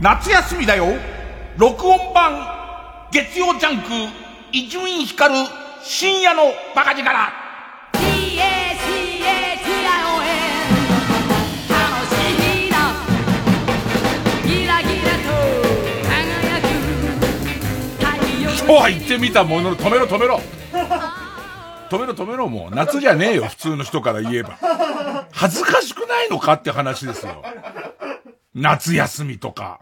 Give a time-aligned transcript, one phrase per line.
[0.00, 0.86] 夏休みだよ。
[1.58, 2.32] 録音版
[3.12, 3.88] 月曜ジャンク
[4.52, 5.57] 伊集院光
[5.90, 7.08] 深夜のバカ力。
[18.54, 20.42] そうは言ってみたものの止めろ止めろ。
[21.88, 22.74] 止めろ止めろもう。
[22.74, 24.58] 夏じゃねえよ普通の人から言えば。
[25.32, 27.42] 恥ずかしくないのかって話ですよ。
[28.54, 29.80] 夏休みとか。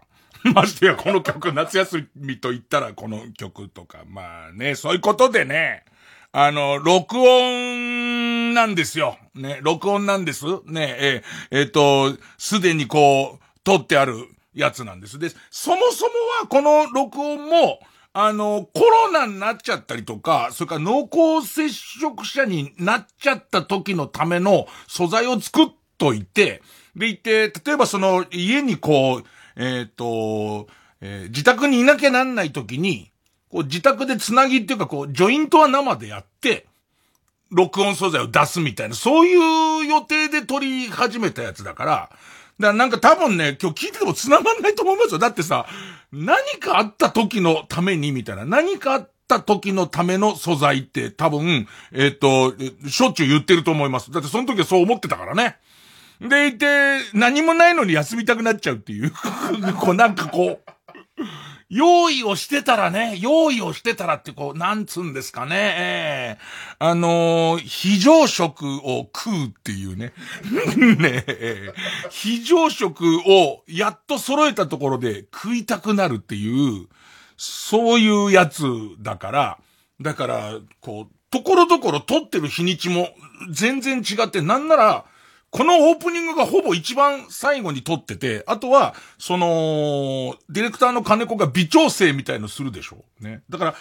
[0.53, 5.83] ましてやこの曲、夏休みと言ったらこの曲とか、まあね、そういうことでね、
[6.31, 9.17] あの、録音なんですよ。
[9.33, 10.45] ね、録音なんです。
[10.65, 15.19] ね、ええー、っと、すでにこう、撮ってあるやつなんです。
[15.19, 16.11] で、そもそも
[16.41, 17.79] はこの録音も、
[18.13, 26.61] あの、コロナになっちゃったりとか、それから濃厚接触者になっちゃった時のための素材を作っといて、
[26.95, 29.23] でいて、例えばその家にこう、
[29.55, 30.67] えっ、ー、と、
[30.99, 33.11] えー、自宅にいなきゃなんない時に、
[33.49, 36.67] こう自宅でつなぎっていうかこう、ジョイントは生でやって、
[37.49, 42.17] 録音素材を出すみたいな、そういう予定で撮り始めたやつだから、だか
[42.59, 45.19] らなんか多分ね、今日聞いてても繋がんないと思いますよ。
[45.19, 45.65] だってさ、
[46.11, 54.11] 何かあった時のためにみたいな、何かあった時のための素材って多分、えっ、ー、と、しょっちゅう言ってると思います。
[54.11, 55.57] だってその時はそう思ってたからね。
[56.19, 59.11] でいて、何もないのに休みたくなっちゃうっていう。
[59.79, 60.71] こうなんかこう、
[61.69, 70.13] 用意をしてたらね、用意をしてたらってこう、なんつうんですかね、えー、あのー、非常食を食うっていうね。
[70.97, 71.25] ね、
[72.09, 76.87] 非常食をやっと揃えたところで食いたくなるっていう、
[77.35, 78.63] そういうやつ
[78.99, 79.57] だから、
[79.99, 83.09] だから、こう、ところどころ撮ってる日にちも
[83.51, 85.05] 全然違って、なんなら、
[85.49, 93.41] このオープニングがほぼ一番最後に撮ってて、あとは、その、ディレクターの金子が微調整みたいのするでしょうね。
[93.49, 93.75] だから、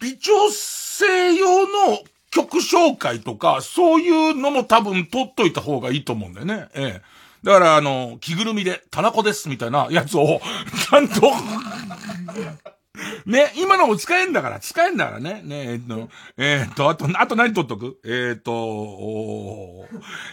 [0.00, 1.98] 微調整用の
[2.30, 6.68] 曲紹介とか、そういうのも多分撮っといた方がいいと思うんだよね。
[6.74, 7.02] ええ。
[7.42, 10.40] だから、あの、着ぐるみで、タナコですみたいなやつを、
[10.90, 11.32] ちゃんと
[13.26, 15.42] ね、今のも使えんだから、使えんだからね。
[15.44, 17.98] ねえっと、えー、っと、あと、あと何取っとく？
[18.04, 19.86] えー、っと、お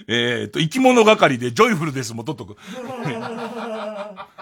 [0.07, 2.57] えー、っと、生き物係でジョイフルですも取っとく。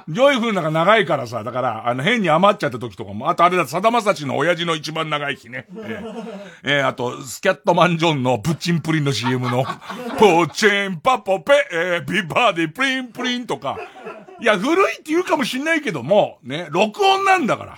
[0.08, 5.66] ジョイフルなんか長いからさ、だから、あの、変に余っちゃった時とかも、あとあれだ、さだまさしの親父の一番長い日ね。
[5.76, 6.24] えー、
[6.64, 9.66] えー、あと、スキャットマンジョンのプッチンプリンの CM の、
[10.20, 13.78] ポチンパポペ、えー、ビバーディプリンプリンとか、
[14.40, 17.78] いや、古いって言うかもしんないけども、ね、録音なんだから。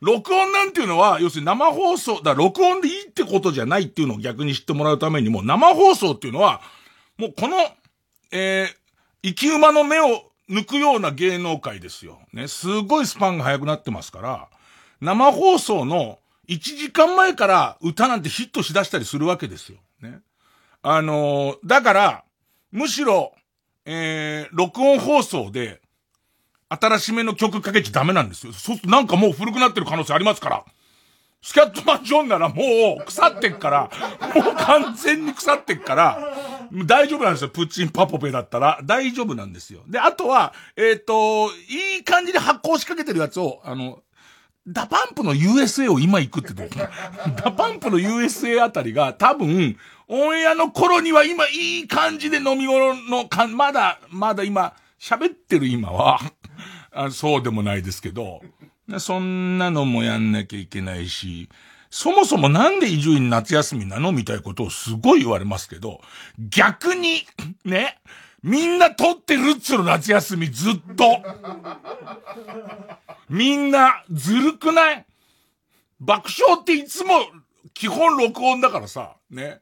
[0.00, 6.60] 録音なんていうのは、要するに生放送、だ録音でいいってことじゃないっていうのを逆に知ってもらうためにも、生放送っていうのは、
[7.18, 7.56] もうこの、
[8.32, 8.68] えー、
[9.22, 12.20] 生き馬の目を抜くような芸能界ですよ。
[12.32, 14.48] ね、すごいスパンが速くなってますから、
[15.00, 19.78] 生放送の1時間前から歌なんてヒットしだしたりするわけですよ。
[20.00, 20.20] ね。
[20.82, 22.24] あのー、だから、
[22.70, 23.32] むしろ、
[23.84, 25.80] えー、録音放送で、
[26.68, 28.52] 新しめの曲かけちゃダメなんですよ。
[28.52, 30.64] そうするとなんかもう古くなってる可能性ありますから。
[31.42, 33.90] スキャットマンジョンならもう腐ってっから、
[34.34, 36.34] もう完全に腐ってっから、
[36.72, 37.50] 大丈夫なんですよ。
[37.50, 38.80] プッチンパポペだったら。
[38.82, 39.82] 大丈夫なんですよ。
[39.86, 44.02] で、あとは、えっ、ー、と、いい感じで発酵しかけてるやつを、あの、
[44.66, 46.68] ダパンプの USA を今行くってどう？
[47.40, 49.78] ダパンプの USA あたりが多分、
[50.08, 56.18] オンエアの頃には今いい感じで飲み物のか、まだ、まだ今、喋ってる今は、
[56.96, 58.40] あそうでもないですけど、
[58.98, 61.48] そんなのもやんなきゃいけないし、
[61.90, 66.00] そもそもなんで伊集院夏休みなのみたいなことをすごい言われますけど、
[66.38, 67.22] 逆に、
[67.64, 67.98] ね、
[68.42, 71.22] みんな撮ってるっつうの夏休みずっと。
[73.28, 75.06] みんなずるくない？
[76.00, 77.14] 爆笑っていつも
[77.74, 79.60] 基本録音だからさ、ね。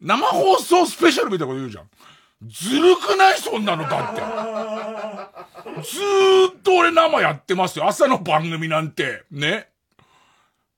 [0.00, 1.84] 生放送スペシャルみたいなこと言うじゃん。
[2.48, 4.20] ずるくないそんなのだって。
[5.82, 7.86] ずーっと俺生やってますよ。
[7.86, 9.24] 朝の番組なんて。
[9.30, 9.68] ね。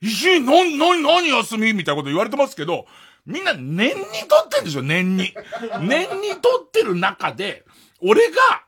[0.01, 1.73] 石井、な、な、何休み？
[1.73, 2.87] みたいなこと言われてますけど、
[3.25, 3.97] みんな年に
[4.29, 5.33] 撮ってんですよ、年に。
[5.81, 7.65] 年に撮ってる中で、
[8.01, 8.63] 俺が、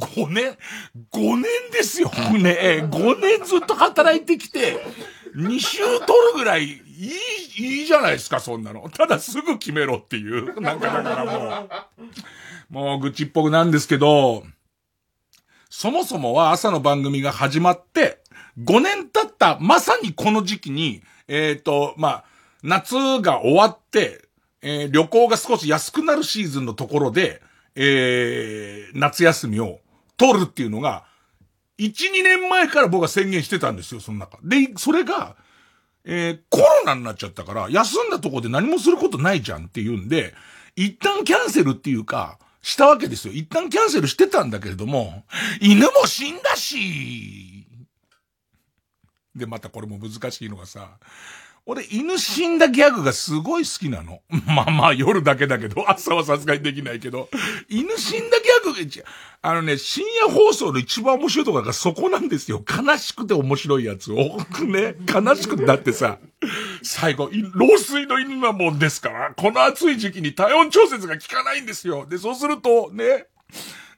[0.00, 0.58] 5年、
[1.12, 2.86] 5年ですよ、ね。
[2.90, 4.84] 5年ずっと働いてきて、
[5.36, 7.12] 2週撮るぐらいい
[7.60, 8.90] い、いいじゃないですか、そんなの。
[8.90, 10.46] ただすぐ決めろっていう。
[10.60, 11.68] なんかだからも
[12.70, 14.44] う、もう愚痴っぽくなんですけど、
[15.70, 18.18] そもそもは朝の番組が始まって、
[18.58, 22.24] 5年経ったまさにこの時期に、えっ、ー、と、まあ、
[22.64, 24.24] 夏が終わって、
[24.62, 27.40] えー、旅行が少し安くなるシーズンのところで、
[27.76, 29.78] えー、夏休みを
[30.16, 31.04] 取るっていうのが、
[31.78, 34.38] 1、2年前から僕は宣言してたんですよ、その中。
[34.42, 35.36] で、それが、
[36.10, 40.34] えー、コロナになっちゃったから、休んだとこで何もすることないじゃんって言うんで、
[40.74, 43.34] 一旦キャンセルっていうか、したわけですよ。
[43.34, 45.24] 一旦キャンセルしてたんだけれども、
[45.60, 47.66] 犬も死んだし。
[49.36, 50.98] で、またこれも難しいのがさ、
[51.70, 54.22] 俺、犬死んだギャグがすごい好きなの。
[54.48, 57.28] まあまあ、夜だけだけど、朝はさすがにできないけど、
[57.68, 59.04] 犬死んだギャグが、
[59.42, 62.64] あのね、深夜放送の一番面白いところがそこなんですよ。
[62.66, 64.38] 悲しくて面白いやつを。
[64.64, 66.18] ね、悲しくて、だってさ、
[66.82, 72.06] 最後、老衰の犬なもんですから、この暑い時期に体温調節が効かないんですよ。
[72.08, 73.26] で、そうすると、ね、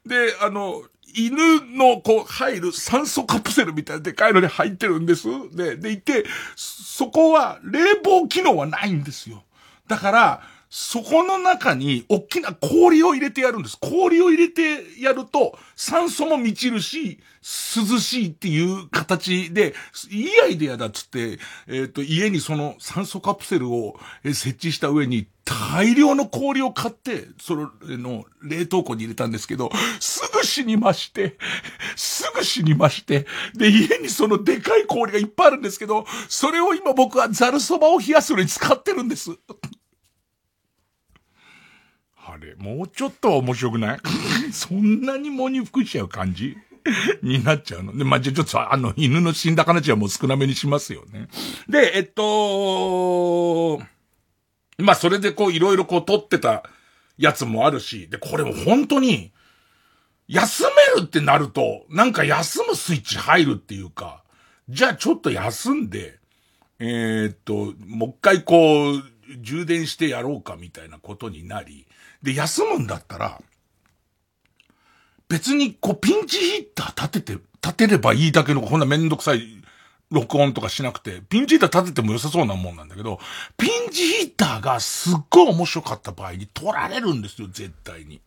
[0.05, 0.83] で、あの、
[1.15, 5.27] 犬のこう入る酸素カプセルみたいなでかいのに入ってるんです。
[5.55, 6.25] で、でいて、
[6.55, 9.43] そこは冷房機能はないんですよ。
[9.87, 10.41] だから、
[10.73, 13.77] そこの中に大きな氷を入れてやるんです。
[13.77, 17.19] 氷を入れてやると酸素も満ちるし、
[17.75, 19.75] 涼しいっていう形で、
[20.09, 31.37] いいアイデアだっつって、えっ、ー、と、家にその酸素カプセルを設置した上に大量の氷を買って、それの冷凍庫に入れたんですけど、すぐ死にまして、
[31.97, 33.25] すぐ死にまして、
[33.55, 39.31] で、家にそのでかい氷がいっぱいあるんですけど、それを今僕はザルそばを冷やすのに使ってるんです。
[42.41, 43.99] れ、もうちょっと面白くない？
[44.51, 46.57] そんなに喪に服しちゃう感じ？
[47.21, 47.95] になっちゃうの？
[47.95, 51.27] で、まあ、じゃちょっとあの、犬の死んだ話はもう少なめにしますよね。
[51.69, 53.81] で、えっと、
[54.77, 56.63] まあ、それでこう、いろいろこう、撮ってた
[57.17, 59.31] やつもあるし、で、これも本当に、
[60.27, 60.63] 休
[60.95, 64.23] めるってなると、なんか休むスイッチ入るっていうか、
[64.69, 66.19] じゃあちょっと休んで、
[66.79, 69.03] えー、っと、もう一回こう、
[69.39, 71.85] 充電してやろうかみたいなことになり、
[72.23, 73.41] で、休むんだったら、
[75.27, 79.61] 別にこうピンチヒッター立てて、立てればいいだけのこんなめんどくさい
[80.11, 83.19] 録音とかしなくて、ピンチヒッター立てても良さそうなもんなんだけど、
[83.57, 88.21] ピンチヒッターがすっごい面白かった場合に取られるんですよ、絶対に。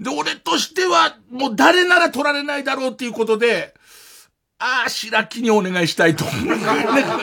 [0.00, 3.74] で、俺としては、もう誰なら取られないだろうっていうことで、
[4.58, 6.56] ああ、白木にお願いしたいと思う。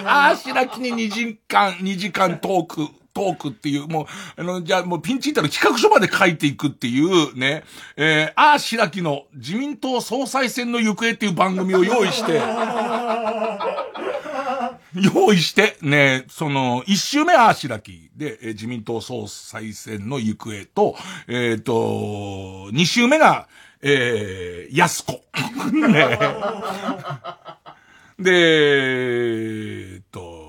[0.05, 7.63] ああ、白木に2時間、2時間トークトークっていう、もう、あの、じゃあもうピンチヒッターの企画書まで書いていくっていうね、
[7.95, 12.41] えー、ああ、白木の自民党総裁選の行方っていう番組を用意して、
[14.95, 20.97] 用意して、ね、その、一周目ああ、白木で、えー、自民党総裁選の行方と、
[21.29, 23.47] えっ、ー、と、二周目が、
[23.81, 25.23] えー、安子。
[25.71, 26.19] ね。
[28.19, 28.31] で、
[29.93, 30.44] えっと、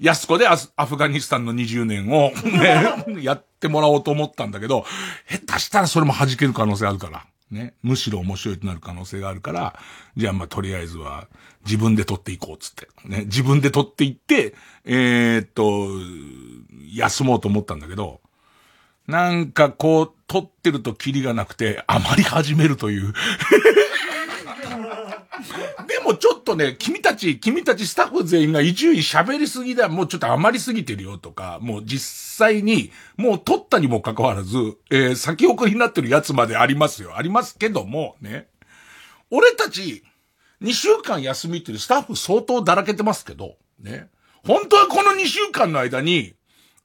[0.00, 0.56] 安子でア
[0.86, 4.86] フガニスタンの20年をね、 やってもらおうと思ったんだけど、
[5.28, 7.26] 下手したらそれも弾ける可能性あるから。
[7.50, 7.74] ね。
[7.82, 9.78] むしろ面白いとなる可能性があるから、
[10.16, 11.28] じゃあまあとりあえずは
[11.66, 12.88] 自分で撮っていこうっつって。
[13.04, 13.24] ね。
[13.26, 14.54] 自分で撮っていって、
[14.84, 15.88] えー、っと、
[16.94, 18.20] 休もうと思ったんだけど、
[19.06, 23.12] なんかこう、撮ってるとキリがなくて、あまり始めるという
[25.86, 34.56] でもちょっとね、君たち、君たちスタッフ全員が伊集院喋りすぎだ、もうちょっと余りすぎてるよとか、もう実際に、もう撮ったにもかかわらず、
[34.90, 37.16] えー、先送りになってるやつまでありますよ。
[37.16, 38.48] ありますけども、ね。
[39.30, 40.04] 俺たち、
[40.62, 44.08] 2週間休みっていうスタッフ相当だらけてますけど、ね。
[44.46, 46.34] 本当はこの2週間の間に、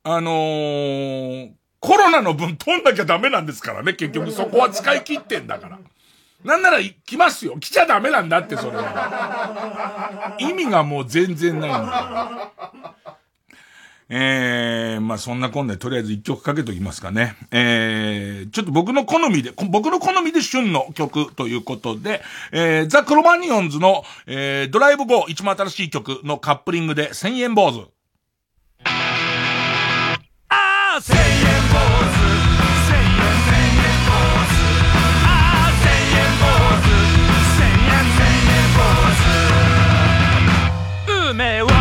[0.04, 5.80] あのー、コロナの分取んなきゃダメなんですからね、結局そこは使い切ってんだから。
[6.46, 7.58] なんなら来ますよ。
[7.60, 10.38] 来ちゃダメなんだって、それは。
[10.40, 12.52] 意味がもう全然ないんだ。
[14.08, 17.36] えー、まあそんなこんなでとりあえず一曲かけときますかね。
[17.50, 22.22] えー、ちょっと僕の好みで、僕の好みで旬の曲ということで、
[22.52, 27.90] えー、ザ・クロマニオンズの、えー、ドライブゴー一番新しい曲のカップリングで千円坊主。
[30.50, 31.55] ああ千円
[41.36, 41.75] mais.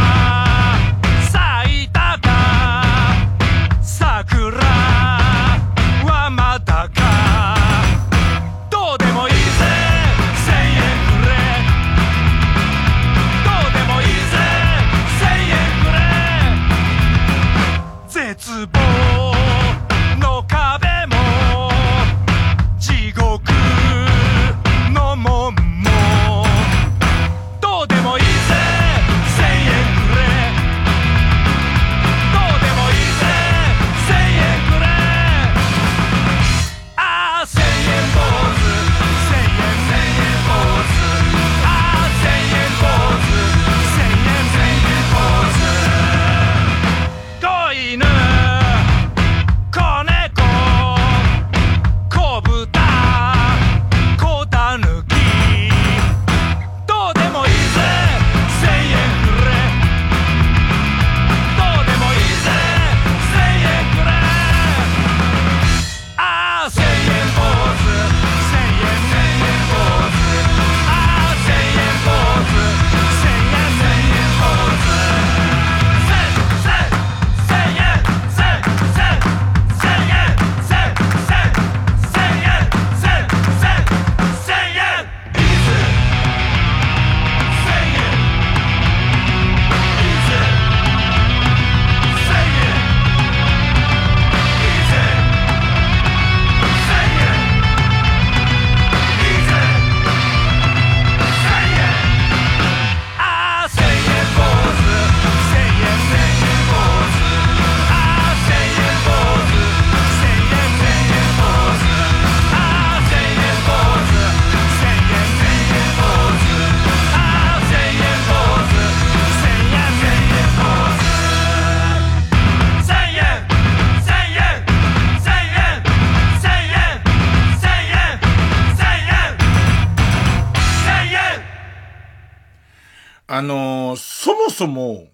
[134.54, 135.08] そも、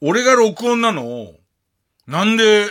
[0.00, 1.34] 俺が録音なのを、
[2.06, 2.66] なんで、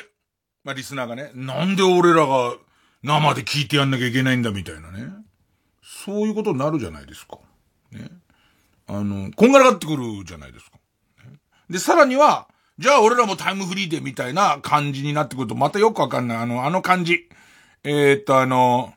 [0.64, 2.56] まあ、リスナーがね、なんで俺らが
[3.04, 5.14] 生で聞いてやんなきゃいけないんだみたいなね。
[5.84, 7.38] そういうことになるじゃないですか。
[7.92, 8.10] ね。
[8.88, 10.78] あの、こんがらがってくるじゃないですか。
[11.70, 16.38] で、さらには、じゃあ俺らもタイムフリーでみたいな感じになってくると、またよくわかんない。
[16.38, 17.30] あの、あの感じ。
[17.84, 18.94] えー、っと、あの、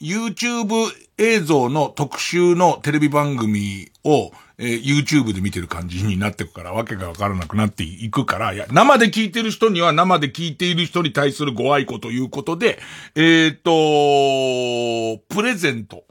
[0.00, 12.78] YouTube 映像の特集のテレビ番組を、えー、YouTube で見てる感じになってくから、わけがわからなくなっていくから、いや、生で聞いてる人には生で聞いている人に対するご愛顧ということで、
[13.14, 16.04] えっ、ー、と、プレゼント。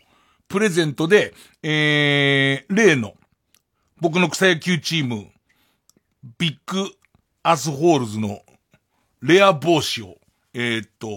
[0.47, 1.33] プレゼントで、
[1.63, 3.15] えー、例の、
[3.99, 5.27] 僕の草野球チーム、
[6.37, 6.87] ビッグ
[7.41, 8.41] アスホールズの
[9.21, 10.17] レア帽子を、
[10.53, 11.07] えっ、と、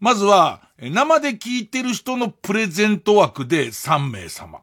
[0.00, 4.60] まずは、生で聞いてる人のプレゼント枠で3名様。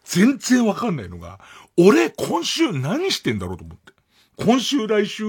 [0.03, 1.39] 全然わかんないのが、
[1.77, 3.93] 俺今週何してんだろうと思って。
[4.43, 5.23] 今週来週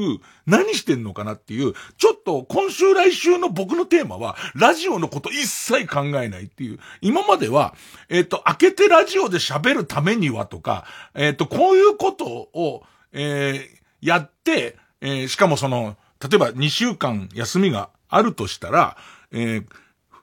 [0.47, 6.79] 何してんのかなっていう、ちょっと今週来週の僕のテーマは、ラジオのこと一切考えないっていう。
[7.01, 7.75] 今までは、
[8.09, 10.85] えっ、ー、と、開けてラジオで喋るためにはとか、
[11.15, 18.97] えっ、ー、と、こういうことを、えー、やって、えしかもその、例えば2週間休みがあるとしたら、
[19.33, 19.63] え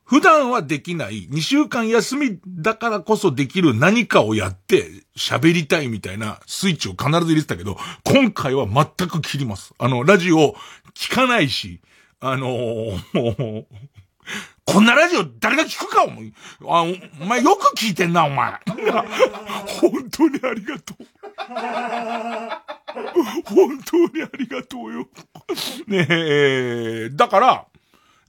[0.08, 7.76] 普段はできない2週間休みだからこそできる何かをやって喋りたいみたいなスイッチを必ず入れてたけど、
[8.06, 9.74] 今回は全く切ります。
[9.78, 10.56] あの、ラジオ
[10.94, 11.82] 聞かないし、
[12.22, 13.66] あのー、
[14.66, 16.32] こんなラジオ誰が聞くかお前。
[16.62, 16.86] あ、
[17.22, 18.54] お前よく聞いてんな、お前。
[19.82, 20.98] 本当にありがとう。
[23.44, 25.06] 本当にありがとうよ。
[25.88, 27.66] ねえ、だから、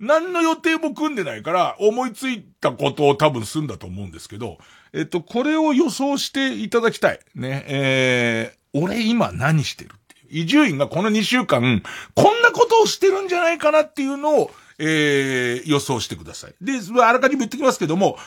[0.00, 4.58] 何の予定も組んでないから、思いついたことを多分すんだと思うんですけど、
[4.92, 7.20] えっと、これを予想していただきたい。
[7.34, 10.44] ね、えー、俺今何してるっていう。
[10.44, 11.82] 移住院がこの2週間、
[12.14, 16.54] こんなことをしてるんじゃないかなっていうのを、えー、予想してください。
[16.60, 18.18] で、あらかじめ言ってきますけども、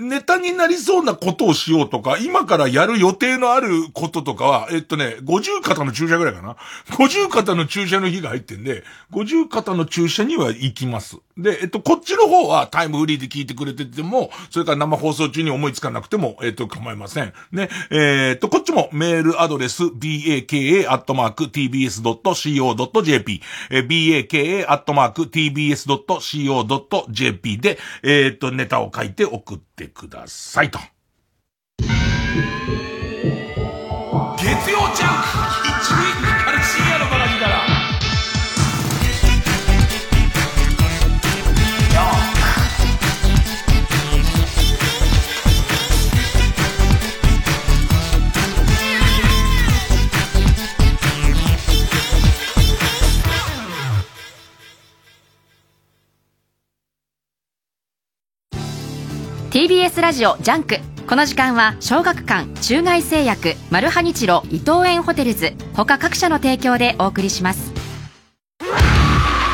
[0.00, 6.56] ネタになりそうなことをしようとか、今からやる予定のあることとかは、えっとね、50肩の注射ぐらいかな。
[6.90, 11.18] 50肩の注射の日が入ってんで、50肩の注射には行きます。
[11.36, 17.32] で、えっと、こっちの方はタイムフリーで聞いてくれてても、それから生放送中に思いつかなくても、えっと、構いません。
[17.52, 20.50] ね、えー、っと、こっちもメールアドレス、baka.tbs.co.jp、
[23.70, 24.48] baka.tbs.co.jp
[27.58, 30.78] で、えー、っと、ネタを書いて送ってってくださいと。
[34.36, 35.59] 月曜ジャンク
[59.60, 65.52] TBS ラジオジャンクこの時間は小学館中外製薬マルハニチロ伊藤園ホテルズ。
[65.74, 67.70] 他各社の提供でお送りします。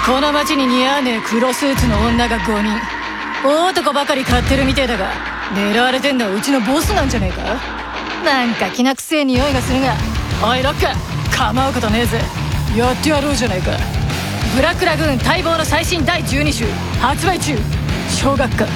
[0.07, 2.79] この街に似合わねえ黒スーツの女が5人。
[3.45, 5.11] 大男ばかり買ってるみてえだが
[5.57, 7.43] 狙われてんのはうちのボスなんじゃねえか？
[8.25, 9.93] なんかきなくせえ匂いがするが
[10.41, 12.21] おいロック構うことねえぜ。
[12.77, 13.73] やってやろうじゃないか。
[14.55, 16.65] ブラックラグーン待望の最新第12週
[17.01, 17.59] 発売中。
[18.09, 18.71] 小学館。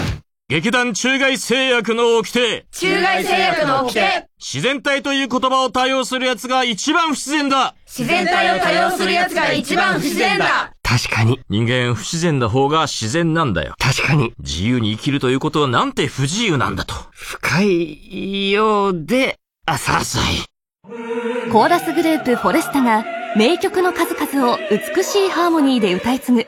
[0.51, 11.39] 劇団中外製薬の掟中外製薬の掟自然体という言葉を多用する奴が一番不自然だ自然体を多用する奴が一番不自然だ確かに。
[11.49, 13.77] 人間不自然な方が自然なんだよ。
[13.79, 14.35] 確かに。
[14.41, 16.97] 自由に生きるということはなんて不自由なんだと。
[17.13, 19.37] 深いようで、
[19.67, 21.53] 浅い。
[21.53, 23.05] コーラスグループフォレスタが
[23.37, 26.47] 名曲の数々を美しいハーモニーで歌い継ぐ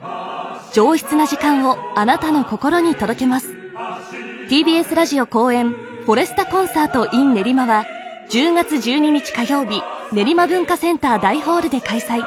[0.73, 7.87] 上質な時間をあなたの心に届けます TBS ラジオ公演フォレスタコンサート in 練馬は
[8.29, 9.81] 10月12日火曜日
[10.13, 12.23] 練馬文化センター大ホールで開催。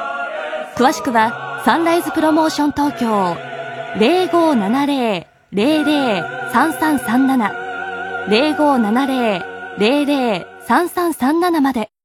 [0.74, 3.36] 詳しくはサンライズプロモーション東京
[5.52, 7.76] 0570-003337
[10.66, 11.95] 0570-003337まで。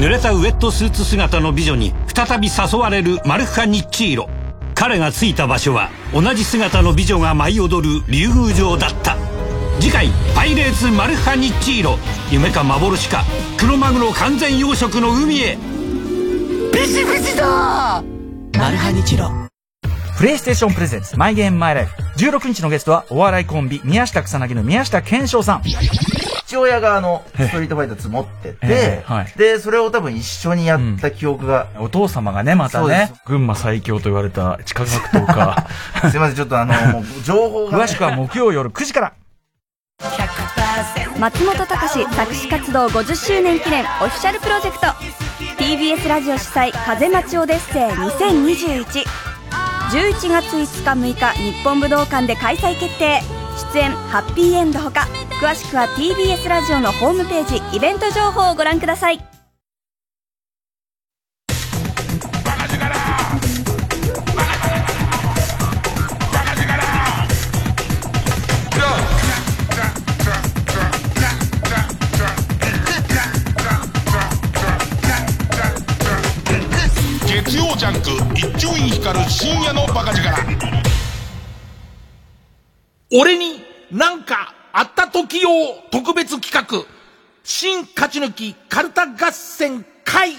[0.00, 4.30] 濡れたウェットスーツ姿の美女に再び誘われるマルフカ・ニッチーロ。
[4.74, 9.18] 彼が着いた場所は同じ姿の美女が舞い踊る竜宮城だった。
[9.78, 11.98] 次回「パイレーツマルファニッチーロ」
[12.32, 13.24] 夢か幻か
[13.58, 15.58] クロマグロ完全養殖の海へ。
[16.72, 18.02] ビシビシだ！
[18.58, 19.30] マルハニチロ
[20.16, 25.62] プレイステーションプレゼンツマイゲームマイライフ16日のゲストはお笑いコンビ宮下草薙の宮下健翔さん
[26.50, 29.32] 父親があの、 ストリートファイター積もってて、ええはい。
[29.36, 33.12] で、それを多分一緒にやった記憶が、お父様がねまたね。
[33.24, 35.66] 群馬最強と言われた地下格闘家。
[36.10, 39.12] すいません、ちょっとあの、 もう情報が、詳しくは木曜夜9時から。
[41.18, 44.86] 松本隆作詞活動50周年記念オフィシャルプロジェクト。
[45.62, 49.04] TBS ラジオ主催「風待ちオデッセイ2021」
[49.92, 55.06] 11月5日6日日本武道館で開催決定出演ハッピーエンドほか
[55.40, 59.20] 詳しくは TBS ラジオのホームページイベント情報をご覧ください。
[77.26, 80.79] 月曜ジャンク一丁院光る深夜のバカ力。
[83.12, 85.50] 俺になんかあった時用
[85.90, 86.86] 特別企画、
[87.42, 90.36] 新勝ち抜きカルタ合戦会を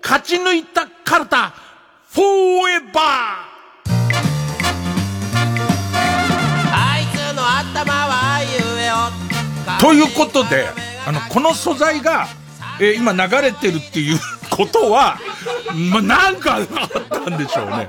[0.00, 1.52] 勝ち抜いたカルタ、
[2.12, 3.00] フォーエバ
[6.72, 10.68] あいつの頭はゆえよーということで、
[11.04, 12.28] あの、この素材が、
[12.80, 14.18] えー今流れてるっていう
[14.50, 15.18] ことは、
[15.90, 16.66] ま、なんかあっ
[17.10, 17.88] たんでしょうね。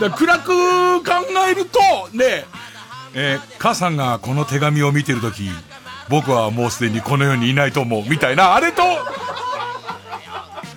[0.00, 1.12] だ暗く考
[1.50, 1.78] えると、
[2.12, 2.44] ね、
[3.14, 5.50] えー母さんがこの手紙を見てるとき、
[6.08, 8.82] 僕はもうすでにこの世にいないと思う、みたいな、あれと、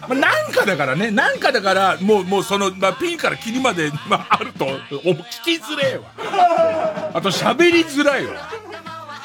[0.08, 7.12] ま、なんかだからね、なんかだから、もう、もうその、ま、ピンからキリまで、まあ、ると、聞きづれえわ。
[7.14, 8.34] あと喋りづらいわ。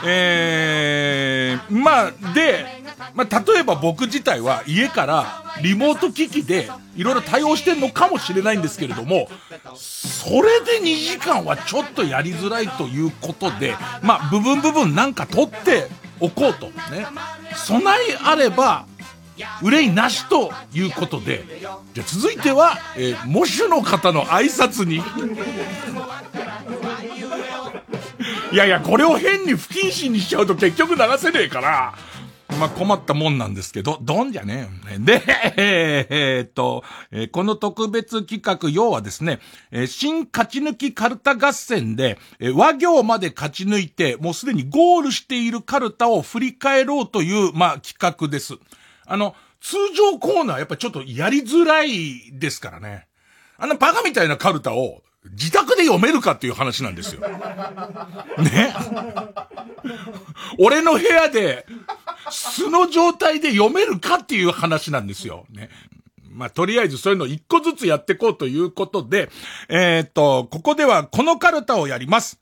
[0.05, 2.67] えー、まあ、で、
[3.15, 9.29] まあ、例えば僕自体は家からリモート機器でいろいろ対応してんのかもしれないんですけれども、
[9.75, 15.89] それで2時間はちょっとやりづらいということで、まあ、部分部分なんか取って
[16.21, 16.67] おこうと。
[16.67, 17.07] ね。
[17.55, 18.87] 備えあれば、
[19.63, 21.45] 憂いなしということで、
[21.95, 25.03] じゃ続いては、えー、模主の方の挨拶に。
[28.57, 31.95] いやいや、これを変に不謹慎にしちゃうと結局流せねえから、
[32.59, 34.99] まあ、困ったもんなんですけど、どんじゃねえよ。
[35.05, 35.23] で、
[35.59, 39.41] えーえっと、えーこの特別企画、要はですね、
[39.71, 48.55] えー新勝ち抜きカルタ合戦で、え和行まで勝ち抜いて、もうすでにゴールしているカルタを振り返ろうという、まあ、企画です。
[49.05, 53.07] あの、通常コーナーやっぱちょっとやりづらいですからね。
[53.59, 57.21] あんなバカみたいなカルタを自宅で読めるかっていう話なんですよ。
[57.21, 58.75] ね？
[60.59, 61.67] 俺の部屋で、
[62.31, 65.47] 素の状態で読めるかっていう話なんですよ。
[65.51, 65.69] ね？
[66.31, 69.31] まあ、とりあえずそういうの一個ずつやっていこうということで、
[69.71, 72.39] えーっと、ここではこのカルタをやります。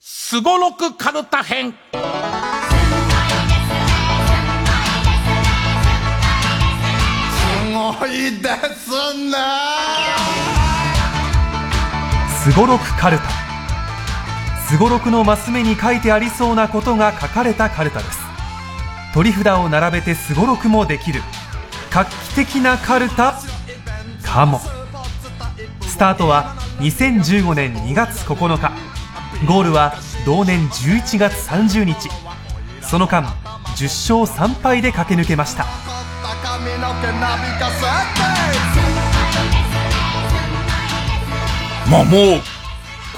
[0.00, 1.72] すごろくカルタ編。
[1.72, 1.98] す
[7.72, 8.10] ごい
[8.40, 8.90] です
[9.30, 9.36] ね
[12.46, 13.24] すごろくカルタ。
[14.68, 18.20] すごろくのマス目に書いてありそうなことが書かれたカルタです。
[19.12, 21.22] 取り札を並べてすごろくもできる。
[21.90, 23.34] 画期的なカルタ
[24.22, 24.60] かも。
[25.80, 28.70] スタートは2015年2月9日。
[29.44, 32.08] ゴールは同年11月30日。
[32.80, 33.24] その間
[33.74, 35.66] 10勝3敗で駆け抜けました。
[41.90, 42.40] まあもう、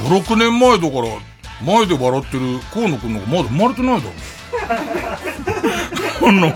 [0.04, 1.09] 5、6年前だから、
[1.64, 4.12] 前で笑ってる河野くんのがまだ生まれてないだろ。
[6.28, 6.52] あの、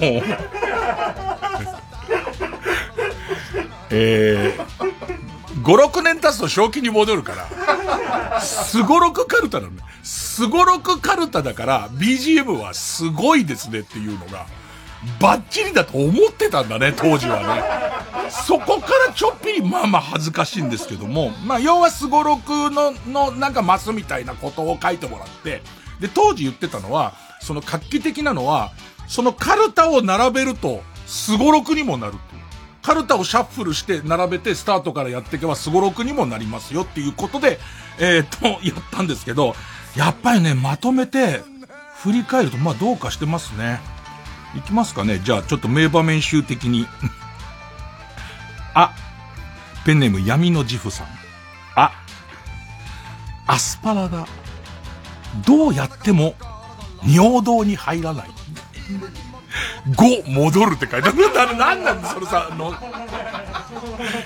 [3.91, 7.33] えー、5、6年経つと正気に戻るか
[8.31, 9.83] ら、すごろくカルタなのね。
[10.03, 14.47] すごろくカルタだから、BGM はすごいですねっていうのが、
[15.21, 18.31] バッチリだと思ってたんだね、当時はね。
[18.31, 25.63] そこからちょっぴりまあまあ恥ずかしいんですけども、まあ要はすごろくの、のなんかマスみたいなことを書いてもらって、
[26.01, 28.73] で、当時言ってたのは、その画期的なのは、
[29.09, 32.43] そのカルタを並べると、すごろくにもなるっていう。
[32.83, 37.59] カルタをシャッフルして並べてスタートからやっていけばすごろくにもなりますよっていうことで、
[37.99, 39.55] えー、っと、やったんですけど、
[39.97, 41.43] やっぱりね、まとめて、
[42.03, 43.81] 振り返ると、まあどうかしてますね。
[44.57, 45.21] いきますかね。
[45.25, 46.87] じゃあちょっと名場面集的に。
[48.75, 48.93] あ、
[49.85, 51.07] ペンネーム闇のジフさん。
[51.77, 51.93] あ、
[53.47, 54.27] アスパラが、
[55.47, 56.35] どうやっても、
[57.07, 58.31] 尿道に入らない。
[59.91, 61.57] 5、戻るって書いてある。
[61.57, 62.75] なんなんだそれさ、の、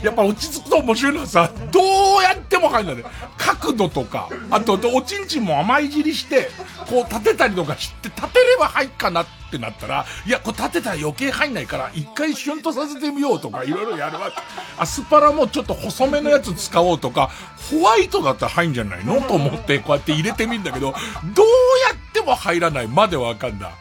[0.03, 3.05] やっぱ落ち着くと面白いのはさ、どうやっても入んないね。
[3.37, 6.51] 角度とか、あと、おちんちんも甘い尻して、
[6.89, 14.37] こう立てたりとかして、立てれば入っかなってなったら、いや、こう立てたら余計入んないから、一回シュンとさせてみようとか、いろいろやるわけ。
[14.79, 17.31] アスパラもちょっと細めのやつ使おうとか、
[17.71, 19.21] ホワイトだったら入んじゃないの？
[19.23, 20.93] と思って、こうやって入れてみるんだけど、
[21.35, 21.47] どう
[21.89, 23.73] やっても入らないまでわかんだ。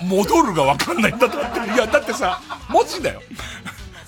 [0.00, 1.74] 5戻るがわかんないんだと思って。
[1.74, 3.22] いや、だってさ、文字だよ。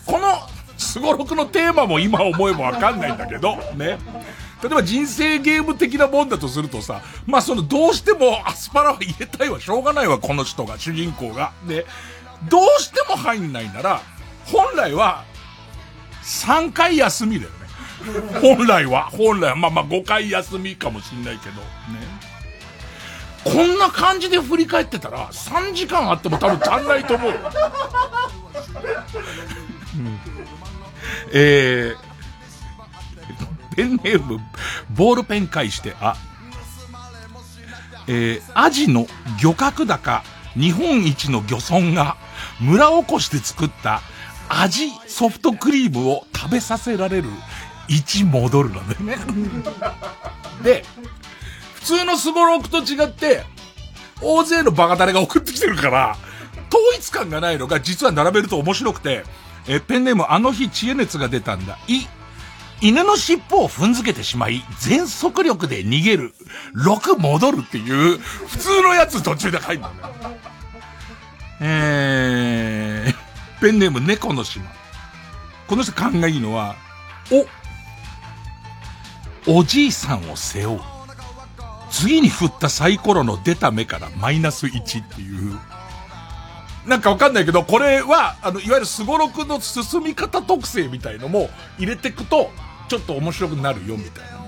[0.07, 0.41] この、
[0.77, 3.99] すごろくのテーマも今思えばわかんないんだけど、ね。
[4.63, 11.53] 例えば人生ゲーム的なもんだとするとさ、まあそのどうしてもアスパラは入れたいわ、しょうがないわ、この人が、主人公が。
[11.67, 11.87] で、
[12.49, 14.01] どうしても入んないなら、
[14.47, 15.25] 本来は、
[16.23, 17.59] 3回休みだよね。
[18.41, 22.18] 本来は、本来は、まあまあ5回休みかもしんないけど、ね。
[23.45, 27.33] こんな感じで振り返ってたら、3時間あっても多分足んないと思う。
[31.33, 34.41] えー、ペンネーム、
[34.91, 36.17] ボールペン返して、あ、
[38.07, 39.07] えー、アジの
[39.43, 40.23] 漁獲高
[40.55, 42.17] 日本一の漁村が
[42.61, 44.01] 村おこしで作った
[44.49, 47.29] 味ソフトクリームを食べさせられる
[47.89, 49.17] 1戻るなんだよね。
[50.63, 50.85] で、
[51.89, 53.45] 通のスゴロクと違って、
[54.21, 56.17] 大勢のバカタレが送ってきてるから、
[56.71, 59.25] 統一感がないのが実は並べると面白くて、
[59.67, 61.79] え、ペンネームあの日知恵熱が出たんだ。
[61.89, 62.07] い、
[62.83, 66.35] 犬の尻尾を踏んづけてしまい、全速力で逃げる。
[66.75, 69.95] 6戻るっていう、普通のやつ途中で入るんだね。
[71.61, 74.67] えー、ペンネーム猫の島。
[75.67, 76.77] この人勘がいいのは、
[79.47, 80.98] お、おじいさんを背負う。
[81.91, 85.59] 次に振ったサイコロの出た目からマイナス1っていう。
[86.87, 92.51] なんかわかんないけど、これは、あの、いわゆるスゴロクの進み方特性みたいのも入れてくと、
[92.89, 94.39] ちょっと面白くなるよ、みたいな。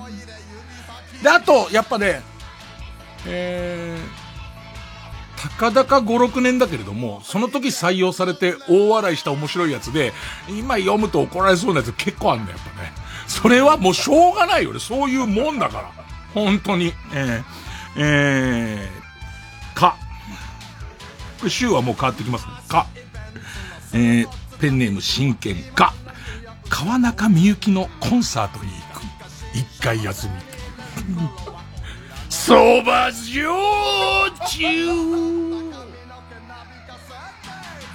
[1.23, 2.23] で、あと、やっぱね、
[3.27, 10.15] えー、たかだか5、6年だけれども、その時採用されて大笑いした面白いやつで、
[10.49, 12.93] 今読むと怒られそうなやつ結構あんだよ、やっぱね。
[13.27, 14.81] それはもうしょうがないよね。
[14.81, 16.10] そういうもんだから。
[16.35, 16.93] 本当に。
[17.15, 17.43] えー、
[17.97, 19.97] えー、か。
[21.49, 22.53] 週はもう変わってきますね。
[22.69, 22.87] か。
[23.93, 25.93] えー、ペンネーム真剣か。
[26.69, 29.03] 川中美幸のコンサートに行く。
[29.55, 30.35] 一回休み。
[32.29, 33.49] そば焼
[34.49, 34.67] 酎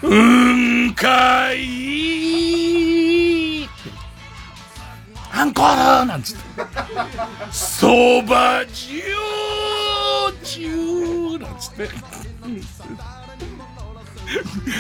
[0.02, 3.70] うんかい
[5.32, 6.45] アンコールなんつって。
[7.52, 9.04] そば焼
[10.44, 11.90] 酎なんつって。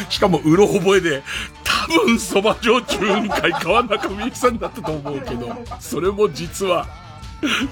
[0.09, 1.23] しかも、うろ覚えで、
[1.63, 6.87] 多分、そば焼酎雲海川中美幸さんだったと思うけど、それも実は、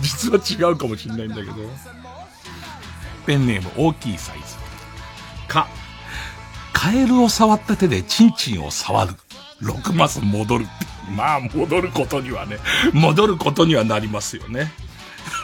[0.01, 1.53] 実は違うかもしれないんだけど。
[3.25, 4.43] ペンネーム大きいサイズ。
[5.47, 5.67] か、
[6.73, 9.13] カエルを触った手でチンチンを触る。
[9.61, 10.65] 6マス戻る。
[11.11, 12.57] まあ、戻ることにはね、
[12.93, 14.71] 戻ることにはなりますよね。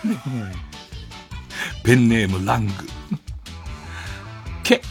[1.83, 2.73] ペンネームラング。
[4.63, 4.81] け、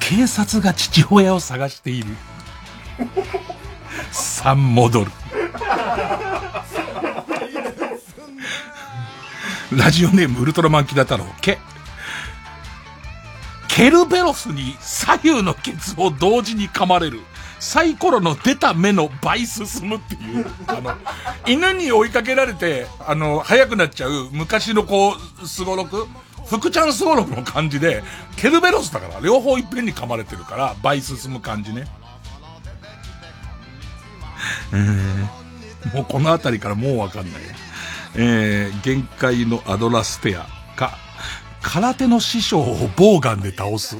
[0.00, 2.16] 警察が父親を探している。
[4.12, 5.12] 3戻る。
[9.72, 11.58] ラジオネームウルトラマンキダ太郎、け。
[13.68, 17.20] ケルベロスに左右のケツを同時に噛まれる。
[17.60, 20.94] サイコロの出た目の倍進むっていう、あの、
[21.46, 26.08] 犬に追いかけられて、あの、速くなっちゃう昔のこう、スゴロク
[26.46, 28.02] 福ちゃんスゴロクの感じで、
[28.36, 31.86] ケルベロスだから、両方いっぺんに噛まれてるから、倍進む感じね。
[34.72, 37.42] えー、もうこの辺りからもうわかんない。
[38.16, 40.46] えー、限界のアドラステア
[40.76, 40.98] か、
[41.62, 43.96] 空手の師匠をボウガンで倒す。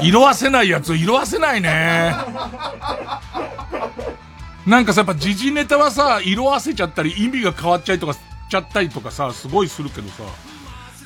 [0.00, 2.14] 色あせないやつ色あせないね。
[4.66, 8.14] なんかさ、やっぱ時事ネタはさ、色あせちゃったり意味が変わっちゃいとか、
[8.50, 10.24] ちゃったりとかさ、すごいするけどさ、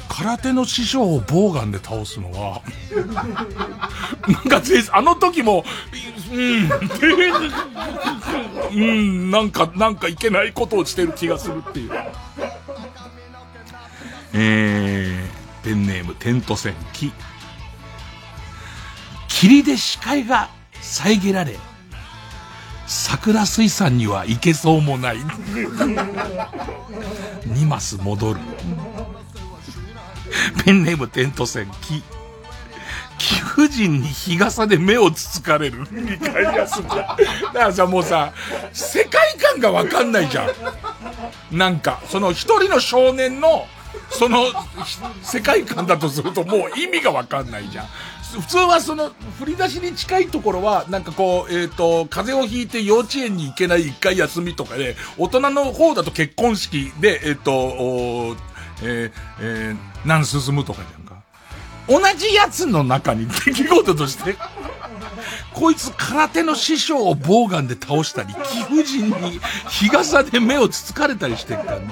[0.08, 2.60] 空手の師匠をボウガンで倒すのは、
[4.26, 4.60] なんか
[4.92, 5.64] あの時も、
[6.32, 6.70] うん、
[8.72, 11.90] うん、なんか、なんかいけないことをしてる気がするっていう。
[14.34, 17.12] えー、ペンネームテント戦木。
[19.28, 20.48] 霧で視界が
[20.80, 21.56] 遮られ、
[22.86, 25.16] 桜水産には行けそうもない。
[27.46, 28.40] 2マス戻る。
[30.64, 32.02] ペンネームテント戦木。
[33.18, 35.86] 貴婦人に日傘で目をつつかれる。
[35.92, 36.92] 理解やすじゃ。
[36.92, 37.18] だか
[37.52, 38.32] らさ、もうさ、
[38.72, 40.46] 世界観がわかんないじゃ
[41.52, 41.56] ん。
[41.56, 43.66] なんか、その一人の少年の、
[44.10, 44.44] その、
[45.22, 47.86] 世界観だとするともう意味がわかんないじゃん。
[48.40, 58.36] 普通はその、振り出しに近いところは、なんかこう、えっ、ー、と、風邪をひいて幼稚園に行けない一回休みとかで、大人の方だと結婚式で、えっ、ー、と、
[58.82, 59.76] えー、えー、
[60.06, 61.22] 何進むとかじゃんか。
[61.88, 64.36] 同じやつの中に出来事として、
[65.52, 71.88] こいつ空手の師匠をボウガンで倒したり、貴婦人に日傘で目をつつかれたりしてるからね。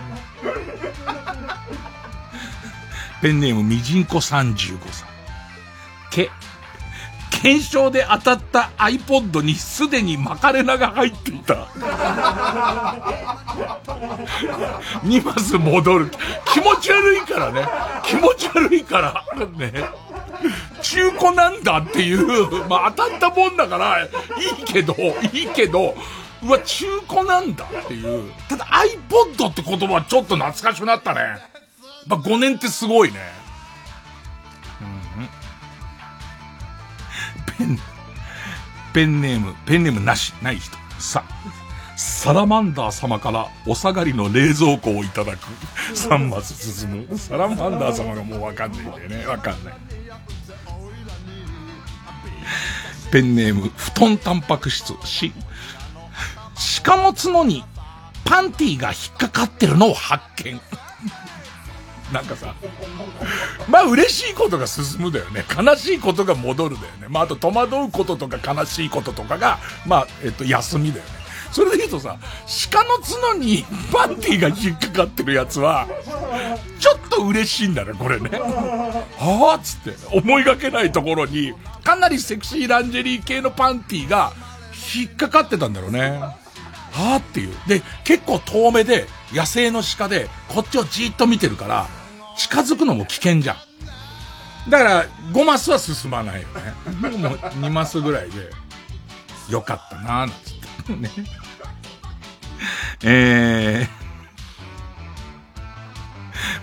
[3.22, 5.08] ペンネームみじんこ35歳。
[6.10, 6.30] け、
[7.30, 11.54] 検証で当たった iPod にすでにマカレナが入っていた。
[15.04, 16.10] 2マス戻る。
[16.52, 17.66] 気持ち悪いからね。
[18.04, 19.24] 気持ち悪いから。
[19.56, 19.72] ね。
[20.82, 24.06] 中古なんだっていう、まあ当たったもんだから、い
[24.62, 24.94] いけど、
[25.32, 25.94] いいけど、
[26.42, 28.32] うわ、中古なんだっていう。
[28.48, 31.49] ただ iPod って言葉はちょっと懐かしくなったね。
[32.06, 33.18] ま5年ってすごいね。
[34.80, 35.28] うん
[37.58, 37.78] ペン、
[38.94, 40.76] ペンネーム、ペンネームなし、ない人。
[40.98, 41.24] さ、
[41.96, 45.46] サラマンダー様からお下がりの冷蔵庫をいただく。
[45.94, 47.18] 3マス進む。
[47.18, 49.26] サラマンダー様がもうわかんないんだよね。
[49.26, 49.74] わかんない。
[53.12, 55.32] ペンネーム、布団タンパク質、し、
[56.82, 57.64] 鹿の角に
[58.24, 60.60] パンティーが引っかかってるのを発見。
[62.12, 62.54] なんかさ、
[63.68, 65.44] まあ嬉しいことが進むだよね。
[65.56, 67.06] 悲しいことが戻るだよね。
[67.08, 71.20] まああと戸惑うこととか悲しいこととかが、まあ、えっと、休みだよね。
[71.52, 72.16] それで言うとさ、
[72.70, 75.88] 鹿の角にパンティが引っかかってるやつは、
[76.78, 78.30] ちょっと嬉しいんだね、これね。
[78.38, 84.32] はあつって、思いがけないところに、かなりセクシーランジェリー系のパンティが
[84.94, 86.20] 引っかかってたんだろうね。
[86.92, 87.54] はあっていう。
[87.66, 91.88] で、結構遠目で、野生の鹿で、こっちをじーっと見てるから、
[92.40, 94.70] 近づくのも危険じゃん。
[94.70, 96.54] だから、5マスは進まないよね。
[97.18, 98.50] も2マスぐらいで、
[99.50, 100.36] よかったなーなんつっ
[100.86, 100.92] て。
[100.96, 101.10] ね。
[103.02, 103.88] え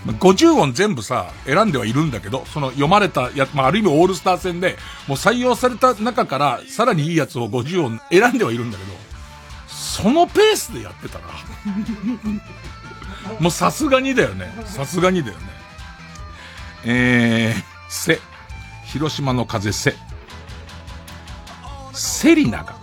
[0.06, 8.92] ー、50音全部さ、選んではいるんだけど、その読まれたやつ、まあ、ある意味オールスター戦で、もう採用された中から、さらにいいやつを50音選んではいるんだけど、
[9.68, 11.24] そのペースでやってたら、
[13.38, 14.52] もうさすがにだよね。
[14.64, 15.57] さすがにだよね。
[16.84, 18.20] えー、せ、
[18.86, 19.94] 広島の風せ、
[21.92, 22.76] セリナが、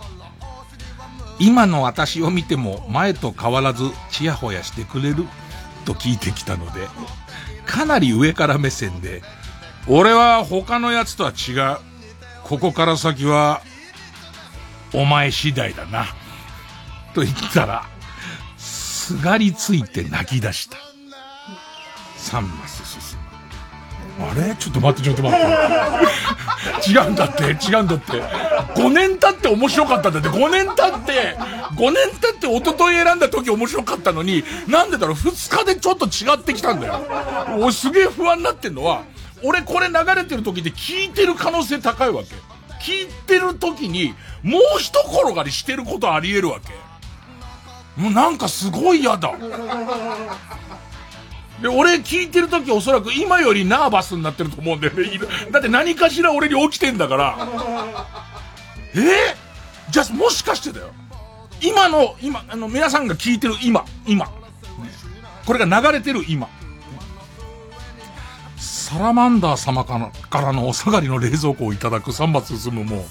[1.38, 5.24] 今の私を見ても前と変わらずチヤホヤしてくれる
[5.84, 6.88] と聞いてきたので、
[7.66, 9.22] かなり上から目線で、
[9.88, 11.78] 俺は他の奴とは違う。
[12.44, 13.62] ここから先は、
[14.92, 16.06] お前次第だな。
[17.14, 17.84] と言ったら、
[18.56, 20.76] すがりついて泣き出した。
[22.18, 22.75] 3マス進む。
[24.18, 24.54] あれ？
[24.56, 26.90] ちょっと待って、ちょっと待って。
[26.90, 28.12] 違うんだって、違うんだって。
[28.12, 31.36] 5年経って面白かったんだって、5年経って、
[31.76, 37.00] 5年経って一昨日選んだ時面白かったのに、なんでだろう、2日でちょっと違ってきたんだよ。
[37.58, 39.04] 俺すげえ不安になってんのは、
[39.44, 42.34] 俺これ流れてる時で聞いてる可能性高いわけ。
[42.82, 46.72] 聞いてる時に、もう一転がりしてることあり得るわけ。
[48.00, 49.32] もうなんかすごい嫌だ。
[51.62, 55.18] で、俺聞いてる時おそらく今よりナーバスになってると思うんだよね。
[55.50, 57.48] だって何かしら俺に起きてんだから。
[58.94, 58.98] え？
[58.98, 60.92] ー、じゃあもしかしてだよ。
[61.62, 64.30] 今の、今、あの、皆さんが聞いてる今、今。
[65.46, 66.48] これが流れてる今。
[68.58, 73.06] サラマンダー様からのお下がりの冷蔵庫をいただく三馬進むも、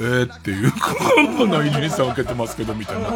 [0.00, 0.72] えー、っていう、
[1.36, 3.10] こんな伊集院さん受けてますけど、みたいな。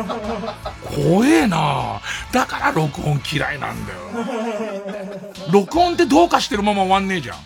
[0.84, 2.00] 怖えな
[2.32, 3.98] だから録音嫌いなんだよ。
[5.52, 7.36] 録音ってどうかしてるまま終わんねえじゃん。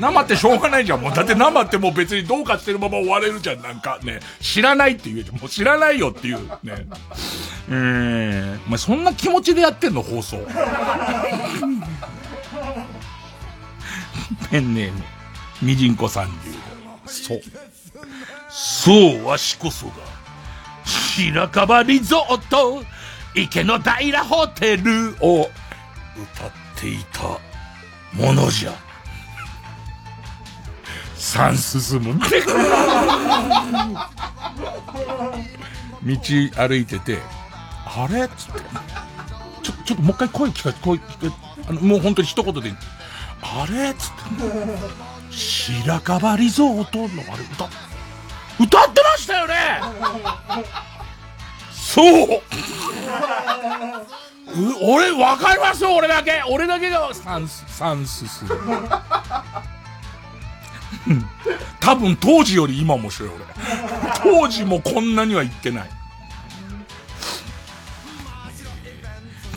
[0.00, 1.00] 生ってしょうがないじゃん。
[1.00, 3.62] もう、だって生ってもう別にどうかしてるまま終われるじゃん。
[3.62, 6.86] なんかね、知らないって言えて、もう知らないよっていうね。
[7.68, 10.38] えー、お前そんな気持ちでやってんの放送。
[14.50, 15.02] ペンネーム、
[15.60, 16.30] みじんこさん
[17.06, 17.40] そう。
[18.54, 19.94] そうわしこそが、
[20.84, 22.84] 白樺リゾート、
[23.34, 25.48] 池の平ホテルを
[26.16, 27.22] 歌っていた
[28.12, 28.72] ものじゃ。
[31.16, 32.20] 三進む。
[36.04, 36.16] 道
[36.56, 37.18] 歩いてて、
[37.86, 38.24] あれ？
[38.24, 38.60] っつって。
[39.62, 41.36] ちょ、ちょっともう一回声聞か、声聞か、
[41.68, 42.74] あの、もう本当に一言で
[43.40, 43.90] あれ？
[43.90, 44.16] っつって。
[45.30, 47.74] 白樺リゾートのあれ歌って、
[48.60, 49.54] 歌ってましたよね
[51.70, 52.40] そう
[54.82, 56.42] 俺、わかりますよ、俺だけ。
[56.48, 58.50] 俺だけがサンス、サンスする。
[61.80, 63.44] 多分当時より今面白い俺。
[64.22, 65.90] 当時もこんなには言ってない。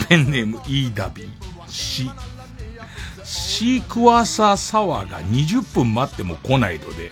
[0.08, 1.30] ペンネームイーダビー、
[1.68, 2.10] シ。
[3.24, 7.12] シークワーサーサワーが20分待っても来ないので、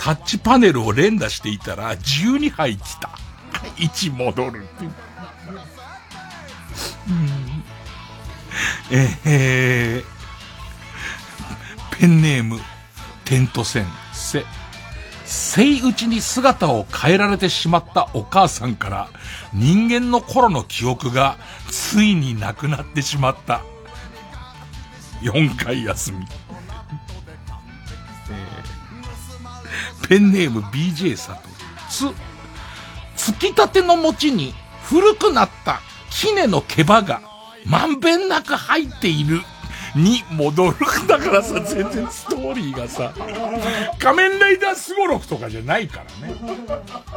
[0.00, 3.10] タッチパネルを連打していたら12杯来た。
[3.76, 4.92] 1戻るっていう。
[8.90, 10.04] えー、
[11.98, 12.58] ペンネーム、
[13.26, 13.84] テント戦、
[14.14, 14.46] せ、
[15.26, 19.10] せいうちに姿を変えられてしまったお母さんから
[19.52, 21.36] 人間の頃の記憶が
[21.68, 23.60] ついになくなってしまった。
[25.20, 26.39] 4回休み。
[30.10, 31.48] ペンネーム BJ さと。
[31.88, 34.52] つ、つきたての餅に
[34.82, 35.80] 古くなった
[36.10, 37.22] キネの毛羽が
[37.64, 39.40] まんべんなく入っている
[39.94, 40.76] に戻る。
[41.06, 43.12] だからさ、全然ストーリーがさ、
[43.98, 46.34] 仮面ライダースゴロフとかじゃないからね。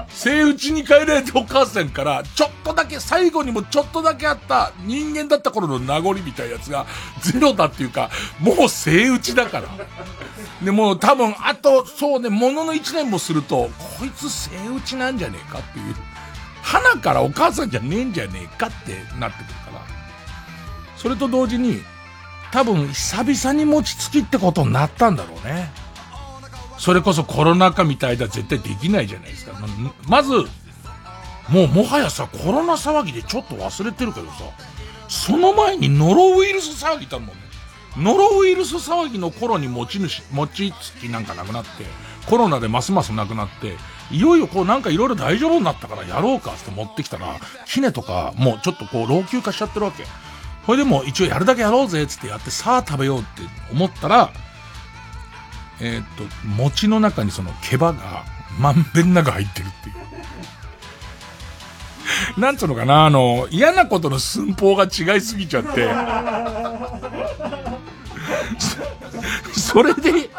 [0.09, 6.85] 生打ちに帰られたお母さんから、ちょっとだけ、最後にもちょっとだけあった人間だった頃の名残みたいなやつが、
[7.21, 8.09] ゼロだっていうか、
[8.39, 9.67] もう生打ちだから。
[10.63, 13.69] で、も多分、あと、そうね、ものの一年もすると、
[13.99, 15.95] こいつ生打ちなんじゃねえかっていう。
[16.61, 19.81] 花からお母さんじゃねえんじゃねえかってなってくるから。
[20.95, 21.83] それと同時に、
[22.53, 25.71] 多分久々に餅つきってことになったんだろうね。
[26.77, 29.53] それこそコロナ禍みたいだ絶対できないじゃないですか。
[30.07, 30.33] まず、
[31.49, 34.33] もうもはやさ、コロナ騒ぎでちょっと忘れてるけどさ、
[35.07, 37.33] その前にノロウイルス騒ぎたもんね。
[37.97, 41.69] ノロウイルス騒ぎの頃に持ち主、餅つきなんかなくなって、
[42.29, 43.77] コロナでますますなくなって、
[44.11, 50.03] いよいよこうなんかいろいろ大丈夫になったからやろうかって持ってきたら、キネとかもうちょっとこう老朽化しちゃってるわけ。
[50.65, 53.27] これでも一応やるだけやろうぜっ、つってやって、さあ食べようって
[53.71, 54.31] 思ったら、
[55.81, 58.23] えー、っと、餅の中にその毛羽が
[58.59, 59.95] まんべんなく入ってるっていう。
[62.39, 65.89] なんつうのかな、あの、嫌なことの寸法が違いすぎちゃって、
[69.59, 70.29] それで、いい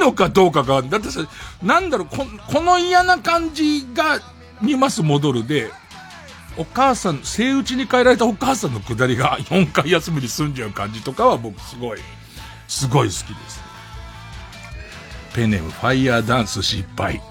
[0.00, 1.20] のかどうかが、だってさ、
[1.62, 4.20] なんだろう、ここの嫌な感じが、
[4.62, 5.70] にます戻るで、
[6.58, 12.00] お母さん、生打ちに変えられたお母さんのくだりが 4回休みに済んじゃう感じとかは僕すごい、
[12.66, 13.60] すごい好きです。
[15.34, 17.22] ペネムファイヤーダンス失敗。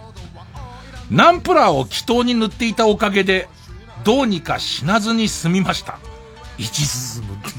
[1.11, 3.49] ナンプラーを祈祷に塗っていたおかげで、
[4.05, 5.99] どうにか死なずに済みました。
[6.57, 7.55] 一進むっていう。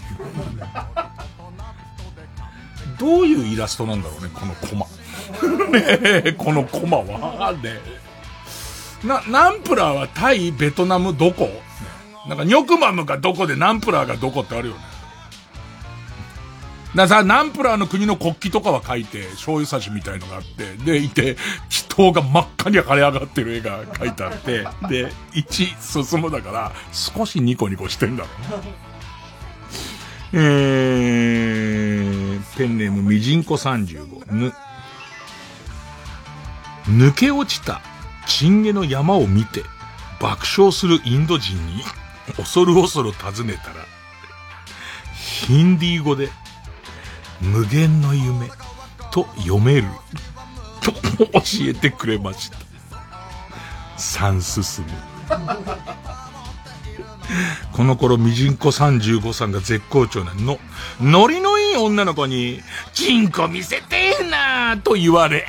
[2.99, 4.87] どういうイラストなんだろうね、このコマ。
[5.71, 5.85] ね
[6.25, 7.53] え、このコマは。
[7.53, 7.79] ね
[9.05, 11.49] な、ナンプラーはタイ、ベトナム、どこ？
[12.29, 14.81] なんかニョクマムがどこでナンプラーがどこってあるよね。
[16.95, 21.37] ださ、ナンプラーの国の国旗とかは書いて、醤油差しみたいのがあって、で、いて、
[21.71, 28.33] 祈祷が真っ赤に腫れ上がってる絵が書いてあって、で、1進むだから、少しニコニコしてんだろう。
[30.33, 34.53] えー、ペンネームみじんこ35、ぬ、
[36.89, 37.81] 抜け落ちた
[38.29, 39.65] チンゲの山を見て
[40.21, 41.83] 爆笑するインド人に
[42.37, 43.87] 恐る恐る尋ねたら、
[45.15, 46.29] ヒンディー語で
[47.41, 48.51] 無限の夢
[49.11, 49.89] と読める
[50.81, 50.93] と
[51.27, 52.59] 教えてくれました。
[53.97, 54.91] 三進む。
[57.73, 60.59] この頃、ミジンコ35さんが絶好調なの。
[61.01, 62.63] ノリの女の子に、
[62.93, 65.47] チンコ見せてえなと言われ。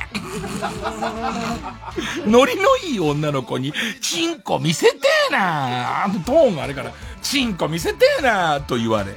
[2.26, 4.98] ノリのいい女の子に、チンコ見せて
[5.30, 6.92] えなトーンがあれから、
[7.22, 9.16] チンコ見せてえなと言われ。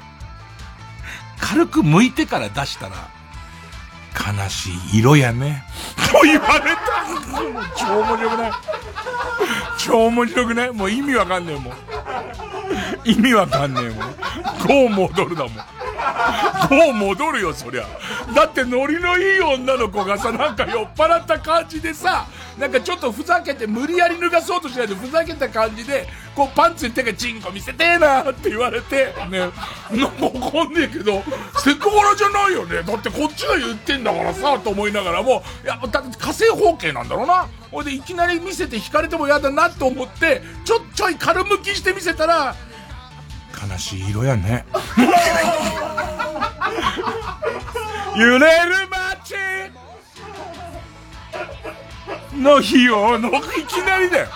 [1.39, 2.95] 軽く剥いてから出したら、
[4.15, 5.65] 悲しい色やね。
[6.11, 6.79] と言われた。
[7.75, 8.51] 超面白くない？
[9.79, 10.71] 超面白くない？
[10.71, 11.73] もう意味わかんねえもん。
[13.03, 14.13] 意味わかんねえもん。
[14.65, 15.53] こう戻るだもん。
[16.69, 17.85] こう戻るよ、そりゃ。
[18.35, 22.27] だってノリのいい女の子がさ、なんか酔っ払った感じでさ、
[22.57, 31.23] なんかちょっとふざけて無理やり脱がそうとしないでふざけた感じで、こうパンツに手がチンコ見せてえなって言われて、ね、なんかわかんねえけど、
[31.59, 32.83] セクハラじゃないよね。
[32.83, 37.47] だってこっちが言ってんだからさ、と思いながらも、いや、だって火星方形なんだろうな。
[37.71, 42.55] ほいでいきなり見せて引かれても嫌だなと思って、ちょちょい軽むきして見せたら、
[43.69, 44.65] 悲しい色やね。
[48.15, 49.35] 揺れる街
[52.39, 53.31] の日を、の、い
[53.67, 54.27] きなりだよ。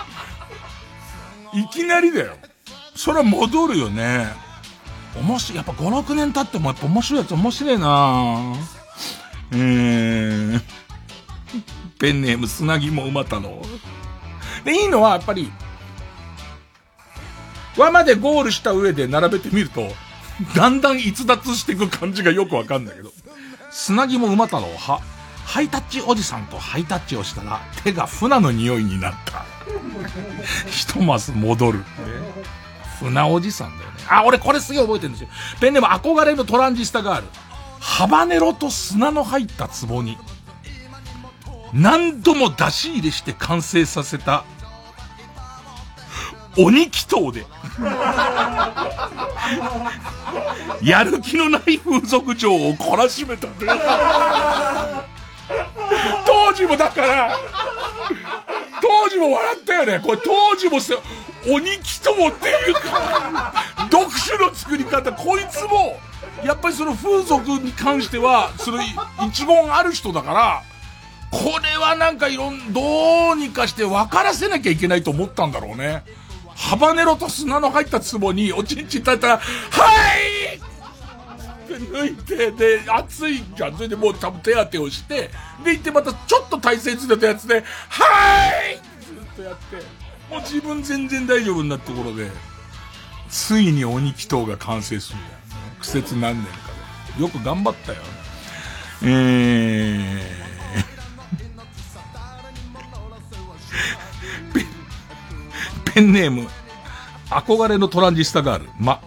[1.52, 2.36] いきなりだよ。
[2.94, 4.26] それは戻るよね。
[5.16, 5.56] 面白い。
[5.56, 8.54] やっぱ5、6年経ってもやっぱ面白いやつ面白いな
[9.50, 10.60] えー、
[11.98, 13.62] ペンネーム砂肝馬太郎。
[14.64, 15.50] で、いいのはやっぱり、
[17.78, 19.88] 輪までゴールした上で並べてみると、
[20.54, 23.10] だんだん逸脱していく感じがよくわかんないけど。
[23.70, 25.00] 砂肝馬太郎は、
[25.44, 29.44] ハイタッチおじさんとハイタッチをしたら、手が船の匂いになった。
[30.68, 31.84] ひとまず戻る。
[33.00, 33.96] 船おじさんだよね。
[34.08, 35.28] あ、俺これすげえ覚えてるんですよ。
[35.60, 37.26] ペンネーム憧れのトランジスタガール。
[37.80, 40.18] ハバネロと砂の入った壺に、
[41.72, 44.44] 何度も出し入れして完成させた
[46.58, 47.46] 鬼祈祷で。
[50.82, 53.48] やる気のない風俗嬢を懲らしめた
[56.26, 57.36] 当時もだから
[58.80, 60.00] 当時も笑ったよね。
[60.04, 60.94] これ当時もさ
[61.46, 63.52] 鬼祈祷っていうか
[63.90, 65.12] 読書の作り方。
[65.12, 65.98] こいつも
[66.44, 70.62] やっぱりその風俗に関してはその一言ある人だから
[71.30, 76.04] これはなんかいろんどうにかして分からせなきゃいけないと思ったんだろうね。
[76.58, 79.42] ハバネロと砂の入った壺におちんちん立ったら、は
[80.18, 80.60] いっ
[81.68, 83.76] て抜いて、で、熱いじゃん。
[83.76, 85.30] それでもう多分手当てをして、
[85.64, 88.00] で行ってまたちょっと体勢ついたやつで、は
[88.72, 89.76] いずっとやって、
[90.28, 92.28] もう自分全然大丈夫になったところで、
[93.30, 95.32] ついに鬼祈祷が完成するんだよ。
[95.80, 96.52] 苦節何年か
[97.16, 97.22] で。
[97.22, 97.98] よく頑張ったよ。
[99.02, 100.38] えー、
[105.98, 106.46] ペンネーム、
[107.28, 109.00] 憧れのトランジスタガール、ま、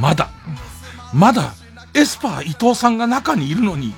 [0.00, 0.28] まだ、
[1.14, 1.54] まだ、
[1.94, 3.94] エスパー伊藤さんが中にいるのに、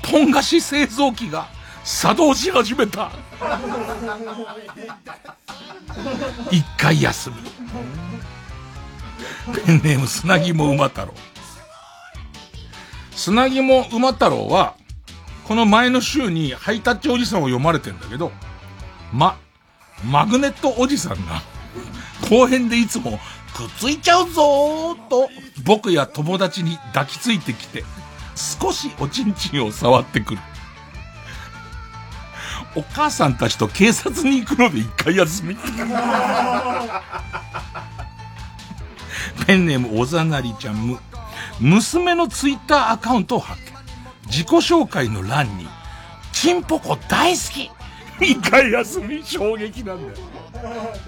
[0.00, 1.48] ポン菓子製造機が
[1.84, 3.10] 作動し始めた。
[6.50, 7.36] 一回休み。
[9.52, 11.12] ペンネーム砂肝馬太郎。
[13.10, 14.76] 砂肝馬太郎は、
[15.46, 18.32] この前の週にハイタッチおじさんを読まれてんだけど、
[19.12, 19.36] ま、
[20.04, 21.42] マグネットおじさんが、
[22.28, 23.18] 後編でいつも、
[23.54, 25.28] くっついちゃうぞーと、
[25.64, 27.84] 僕や友達に抱きついてきて、
[28.60, 30.40] 少しおちんちんを触ってくる。
[32.76, 35.56] お母さんたちと警察に行くので一回休み。
[39.46, 40.98] ペンネームおざなりちゃんむ、
[41.58, 43.68] 娘のツイッターアカウントを発見。
[44.26, 45.66] 自己紹介の欄に、
[46.32, 47.70] チンポコ大好き
[48.20, 50.14] 一回休み衝撃なんだよ。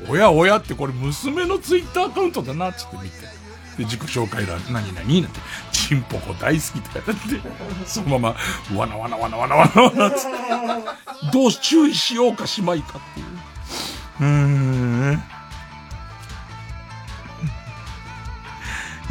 [0.08, 3.40] おやおやってこれ娘のツイッターアカウントだなっつって見て。
[3.78, 5.40] で、自己紹介欄、何々なんて、
[5.72, 8.34] チンポコ大好きってやって、そのま
[8.70, 10.36] ま、わなわなわなわなわなわなっつって、
[11.32, 13.26] どう注意しようかしまいかっていう。
[14.20, 14.26] うー
[15.16, 15.22] ん。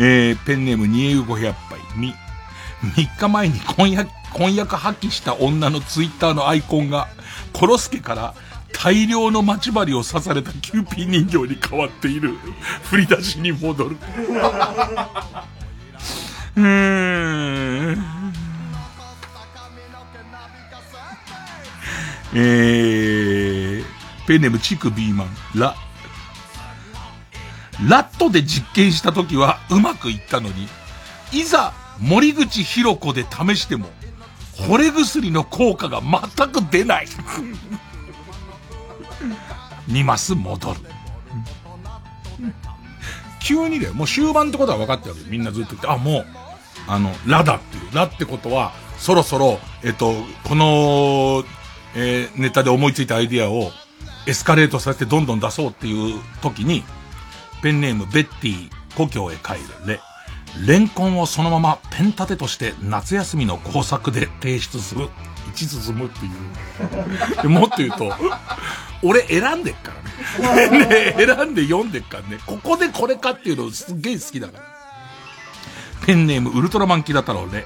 [0.02, 2.14] えー、ペンネーム、煮え湯500杯、み、
[2.96, 7.10] 3日前に婚約、婚約破棄した女のツイッターのアイコンが、
[7.54, 8.34] コロスケから
[8.72, 12.36] 大量の待ち針を刺されたキューピー人形に変わっている。
[12.84, 13.98] 振り出しに戻る。
[16.56, 18.20] うーん。
[22.34, 23.86] えー、
[24.28, 25.76] ペンネームチクビーマン、ラ。
[27.88, 30.68] ラットで実験した時はうまくいったのに、
[31.32, 33.90] いざ森口博子で試しても、
[34.68, 37.08] 惚れ薬の効果が全く出ない。
[39.88, 40.80] 2マス戻る。
[43.42, 43.94] 急にだよ。
[43.94, 46.26] もう終盤ってことは分かってるわけみんなずっと言って、あ、もう、
[46.88, 47.96] あの、ラだっていう。
[47.96, 51.44] ラってことは、そろそろ、えっと、この、
[51.96, 53.72] えー、ネタで思いついたアイディアを
[54.28, 56.84] エスカレートさせてどんどん出そうっていう時に、
[57.64, 60.00] ペンネームベッティ故郷へ帰るレ。
[60.66, 65.10] レンコンをそのままペン立てとして夏休みの工作で提出する。
[65.54, 66.30] 一進むってい
[67.46, 67.50] う。
[67.50, 68.12] もっと言うと、
[69.02, 69.92] 俺選んでっか
[70.42, 70.70] らね。
[70.86, 72.40] ね選んで読んでっからね。
[72.46, 74.64] ここでこれかっていうのすっげえ好きだから。
[76.06, 77.66] ペンネームウルトラマンキラ太郎レ。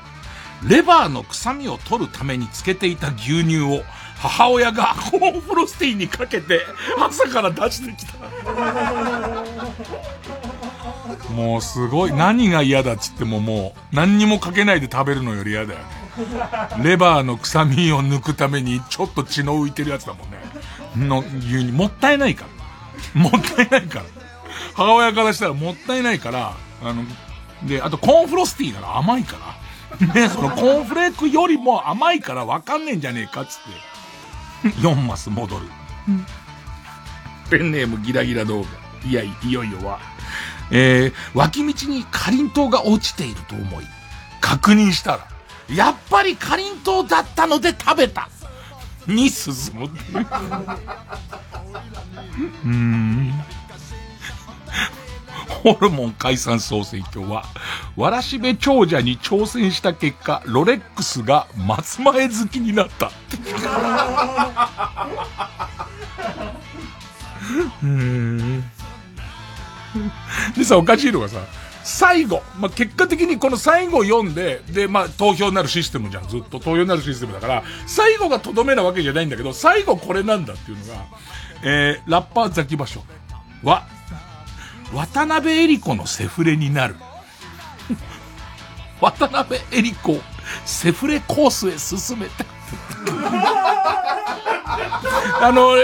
[0.67, 3.83] レバーの臭みを取るためにつけていた牛乳を
[4.17, 6.61] 母親がコーンフロスティーにかけて
[6.97, 8.13] 朝から出してきた。
[11.31, 15.85] もうすごい、何が嫌だっつってももう、何にもかけないで食べるのより嫌だよね。
[16.83, 20.37] レバーの臭みを抜くためにちょっと血の浮いてるやつだもんね。
[21.07, 22.45] の牛乳、もったいないか
[23.15, 23.21] ら。
[23.21, 24.05] もったいないから。
[24.75, 26.53] 母親からしたらもったいないから、
[26.83, 27.03] あの、
[27.67, 29.53] で、あとコーンフロスティーなら甘いから。
[30.13, 33.61] ね、そのコーンフレークよりも甘いからわかんねえんじゃねえかっつっ
[34.63, 34.69] て。
[34.81, 35.65] 4マス戻る。
[37.49, 38.67] ペンネームギラギラ動画。
[39.05, 39.99] いや、いよいよは。
[40.75, 43.85] えー、脇道にかりんとうが落ちていると思い、
[44.41, 45.27] 確認したら、
[45.73, 48.27] やっぱりかりんとうだったので食べた
[49.07, 49.85] に進む。
[52.65, 53.31] うーん。
[55.63, 57.45] ホルモン解散総選挙は、
[57.95, 63.11] わらしべ長者に挑戦した結果、ロレックスが松前好きになった。
[67.83, 68.63] うん。
[70.57, 71.39] でさ、おかしいのがさ、
[71.83, 76.27] 最後、まあ、結果的にこの最後読んで、で、まあ、投票になるシステムじゃん。
[76.27, 81.05] ずっと投票になるシステムだから、最後がとどめなわけじゃないんだけど、最後これなんだっていうのが、
[81.63, 83.03] えー、ラッパーザキ場所
[83.63, 83.85] は、
[84.93, 86.95] 渡辺恵里子のセフレになる。
[89.01, 90.21] 渡辺恵里子、
[90.65, 92.45] セフレコースへ進めた。
[95.47, 95.75] あの、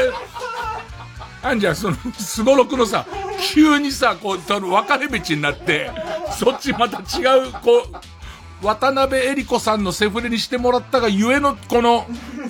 [1.41, 3.05] あんじゃん、その、すごろくのさ、
[3.53, 5.89] 急にさ、こう、その分かれ道になって、
[6.37, 7.87] そっちまた違う、こ
[8.61, 12.05] う、渡辺恵里子さんのセフレにしてもらったがゆえの、この、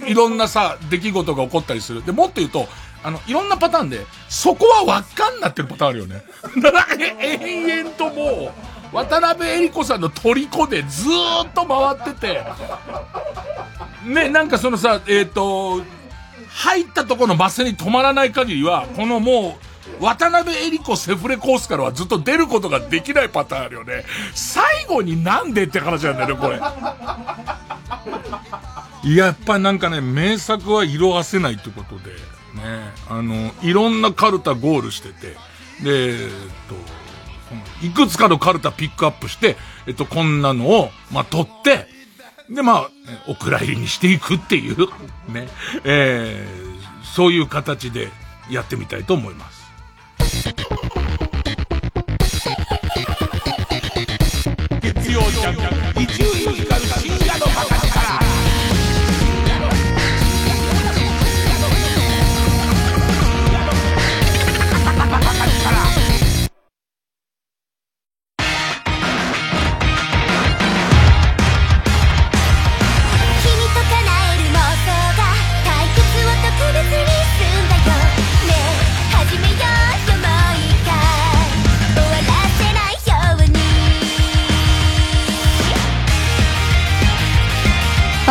[0.08, 2.04] いろんなさ、出来事が起こったりする。
[2.04, 2.68] で、もっと言うと、
[3.04, 6.24] あの、いろんなパターンで、そこは輪っかになってるパターンあるよね。
[6.62, 8.52] だから、延々とも
[8.94, 12.44] う、渡辺恵里子さんの虜でずーっと回ってて、
[14.04, 15.84] ね、なんかそのさ、えっ、ー、と、
[16.50, 19.58] 入ったとこのバスに止まらない限りは、このも
[20.00, 24.04] う、渡辺恵里子セフレコースからはずっと出ることができないパターンあるよね。
[24.34, 26.60] 最後になんでって話なんだよね、これ。
[29.16, 32.18] やっぱりなんかね、名作は色褪せないってことで、ね、
[33.10, 35.38] あの、いろんなカルタゴールしてて、
[35.82, 36.30] で、えっ
[36.68, 36.76] と、
[37.86, 41.88] いくつかのカルタピックアップして、えっと、こんなのを、まあ、取って、
[42.50, 42.90] で、まあ、
[43.28, 44.88] お蔵入りにしていくっていう、
[45.32, 45.48] ね、
[45.84, 48.10] えー、そういう形で
[48.50, 49.60] やってみたいと思います。
[54.82, 57.69] 月曜ジャンク、伊集院光深夜の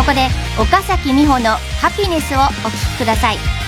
[0.08, 0.28] こで
[0.58, 1.50] 岡崎美穂の
[1.82, 3.67] 「ハピネス」をお聴きください。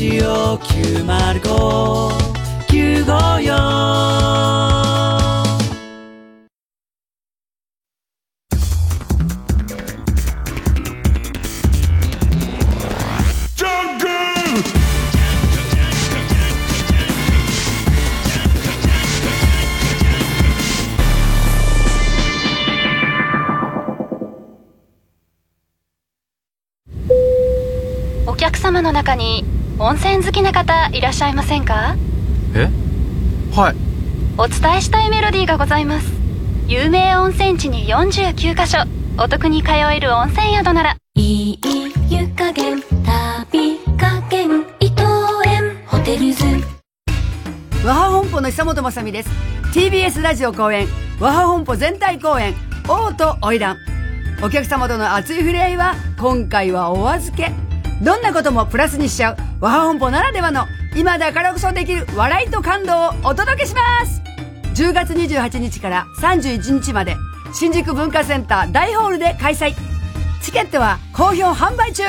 [0.00, 2.10] ジオ905
[2.68, 3.90] 954
[28.26, 31.96] お客様の中に温泉好きな方いらっしゃいませんか？
[32.54, 32.68] え？
[33.56, 33.76] はい。
[34.36, 36.12] お伝えしたいメロディーがございます。
[36.66, 38.80] 有名温泉地に49カ所。
[39.18, 40.96] お得に通える温泉宿なら。
[41.14, 41.58] いい
[42.10, 45.02] 湯加減旅加減伊藤
[45.46, 45.82] 園。
[45.86, 46.44] ホテルズ。
[47.82, 49.30] 和ハ本舗の久本雅美です。
[49.72, 50.88] TBS ラジオ公演。
[51.18, 52.54] 和ハ本舗全体公演。
[52.86, 53.76] 王と花魁
[54.42, 57.50] お客様との熱い触れ合いは今回はお預け
[58.02, 59.36] どんなこともプラスにしちゃう。
[59.60, 64.22] 和ハ本舗ならではの今だからこそできる笑いと感動をお届けします。
[64.74, 67.16] 10月28日から31日まで
[67.52, 69.74] 新宿文化センター大ホールで開催。
[70.42, 72.04] チケットは好評販売中。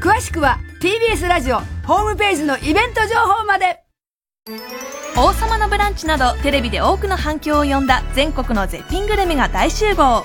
[0.00, 3.80] 詳しくは TBS ラジオホームページのイベント情報まで。
[5.18, 10.24] 王様のブランチなどテレビで多くの反響を呼んだ全国の絶品グルメが大集合。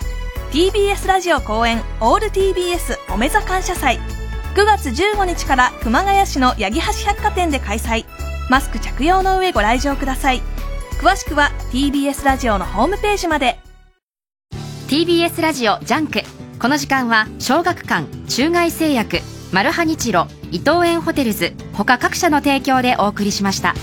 [0.52, 4.15] TBS ラジオ公演オール TBS おめざ感謝祭。
[4.56, 8.06] 9月15日から熊谷市の八木橋百貨店で開催。
[8.50, 10.42] マスク着用の上ご来場ください。
[11.02, 13.60] 詳しくは TBS ラジオのホームページまで。
[14.88, 16.22] TBS ラジオジャンク。
[16.58, 19.20] この時間は小学館中外製薬
[19.52, 23.74] マルハニチロ伊藤園ホテルズ他各社の提供でお送りしました。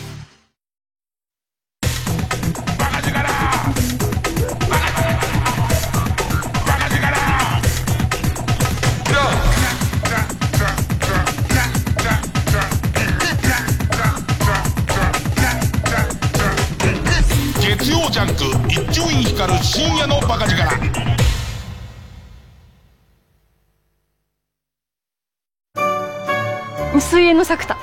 [27.33, 27.79] 水泳の作田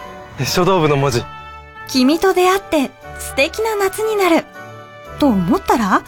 [0.46, 1.24] 書道部の文字。
[1.88, 4.46] 君と出会って素敵な夏になる。
[5.20, 6.04] と思ったら？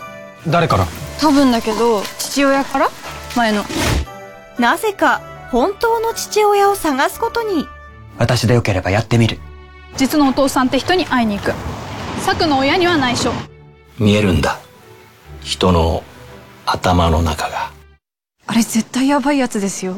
[0.47, 0.85] 誰から？
[1.19, 2.89] 多分だけど父親から？
[3.35, 3.63] 前の。
[4.59, 7.65] なぜか本当の父親を探すことに。
[8.19, 9.39] 私でよければやってみる。
[9.97, 11.53] 実のお父さんって人に会いに行く。
[12.19, 13.31] 作の親には内緒。
[13.97, 14.59] 見えるんだ。
[15.41, 16.03] 人の
[16.67, 17.71] 頭の中が。
[18.45, 19.95] あれ絶対ヤバいやつですよ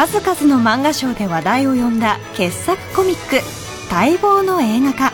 [0.00, 3.44] 数々の漫画賞で話題を呼んだ傑作コミック
[3.94, 5.12] 待望の映画化。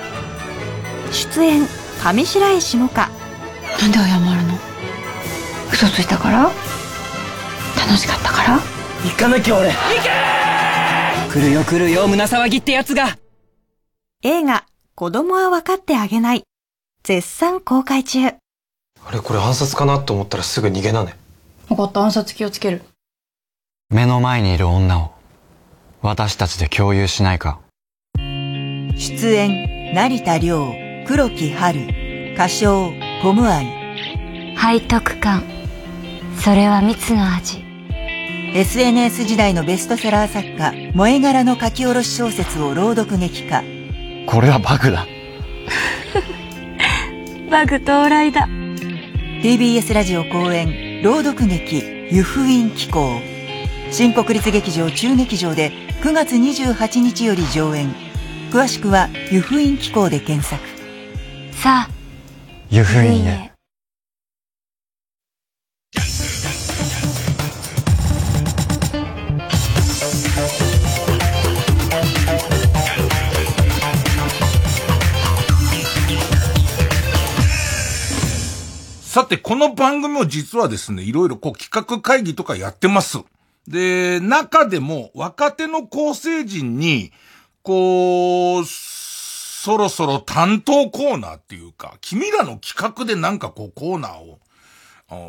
[1.10, 1.66] 出演
[2.04, 3.08] 上白石萌歌。
[3.80, 4.54] なんで謝るの？
[5.72, 6.52] 嘘ついたから？
[7.76, 8.60] 楽しかったから？
[9.04, 9.72] 行かなきゃ俺。
[11.32, 12.06] 来るよ来るよ。
[12.06, 13.18] 胸騒ぎってやつが。
[14.22, 16.44] 映画子供は分かってあげない。
[17.02, 18.24] 絶賛公開中。
[18.24, 18.36] あ
[19.10, 21.16] れこれ暗殺かなと思ったらすぐ逃げなね。
[21.66, 22.02] 分かった。
[22.02, 22.82] 暗殺気をつける
[23.88, 25.12] 目の前にいる女を
[26.02, 27.60] 私たちで共有しないか。
[28.16, 30.74] 出演成田凌
[31.06, 35.44] 黒木春歌唱コムアイ背徳感。
[36.36, 37.64] それは蜜の味。
[38.54, 43.62] SNS 時代のベストセラー作家萌え柄の書き下ろし小説を朗読劇化。
[44.26, 45.06] これはバグだ。
[47.48, 48.48] バグ到来だ。
[49.42, 53.35] TBS ラジオ公演朗読劇湯布院紀行
[53.92, 55.70] 新国立劇場中劇場で
[56.02, 57.94] 9月28日より上演。
[58.50, 60.62] 詳しくは湯布院紀行で検索。
[61.52, 61.90] さあ
[62.68, 63.52] 湯布院へ。
[79.16, 83.20] さて、この番組も実はですね、いろいろこう企画会議とかやってます。
[83.68, 87.12] で、中でも若手の構成陣に、
[87.62, 94.38] こう、そろそろ担当コーナーっていうか、君らの企画でなんかこうコーナーを、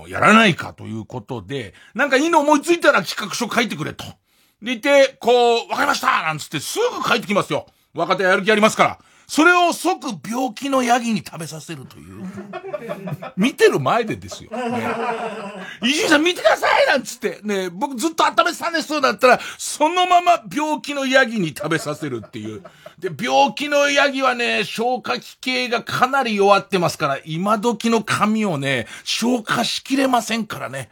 [0.07, 4.05] やらないかということで、なんかいいの思いついたら企画書書いてくれと。
[4.61, 7.67] でいて、こう、わかりましたなんつってすぐ書いてきますよ。
[7.93, 8.99] 若手やる気ありますから。
[9.27, 12.23] それを即病気のヤギに食べさせるという。
[13.35, 14.49] 見てる前でですよ。
[15.83, 17.41] 伊集院さん見てくださいなんつって。
[17.43, 22.63] ね、僕ずっと温めてたんですだったら、そのまま病気のヤギに食べさせるっていう。
[22.99, 30.89] で、病気のヤギはね、消化器系がかなり弱ってますから、今時の髪をね、消化しきれませんからね。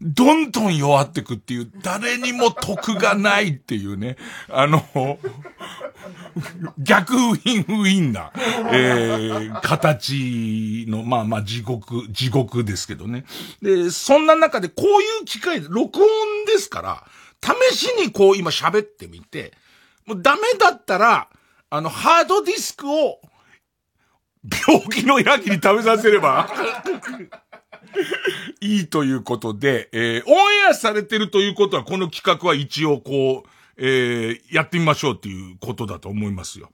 [0.00, 4.16] どんどん弱ってくっていう、誰にも得がないっていうね、
[4.48, 4.84] あの、
[6.78, 8.30] 逆ウィンウィンな、
[8.72, 13.24] えー、形の、まあまあ地獄、地獄ですけどね。
[13.60, 16.06] で、そんな中でこういう機会、録音
[16.46, 17.04] ですから、
[17.70, 19.52] 試しにこう今喋ってみて、
[20.06, 21.28] もうダメだったら、
[21.70, 23.20] あの、ハードディスクを、
[24.66, 26.48] 病気のヤギに食べさせれば、
[28.60, 30.34] いいということで、えー、オン
[30.66, 36.70] エアされてるということは、この企画は一応こう、えー、やってみましょうっていうことだと思いますよ。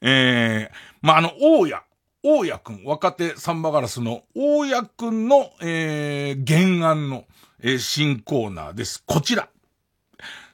[0.00, 1.82] えー、まあ、あの、大家、
[2.22, 7.24] 大家くん、若手サンバガラスの大家くんの、えー、原案の、
[7.60, 9.02] えー、新コーナーです。
[9.06, 9.48] こちら。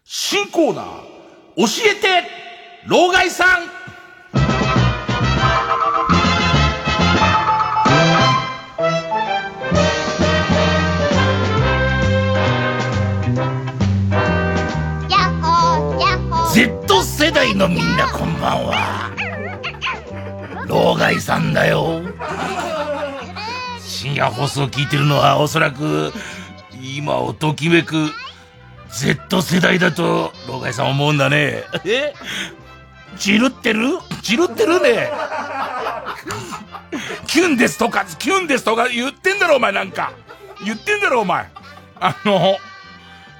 [0.04, 0.86] 新コーナー、
[1.56, 2.28] 教えて、
[2.86, 3.81] 老害さん
[17.32, 19.10] 世代のみんなこんばんは。
[20.68, 22.02] 老害さんだよ。
[23.80, 26.12] 深夜放送を聞いてるのはおそらく
[26.78, 28.10] 今をときめく
[28.90, 31.64] Z 世代だと老害さん思うんだね。
[31.86, 32.12] え？
[33.16, 33.98] チルってる？
[34.20, 35.10] チルってるね。
[37.26, 40.12] キュンですとかキュンですとか言ってんだろお前なんか。
[40.66, 41.50] 言ってんだろお前。
[41.98, 42.58] あの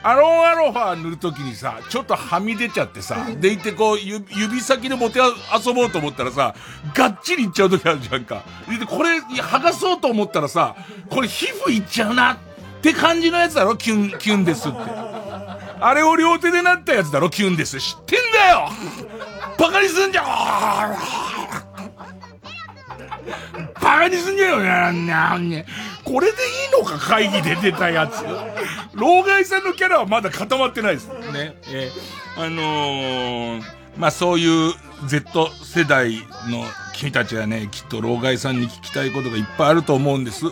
[0.03, 6.55] アロンアロファ塗るときにさ、ちょっとはみ出ちゃってさ、でいてこう、指先で持て遊ぼうと思ったらさ、
[6.95, 8.43] がっちりいっちゃうときあるじゃんか。
[8.69, 10.75] で、これ、剥がそうと思ったらさ、
[11.09, 12.37] これ皮膚いっちゃうなっ
[12.83, 14.79] て感じのやつだろキュン、キュンですって。
[15.81, 17.81] あれを両手でなったやつだろキュンです。
[17.81, 18.69] 知ってんだよ
[19.59, 20.89] バカにすんじゃ
[21.59, 21.62] ん
[23.75, 24.61] バカにすんじゃよ
[25.39, 25.66] ね。
[26.05, 28.25] これでいいのか会議で出たやつ。
[28.95, 31.57] 老害さんのキャラはまだ固まってないですね。
[31.68, 33.62] えー、あのー、
[33.97, 34.75] まあ、そういう
[35.07, 36.16] Z 世代
[36.49, 36.64] の
[36.95, 40.47] 君たちはね、きっと老害さんに聞きたいことがいっぱいあると思うんです。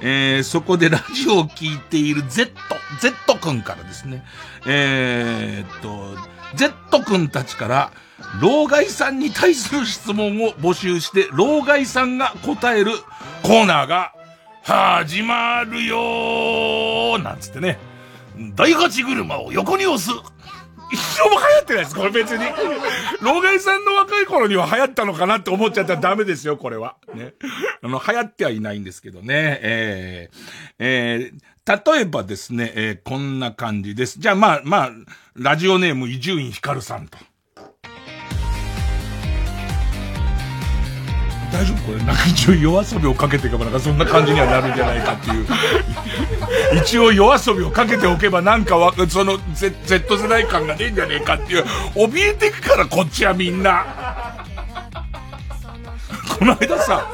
[0.00, 2.52] えー、そこでラジオを聞いている Z、
[3.00, 4.24] Z 君からですね、
[4.66, 6.16] えー、っと、
[6.54, 7.92] Z 君たちから、
[8.40, 12.92] 老害さんに対する質問を募集して、老害さんが答える
[13.42, 14.12] コーナーが
[14.62, 17.78] 始まるよーなんつってね。
[18.56, 20.10] 大八車を横に押す。
[20.92, 22.44] 一生も流行ってないです、これ別に。
[23.20, 26.96] 老害さんの若い頃には流行ったのかなって思っちゃったらダメですよ、これは。
[27.14, 27.34] ね。
[27.82, 29.58] あの、流行ってはいないんですけどね。
[29.62, 30.38] えー、
[30.78, 34.18] えー、例えばですね、えー、こんな感じです。
[34.18, 34.90] じゃあまあ、まあ、
[35.34, 37.18] ラジオネーム伊集院光さんと。
[41.54, 41.82] 大丈夫？
[41.86, 45.46] これ、なんか一応夜遊びをかけていけばなんかそんな感じにはなるんじゃないかっていう。
[46.82, 53.84] 一応夜遊びをかけておけばなんかわ、その Z, Z 世代感が出んじゃねえかっていう、怯えてくからこっちはみんな。
[56.38, 57.06] この間さ、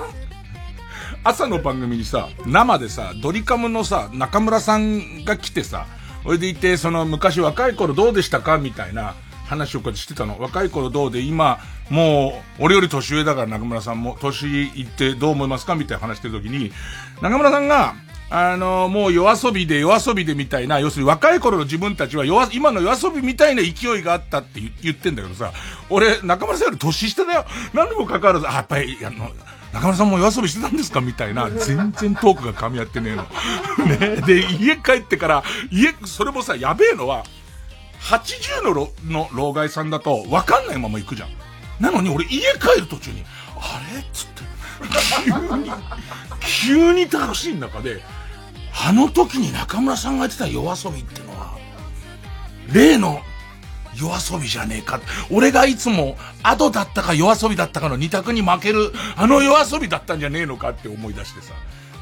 [1.23, 5.85] 朝の番組にさ、生でさ、ドリカムのさ、中村さんが来てさ、
[6.23, 9.15] それでいて、その昔若い頃どうでしたかみたいな
[9.51, 10.39] 話をこうしてたの。
[10.41, 11.59] 若い頃どうで、今、
[11.91, 15.75] もう、俺より年上だから中村さんも、年いってどう思いますか？
[15.75, 16.73] みたいな話してる時に、
[17.21, 17.95] 中村さんが、
[18.33, 25.53] あの、もう夜遊びで夜遊びでみたいな、要するに若い頃の自分たちは夜、今の夜遊びみたいな勢いがあったって言ってんだけどさ、
[25.89, 27.45] 俺、中村さんより年下だよ。
[27.75, 29.31] 何にもかかわらず、あ、やっぱり、あの、
[29.73, 31.01] 中村さんも夜遊びしてたんですか？
[31.01, 33.27] みたいな、全然トークが噛み合ってねえの。
[33.99, 34.23] ね。
[34.25, 35.43] で、家帰ってから、
[35.73, 37.25] 家、それもさ、やべえのは、
[38.01, 41.29] 80のの老害さんだと、わかんないまま行くじゃん。
[41.81, 43.25] なのに俺家帰る途中に、
[43.57, 44.01] あれ？
[44.01, 44.43] っつって、
[45.25, 45.71] 急に、
[46.41, 48.03] 急に楽しい中で、
[48.85, 51.59] あの時に中村さんが言ってた夜遊びってのは、
[52.73, 53.21] 例の
[53.97, 55.01] 夜遊びじゃねえか。
[55.31, 61.53] 俺がいつもアドだったか夜遊びだったかの二択に負ける、あの夜遊びだったんじゃねえのかって思い出してさ。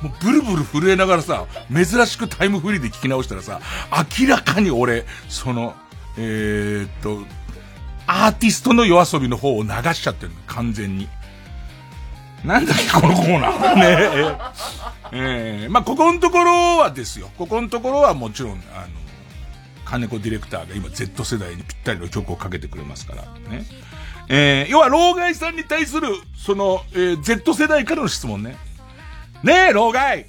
[0.02, 3.60] もうブルブル震えながらさ、珍しくタイムフリーで聞き直したらさ、
[4.20, 5.74] 明らかに俺、その、
[6.20, 7.24] えー、っと、
[8.06, 11.08] アーティストの夜遊びの方を流しちゃってる完全に。
[12.44, 13.74] なんだっけ、このコーナー。
[13.78, 14.38] ねえ。
[15.12, 17.30] えー、まあ、ここのところはですよ。
[17.38, 18.88] ここのところはもちろん、あの、
[19.84, 23.22] 金子ディレクターが今 Z 世代にぴったりの曲をかけてくれますから。
[23.50, 23.64] ね。
[24.28, 28.56] えー、要は、老害さんに対する、その、えー、Z 世代からの質問ね。
[29.42, 30.26] ねえ、老害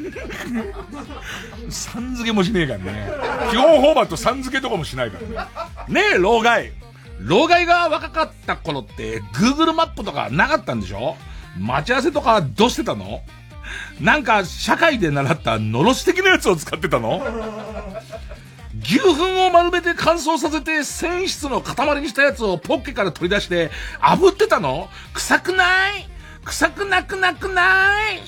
[1.68, 3.10] さん付けもしねえからね。
[3.50, 5.44] 基本フォーマットさん付けとかもしないから
[5.88, 6.00] ね。
[6.02, 6.72] ねえ、老害。
[7.20, 11.16] 老害が若かった頃って、Google マップとかなかったんでしょ？
[11.58, 13.22] 待ち合わせとかどうしてたの？
[14.00, 17.22] なんか、社会で習ったのろし的なやつを使ってたの？
[18.82, 23.70] 牛糞を丸めて乾燥させて繊維質の塊にしたやつをポッケから取り出して
[24.00, 24.88] 炙ってたの？
[25.12, 26.08] 臭くない？
[26.44, 28.20] 臭くなくなくない？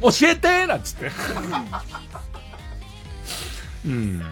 [0.00, 1.10] 教えてなんつって。
[3.86, 4.22] うん。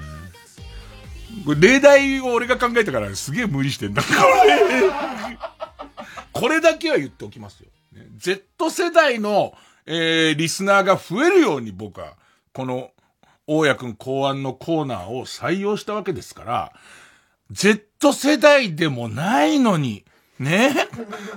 [1.45, 4.03] これ例題を俺が考えたからすげえ無理してんだ。
[4.03, 4.09] こ
[4.47, 5.39] れ、
[6.33, 7.69] これだけは言っておきますよ。
[8.17, 9.55] Z 世代の、
[9.85, 12.15] えー、リスナーが増えるように僕は、
[12.53, 12.91] この、
[13.47, 16.73] 大谷くん考案のコーナーを採用したわけですから、
[17.51, 20.06] Z 世代でもないのに、
[20.39, 20.75] ね？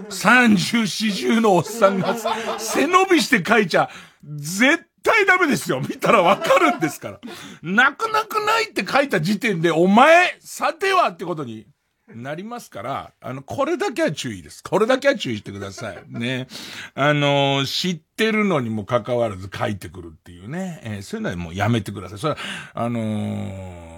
[0.09, 2.15] 三十四十のおっさんが
[2.57, 3.89] 背伸びして書いちゃ、
[4.23, 5.81] 絶対ダメですよ。
[5.81, 7.19] 見たらわかるんですから。
[7.61, 11.67] 泣く泣くないって書いた時点で、お前、さてはってことに
[12.13, 14.63] なりますから、あの、これだけは注意です。
[14.63, 16.03] これだけは注意してください。
[16.07, 16.47] ね。
[16.95, 20.81] あの、知ってるのにも関わらず書いてくるっていうね。
[20.83, 22.19] えー、そういうのはもうやめてください。
[22.19, 22.39] それは、
[22.73, 23.88] あのー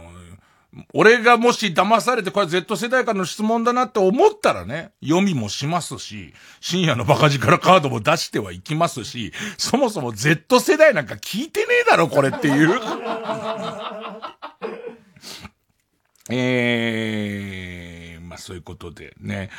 [0.93, 12.79] 俺がもし騙されてこれ Z 世代からの質問だなって思ったらね、読みもしますし、深夜のバカ力カードも出してはいきますし、そもそも Z 世代なんか聞いてねえだろ、これっていう。
[16.29, 19.49] えー、まあそういうことでね。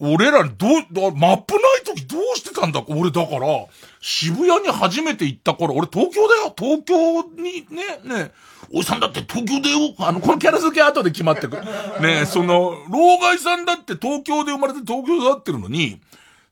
[0.00, 2.84] 俺らどう、マップない時どうしてたんだ？
[2.86, 3.66] 俺だから、
[4.00, 6.54] 渋谷に初めて行った頃、俺東京だよ。
[6.56, 8.32] 東京にね、ね、
[8.72, 9.94] おじさんだって東京だよ。
[9.98, 11.64] あの、このキャラ付け後で決まってくる。
[12.00, 16.00] ねその、老害さんだって東京で生まれて東京で会ってるのに、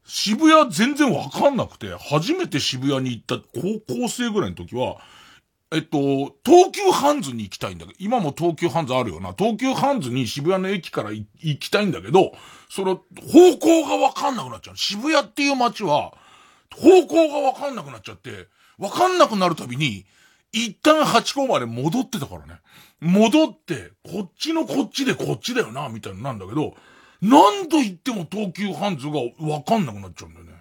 [0.05, 4.97] 渋谷全然わかんなくて、初めて渋谷に行った高校生ぐらいの時は、
[5.73, 5.99] えっと、
[6.45, 9.35] 東急ハンズに行きたいんだけど、今も東急ハンズあるよな。
[9.37, 11.27] 東急ハンズに渋谷の駅から行
[11.59, 12.33] きたいんだけど、
[12.69, 13.03] その、
[13.33, 14.77] 方向がわかんなくなっちゃう。
[14.77, 16.14] 渋谷っていう街は、
[16.73, 18.47] 方向がわかんなくなっちゃって、
[18.79, 20.07] わかんなくなるたびに、
[20.53, 22.61] 一旦八甲まで戻ってたからね。
[23.01, 26.75] 戻って、こっちのこっちでこっちだよな、みたいななんだけど、
[27.21, 30.53] 何度言っても東急ハンズがわかんなくなっちゃうんだよね。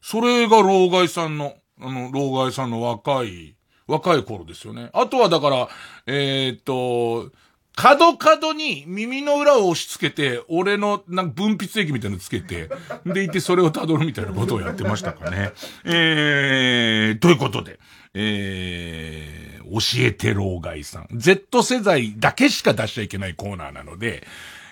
[0.00, 3.55] それが老害さんの、あの、老害さんの若い、
[3.86, 4.90] 若い頃ですよね。
[4.92, 5.68] あとはだから、
[6.06, 7.30] えー、っと、
[7.76, 12.70] 角角に耳の裏を押し付けて、俺のなんか分泌液みたいなのつけて、
[13.04, 15.52] でいてそれを辿るみたいなことをやってましたかね。
[15.84, 17.78] えー、ということで、
[18.14, 21.08] えー、教えて老害さん。
[21.12, 24.26] Z 世代だけしか出しちゃいけないコーナーなので、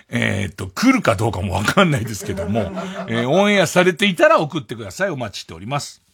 [0.09, 2.71] えー、っと、来るかどうかもわかんないですけども、
[3.07, 5.09] えー、オンエアされていたら送ってください。
[5.11, 6.04] お待ちしております。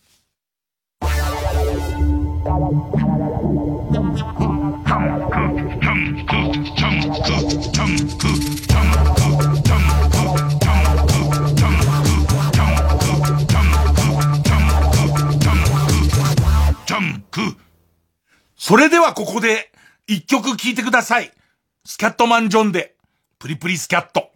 [18.55, 19.71] それではここで
[20.05, 21.31] 一曲聴いてください。
[21.83, 22.95] スキャットマンジョンで、
[23.39, 24.30] プリプリスキャット。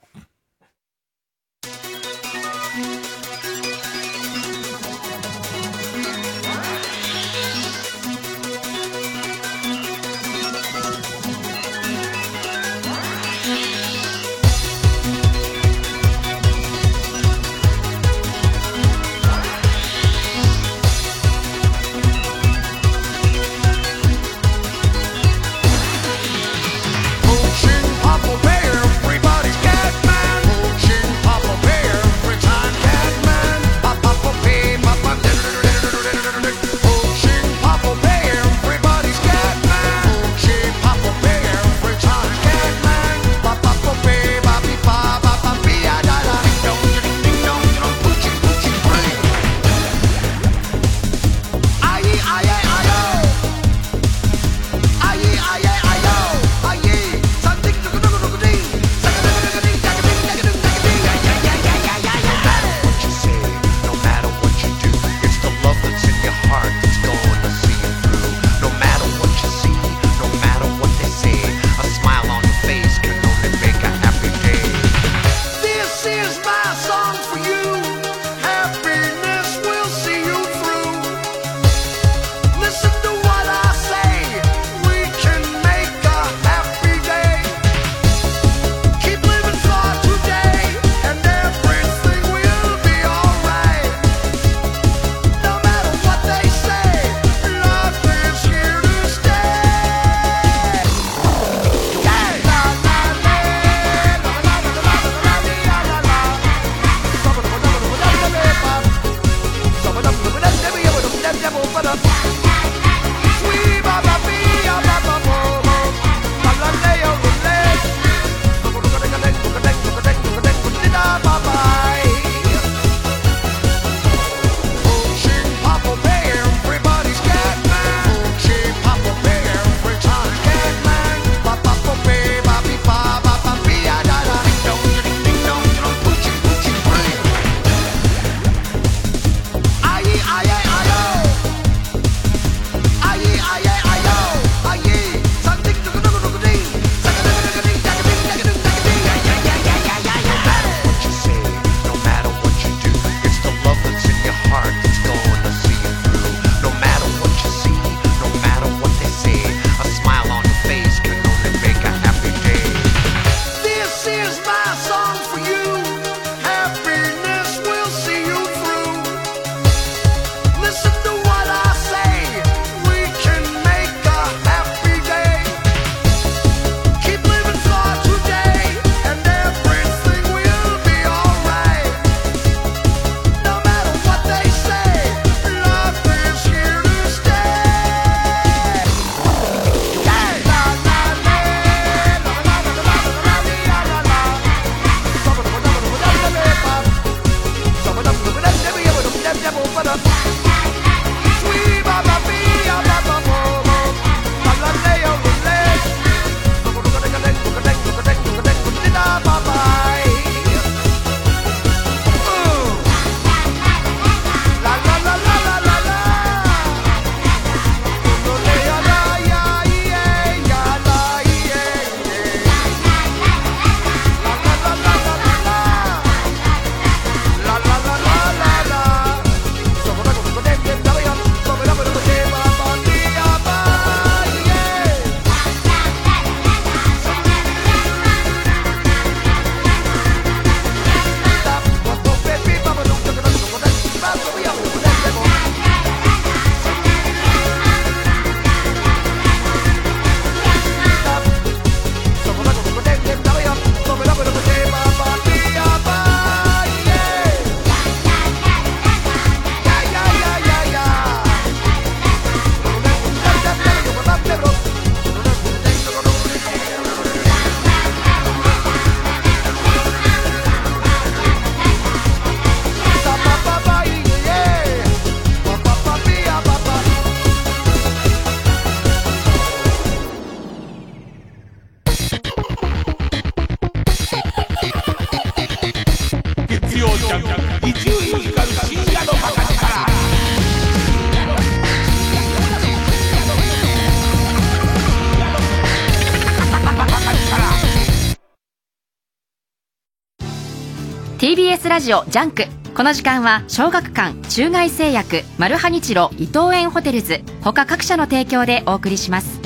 [301.76, 302.46] ラジオジャンク。
[302.74, 309.42] この時間は小学館中外製薬マルハニチロ伊藤園ホテルズ他各社の提供でお送りします。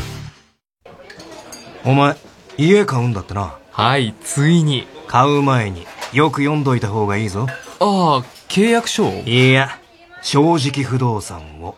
[1.83, 2.15] お前
[2.55, 3.55] 家買うんだってな。
[3.71, 4.85] はいついに。
[5.07, 7.47] 買う前によく読んどいた方がいいぞ。
[7.49, 9.23] ああ契約書を？
[9.25, 9.79] いや
[10.21, 11.77] 正直不動産を。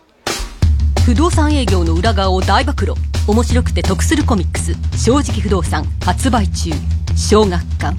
[1.05, 2.95] 不動産営業の裏側を大暴露。
[3.25, 6.71] 面白くて得するコミックス「正直不動産」発売中。
[7.15, 7.95] 小学館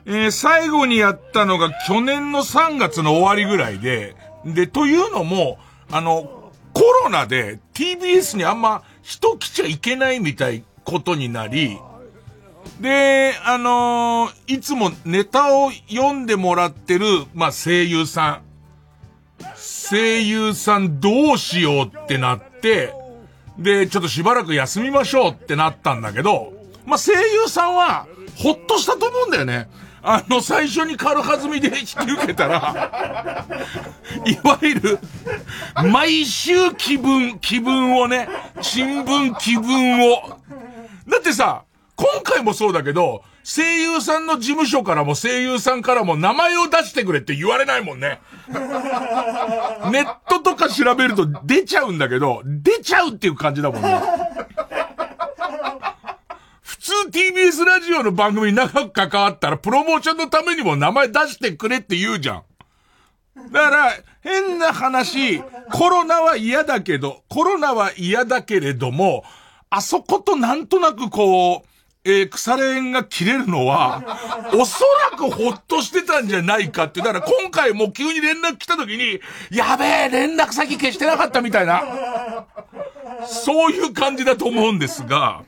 [0.07, 5.59] えー最後にやったのが去年の3月の終わりぐらいで、で、というのも、
[5.91, 11.79] あの、コロナで TBS にあんま人来ちゃいけないみたいことになり、
[12.81, 18.41] で、あのーいつもネタを読んでもらってる、まあ、声優さん。
[19.91, 22.95] 声優さんどうしようってなって、
[23.59, 26.53] で、ちょっとしばらく休みましょうってなったんだけど、
[26.87, 29.69] まあ、声優さんは、ほっとしたと思うんだよね。
[30.07, 33.47] あの、最初に軽はずみで引き受けたら、
[34.27, 34.99] いわゆる、
[35.91, 38.29] 毎週気分、気分をね、
[38.61, 40.39] 新聞気分を。
[41.09, 41.65] だってさ、
[41.97, 48.20] 今回もそうだけど、声優さんの事務所からも声優さんからも名前を出してくれって言われないもんね。
[48.49, 48.57] ネ
[50.03, 54.01] ットとか調べると出ちゃうんだけど、出ちゃうっていう感じだもんね。
[57.10, 62.43] TBS ラジオの番組に長く関わったらプロモーションのためにも名前出してくれって言うじゃん。
[63.52, 69.24] だから、変な話、コロナは嫌だけど、コロナは嫌だけれども、
[69.70, 71.68] あそことなんとなくこう、
[72.06, 74.02] えー腐れ縁が切れるのは、
[74.55, 77.01] おそらくほっとしてたんじゃないかって。
[77.01, 79.20] だから今回も急に連絡来た時に、
[79.51, 81.82] やべえ、連絡先消してなかったみたいな。
[83.26, 85.43] そういう感じだと思うんですが、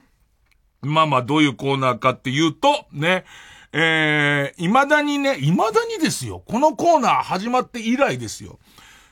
[0.82, 3.24] まあまあどういうコーナーかっていうと、ね、
[3.72, 6.42] えー、未だにね、未だにですよ。
[6.46, 8.58] このコーナー始まって以来ですよ。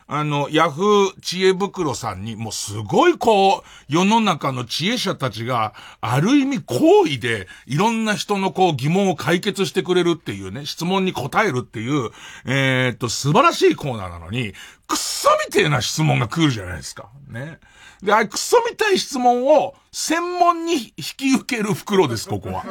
[0.06, 5.72] あの、ヤフー知恵袋さんに、もうすごいこう、世の中の知恵者たちが、
[6.02, 12.10] ある意味好意で、いろんな人のこう疑問を解決してくれるっていうね、質問に答えるっていう、
[12.44, 14.52] えーっと、素晴らしいコーナーなのに、
[14.86, 17.08] くっそみてえな質問が来るじゃないですか。
[17.28, 17.58] ね。
[18.02, 22.64] で、あれ、クソみたい質問を、専門に引き受ける袋です、ここは。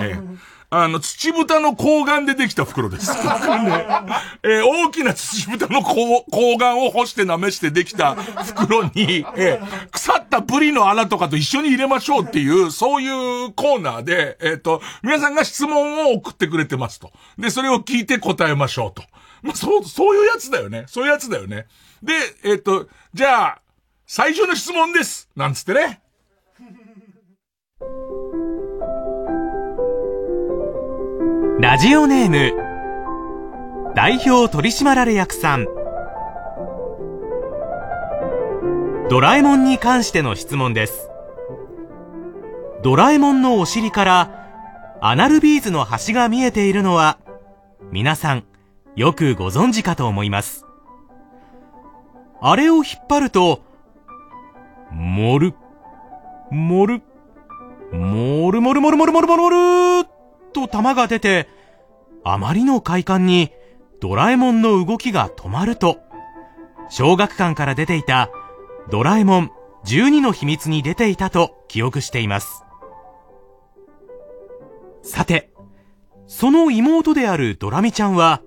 [0.00, 3.12] ええあの、土豚の睾丸でできた袋です。
[3.12, 3.20] ね
[4.44, 13.08] えー大きな土豚の睾睾丸を干して舐めしてできた袋に、えー腐ったブリの穴とかと一緒に入れましょうっていう、そうい
[13.46, 17.10] うコーナーで、えっ、と、皆さんが質問を送ってくれてますと。
[17.36, 19.02] で、それを聞いて答えましょうと。
[19.42, 20.84] まあ、そう、そういうやつだよね。
[20.86, 21.66] そういうやつだよね。
[22.02, 22.12] で、
[22.44, 23.59] えっ、と、じゃあ、
[24.12, 26.00] 最初の質問ですなんつってね。
[31.60, 35.66] ラジオネーム代表取締役さん
[39.08, 41.08] ドラえもんに関しての質問です
[42.82, 47.20] ドラえもんのお尻からアナルビーズの端が見えているのは
[47.92, 48.42] 皆さん
[48.96, 50.66] よくご存知かと思います。
[52.40, 53.69] あれを引っ張ると、
[54.92, 55.54] 盛る、
[56.50, 57.02] 盛る、
[57.92, 60.08] 盛る盛る盛る盛る盛る盛る盛る
[60.52, 61.48] と玉が出て、
[62.24, 63.50] あまりの快感に
[64.00, 65.98] ドラえもんの動きが止まると、
[66.88, 68.30] 小学館から出ていた
[68.90, 69.50] ドラえもん
[69.84, 72.64] 12の秘密に出ていたと記憶しています。
[75.02, 75.52] さて、
[76.26, 78.42] その妹であるドラミちゃんは、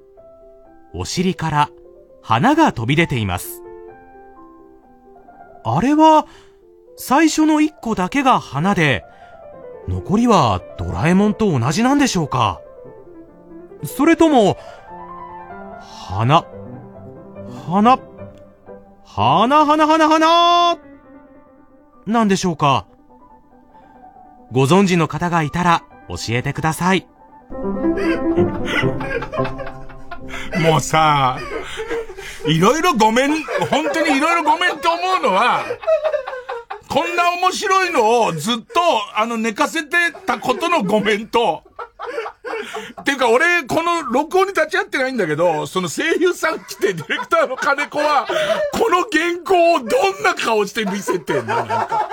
[0.93, 1.69] お尻から
[2.21, 3.62] 花が飛び出ています。
[5.63, 6.25] あれは、
[6.95, 9.03] 最初の一個だけが花で、
[9.87, 12.61] 残りはドラえもんと同じなんでしょうか。
[13.83, 14.57] それとも、
[15.79, 16.45] 花、
[17.67, 17.99] 花、
[19.05, 20.77] 花花花花
[22.05, 22.87] なんでしょうか。
[24.51, 27.07] ご存知の方がいたら教えてください。
[30.61, 31.39] もうさ、
[32.45, 35.63] いろいろごめん、本当にいろいろごめんって思うのは、
[36.89, 38.63] こんな面白いのをずっと、
[39.15, 41.63] あの、寝かせてたことのごめんと、
[43.01, 48.27] っていうか俺、この録音に立ち会ってないんだけど、その声優さん来て、ディレクターの金子は、
[48.73, 51.55] この原稿をどんな顔して見せてんの？
[51.55, 52.09] なんか。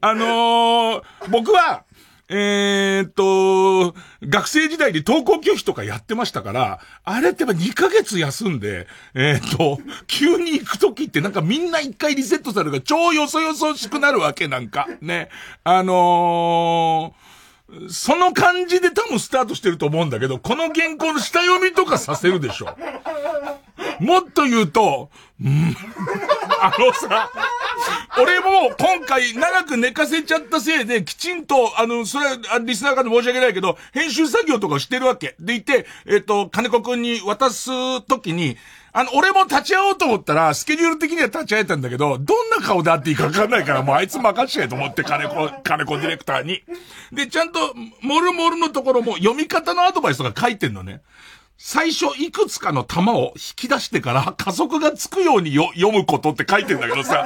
[0.00, 1.83] あのー、僕は、
[2.28, 14.88] えーっと、学生時代で登校拒否とかやってましたから、あれってやっぱ2ヶ月休んで、えーっと、急に行くときってなんかみんな一回リセットされるから超よそよそしくなるわけなんか。
[15.02, 15.28] ね。
[15.64, 22.76] あのー、その感じで多分スタートしてると思うんだけど、この原稿の下読みとかさせるでしょ。
[24.00, 25.10] もっと言うと、
[25.42, 25.76] うん、
[26.60, 27.30] あのさ、
[28.20, 35.34] 俺も今回長く寝かせちゃったせいで、きちんと、あの、それはリスナーから申し訳ないけど、編集作業とかしてるわけ。
[35.38, 38.56] でいて、えっ、と、金子くんに渡すときに、
[38.96, 46.62] あの、俺も立ち会おうと思ったら、スケジュール的には立ち会えたんだけど、どんな顔で会っていいかわかんないから、もうあいつ任しちゃえと思って、金子、金子ディレクターに。
[47.12, 47.58] で、ちゃんと、
[48.02, 51.00] モルモルのところも読み方のアドバイスとか書いてんのね。
[51.56, 57.24] 最初いくつかの玉を引き出してから加速がつくようによ読むことって書いてんだけどさ。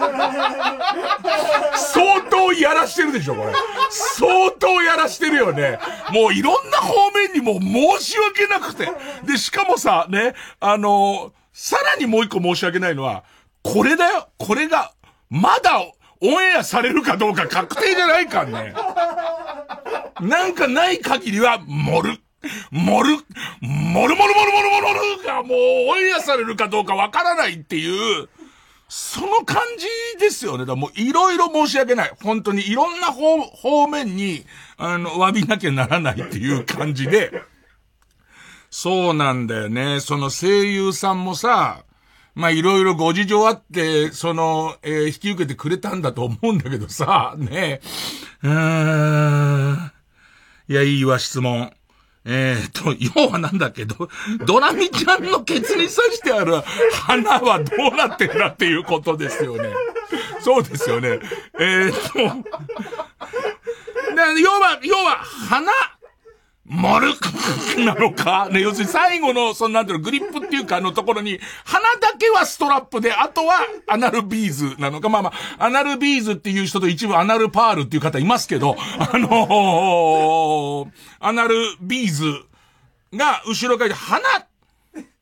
[1.75, 3.53] 相当やらしてるでしょ、これ。
[3.91, 5.79] 相当やらしてるよね。
[6.13, 7.61] もういろんな方面にも
[7.99, 8.89] 申し訳なくて。
[9.25, 13.25] で、しかもさ、ね、あのさらにもう一個申し訳ないのは、
[13.63, 14.29] これだよ。
[14.39, 14.93] これが、
[15.31, 15.81] まだ、
[16.21, 18.75] オンエアされるかどうか確定じゃないかんね。
[20.21, 22.21] なんかない限りは、盛る。
[22.71, 23.25] 盛る、
[23.61, 24.33] 盛る盛る盛る盛
[24.63, 25.59] る盛るがもう
[25.91, 28.29] オンエアされるかどうかわからないっていう、
[28.89, 29.87] その感じ
[30.19, 30.65] ですよね。
[30.65, 32.13] だもういろいろ申し訳ない。
[32.23, 34.47] 本当にいろんな方、方面に、
[34.79, 37.43] あの、詫びなきゃならないっていう感じで、
[38.71, 40.01] そうなんだよね。
[40.01, 41.85] その声優さんもさ、
[42.35, 47.81] まあいろいろご事情あって、その、えー引き受けてくれたんだと思うんだけどさ、ね
[48.43, 49.93] うーん。
[50.69, 51.73] いや、いいわ、質問。
[52.31, 54.11] えー、と、要はなんだけど、
[54.45, 56.61] ドラミちゃんのケツに刺してある
[56.93, 59.73] 花はどうなってんだっていうことですよね。
[60.41, 61.21] そうですよね。
[61.59, 62.19] えー、 と、
[64.39, 65.73] 要は、要は、花、
[66.69, 67.15] 丸
[67.85, 68.49] なのか？
[68.53, 75.09] ね、要するに最後の、そのなんていうの、グリップっていうかのところに、花だけはストラップで、あとはアナルビーズなのか？
[75.09, 80.91] まあまあ、アナルビーズっていう人と一部アナルパールっていう方いますけど、 あのー
[81.21, 82.45] アナルビーズ
[83.15, 84.21] が後ろから花、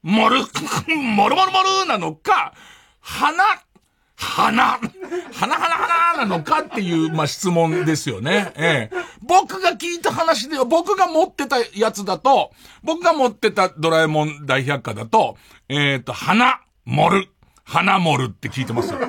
[0.02, 2.52] もる、もるもるもるなのか、
[3.00, 3.44] 花、
[4.16, 4.78] 花、
[5.32, 8.52] 花花花なのかっていう、まあ、質問ですよね。
[8.56, 8.96] ええ。
[9.20, 12.52] 僕が聞いた話では、僕が持ってたやつだと、
[12.82, 15.36] 僕が持ってたドラえもん大百科だと、
[15.68, 17.28] えっ、と、花、盛る。
[17.64, 19.00] 花盛るって聞いてますよ。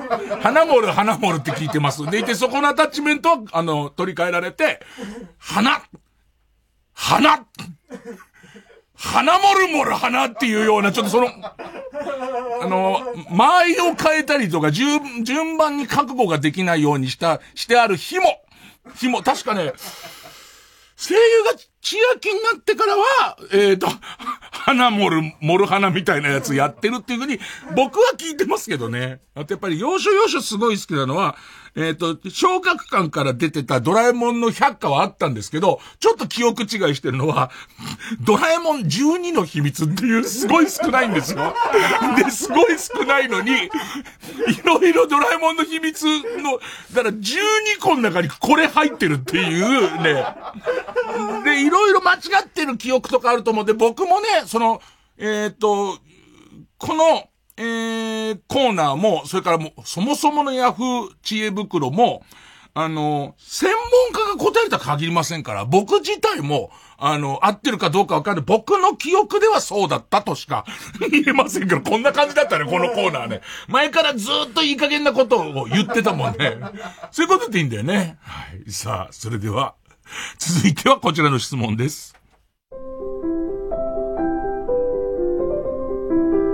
[0.42, 2.04] 花盛る、花盛るって聞いてます。
[2.10, 4.80] でいて、そこのアタッチメントは、あの、取り替えられて、
[5.38, 5.80] 花、
[6.92, 7.46] 花、
[8.98, 13.00] 花盛る盛る花っていうような、ちょっとその、あの、
[13.30, 18.24] 間合いを変えたりとか、順、順番に覚悟ができないようにした、してある紐。
[18.96, 19.72] 紐、確かね、
[20.96, 23.86] 声優が千秋になってからは、えっ、と、
[24.50, 27.38] 花盛る、盛る花みたいなやつやってるっていうふうに、
[27.76, 29.20] 僕は聞いてますけどね。
[29.36, 31.36] あとやっぱり、要所要所すごい好きなのは、
[31.78, 37.52] えっ、と、小学館から出てたドラえもんの百科はあったんですけど、ちょっと記憶違いしてるのは、
[38.20, 41.54] ドラえもん12の秘密っていうすごい少ないんですよ。
[42.18, 43.70] で、すごい少ないのに、い
[44.64, 46.58] ろいろドラえもんの秘密の、
[46.92, 50.26] だから12個の中にこれ入ってるっていうね。
[51.44, 54.82] で、いろいろ間違ってる記憶とかあると思うんで、僕もね、その、
[55.16, 55.96] えっ、と、
[56.76, 57.28] この、
[57.58, 62.22] えー、コーナーも、それからもう、そもそものヤフー知恵袋も、
[62.74, 63.72] あの、専
[64.12, 68.44] 門家が答えた限りませんから、僕自体も、あの、合ってるかどうかわかんない。
[68.46, 70.64] 僕の記憶ではそうだったとしか
[71.10, 73.40] 言えませんけど、こんな感じだったね、このコーナーね。
[73.66, 76.58] 前からずっといい加減なことを言ってたもんね。
[77.10, 78.18] そういうことでいいんだよね。
[78.22, 78.70] はい。
[78.70, 79.74] さあ、それでは、
[80.38, 82.17] 続いてはこちらの質問です。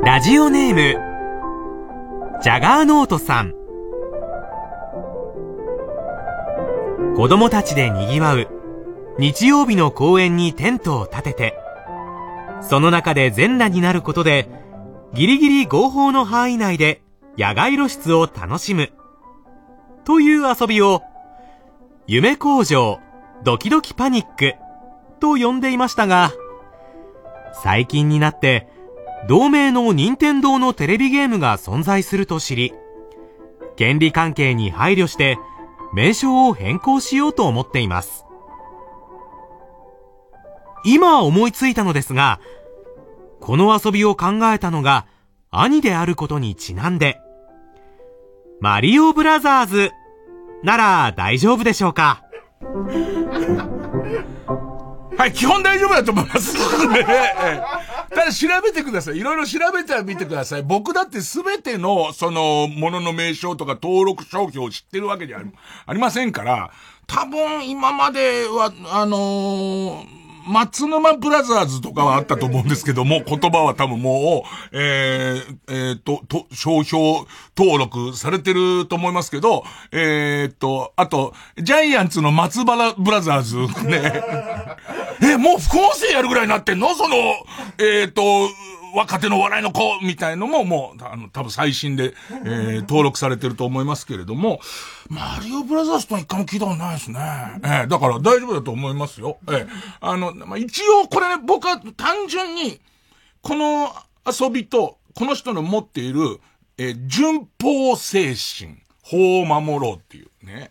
[0.05, 3.55] ラジオネーム、ジャガーノートさん。
[7.16, 8.47] 子供たちで賑わう
[9.18, 11.59] 日曜日の公園にテントを立てて、
[12.60, 14.51] その中で全裸になることで、
[15.14, 17.01] ギリギリ合法の範囲内で
[17.39, 18.93] 野外露出を楽しむ。
[20.05, 21.01] という遊びを、
[22.06, 23.01] 夢工場
[23.43, 24.52] ドキドキパニック
[25.18, 26.31] と呼んでいましたが、
[27.62, 28.73] 最近になって、
[29.26, 32.74] 同名の任天堂のテレビゲームが存在すると知り、
[33.76, 35.38] 権利関係に配慮して、
[35.94, 38.24] 名称を変更しようと思っています。
[40.84, 42.40] 今思いついたのですが、
[43.40, 45.06] この遊びを考えたのが
[45.51, 47.18] 兄であることにちなんで、
[48.60, 49.90] マリオブラザーズ
[50.62, 52.22] なら大丈夫でしょうか？
[55.16, 56.56] はい、基本大丈夫だと思います。
[58.15, 59.19] ただ調べてください。
[59.19, 60.62] いろいろ調べてみてください。
[60.62, 65.43] 僕だってすべての、その、ものの名称とか登録商標を知ってるわけじゃ
[65.86, 66.70] ありませんから、
[67.07, 77.03] 多分今までは、あのー松沼ブラザーズとかはあったと思うんですけども、言葉は多分もう、えー、えー、と、と、商標
[77.57, 83.57] 登録されてると思いますけど、えー、と、あと、ジャイアンツの松原ブラザーズ
[83.89, 84.12] ね。
[85.23, 86.95] え、もう副音声やるぐらいになってんの？
[86.95, 87.16] その、
[87.79, 88.23] えー、っと、
[88.95, 94.61] 若手の笑いの子みたいのももう、あの、多分最新で、えー、登録されてると思いますけれども、
[95.09, 97.21] マリオブラザーズとは一回も聞いたことないですね。
[97.65, 99.39] えー、だから大丈夫だと思いますよ。
[99.49, 99.69] えー、
[100.01, 102.81] あの、まあ、一応これね、僕は単純に、
[103.43, 103.93] この
[104.27, 106.41] 遊びと、この人の持っている、
[106.79, 110.71] えー、順法精神、法を守ろうっていうね。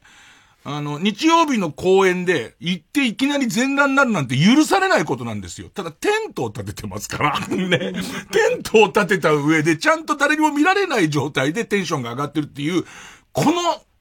[0.66, 5.70] あの、日曜日の公演で行っていきなり全裸になるなんて許されないことなんですよ。
[5.70, 7.40] ただテントを立ててますから。
[7.48, 7.78] ね。
[7.78, 12.86] テントを立てた上でちゃんと誰にも見られない状態でテンションが上がってるっていう、
[13.34, 13.52] この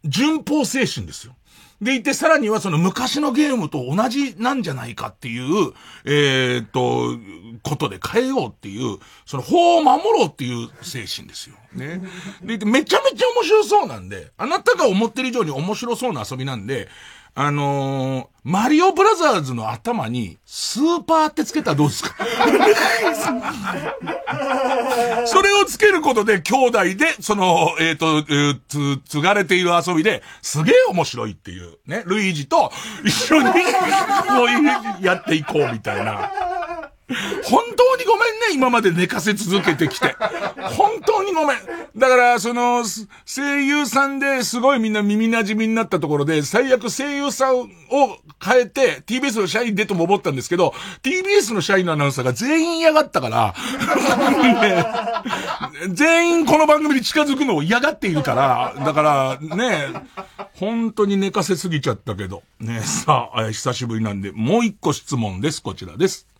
[0.04, 1.34] 順法精神ですよ。
[1.80, 5.72] でいて、さらにはその昔のゲームと同じなんじゃないかっていう、
[6.04, 7.18] えー、っと、
[7.64, 11.56] ことで変えようっていう、その法を守ろうっていう精神ですよ。
[11.74, 12.00] ね。
[12.42, 16.88] で、めちゃめちゃ面白そうなんで、あなたが思ってる以上に面白そうな遊びなんで、
[17.34, 22.14] あのー、マリオブラザーズの頭に、スーパーってつけたらどうですか？
[25.26, 32.70] それをつけることで、兄弟で、その、えっ、ー、と、えー、つ、継がれている遊びで、すげえ面白いっていう、ね、ルイージと
[33.02, 33.52] 一緒に、こ
[35.00, 36.30] うやっていこうみたいな。
[37.44, 40.14] 本当にごめんね、今まで寝かせ続けてきて。
[40.76, 41.58] 本当にごめん。
[41.96, 42.84] だから、その、
[43.26, 47.66] 声優さんですごいみんな耳馴染みになったところで、最悪声優さんを
[48.42, 53.54] 変えて、TBS の社員でとも思ったんですけど、TBS の社員のアナウンサーが全員嫌がったから、
[54.62, 54.86] ね、
[55.88, 59.88] 全員この番組に近づくのを嫌がっているから、だからね、
[60.54, 62.42] 本当に寝かせすぎちゃったけど。
[62.60, 65.60] ね、さあ、久しぶりなんで、もう一個質問です。
[65.60, 66.31] こちらです。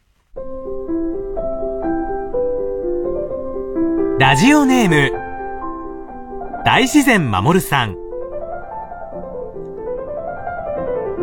[4.19, 7.97] ラジオネーム大自然守さん。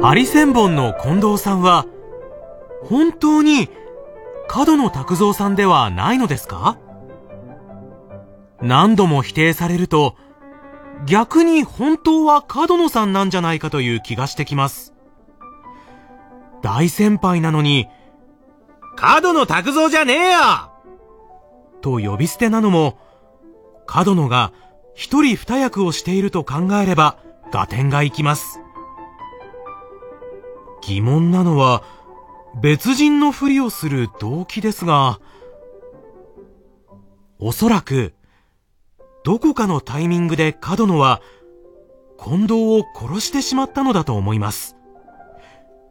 [0.02, 1.86] ハリセンボンの近藤さんは
[2.84, 3.70] 本当に
[4.48, 6.78] 角野拓三さんではないのですか？
[8.62, 10.16] 何度も否定されると
[11.06, 14.94] 逆に本当は角野さんなんじゃないかという気がしてきます。
[16.62, 17.88] 大先輩なのに
[18.96, 20.69] 角野拓三じゃねえよ！
[21.82, 22.98] と呼び捨てなのも、
[23.86, 24.54] 角野が
[24.94, 27.18] 一人二役をしていると考えれば
[27.52, 28.60] 合点がいきます。
[30.82, 31.84] 疑問なのは、
[32.62, 35.20] 別人のふりをする動機ですが、
[37.40, 38.14] おそらく、
[39.24, 41.22] どこかのタイミングで角野は、
[42.22, 44.76] 近藤を殺してしまったのだと思います。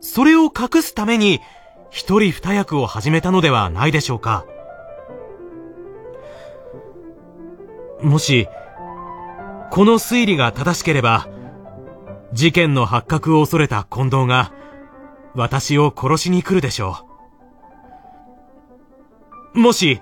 [0.01, 1.40] それを隠すために、
[1.90, 4.44] 一人二役を始めたのではないでしょうか。
[8.02, 8.48] もし、
[9.70, 11.28] この推理が正しければ、
[12.32, 14.52] 事件の発覚を恐れた近藤が、
[15.34, 17.04] 私を殺しに来るでしょ
[19.54, 19.58] う。
[19.58, 20.00] もし、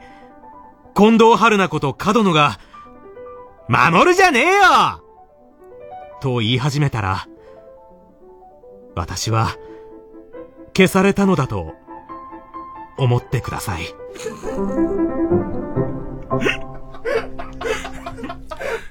[0.94, 2.58] 近藤春菜こと角野が、
[3.68, 5.02] 守るじゃねえよ
[6.20, 7.26] と言い始めたら、
[8.94, 9.56] 私は、
[10.76, 11.74] 消されたのだと、
[12.98, 13.94] 思ってください。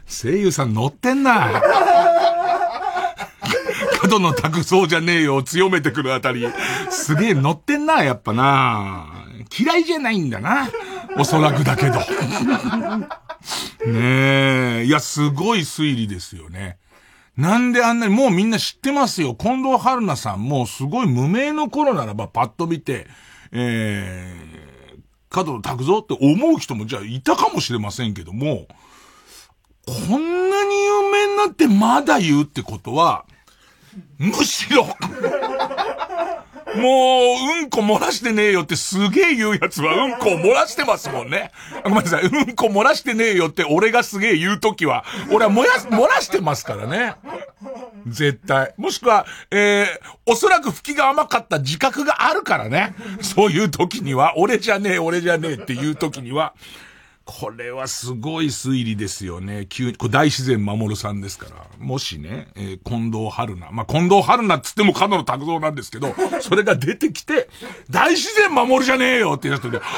[0.08, 1.62] 声優さん乗ってんな。
[4.02, 6.48] 角の卓そうじゃねえよを強めてくるあたり、
[6.90, 9.08] すげえ乗ってんな、やっぱな。
[9.58, 10.70] 嫌いじゃないんだな。
[11.18, 12.00] おそらくだけど。
[13.86, 14.84] ねえ。
[14.86, 16.78] いや、すごい推理ですよね。
[17.38, 19.36] なんであんなに、もうみんな知ってますよ。
[19.36, 23.08] 近藤春菜さんもすごい無名の頃ならばパッと見て、
[23.52, 25.00] えー、
[25.30, 28.68] 角野拓造って思う人もじゃあいたかもしれませんけども、
[29.86, 33.26] こんなに有名になってまだ言うってことは、
[34.18, 34.88] むしろ
[36.76, 41.52] もう、うんこ漏らしてねえよってすげえ言うやつはうんこ漏らしてますもんね。
[41.84, 42.24] ごめんなさい。
[42.24, 47.16] うんこ漏らしてねえよって俺がすげえ言うときは、俺は漏ら、漏らしてますからね。
[48.08, 48.74] 絶対。
[48.78, 52.94] もしくは、えー、おそらく吹きが甘かった自覚があるからね。
[53.22, 56.54] そういう時には、俺じゃねえ、俺じゃねえっていう時には、
[57.26, 59.66] これはすごい推理ですよね。
[59.68, 61.66] 急に、これ大自然守さんですから。
[61.80, 63.72] もしね、えー、近藤春菜。
[63.72, 67.50] まあ、近藤春菜っつっても角野拓造なんですけど、 それが出てきて、
[67.90, 69.82] 大自然守るじゃねえよって言う人で、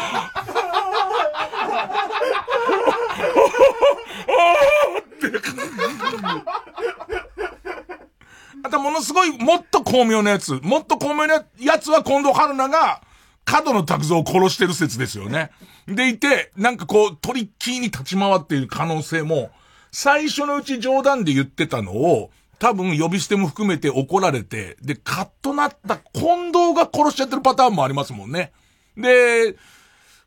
[8.63, 13.01] あとものすごい、もっと巧妙なやつ、もっと巧妙なやつは近藤春菜が、
[13.43, 15.51] 角野拓造を殺してる説ですよね。
[15.87, 19.51] でいて、なんかこう、トリッキーに立ち回っている可能性も、
[19.91, 28.51] 最初のうち冗談で言ってたのを、多分呼び捨ても含めて怒られて、で、カッとなった近藤が殺しちゃってるパターンもありますもんね。
[28.97, 29.55] で、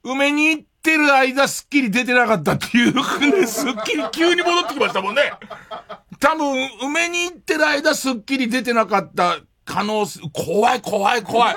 [0.05, 5.32] 埋めに行ってる間スッキリ出てなかったっていうね、スッキリ急に戻ってきましたもんね。
[6.20, 11.57] 多分、埋めに行ってる間スッキリ出てなかった可能性、怖い怖い怖い。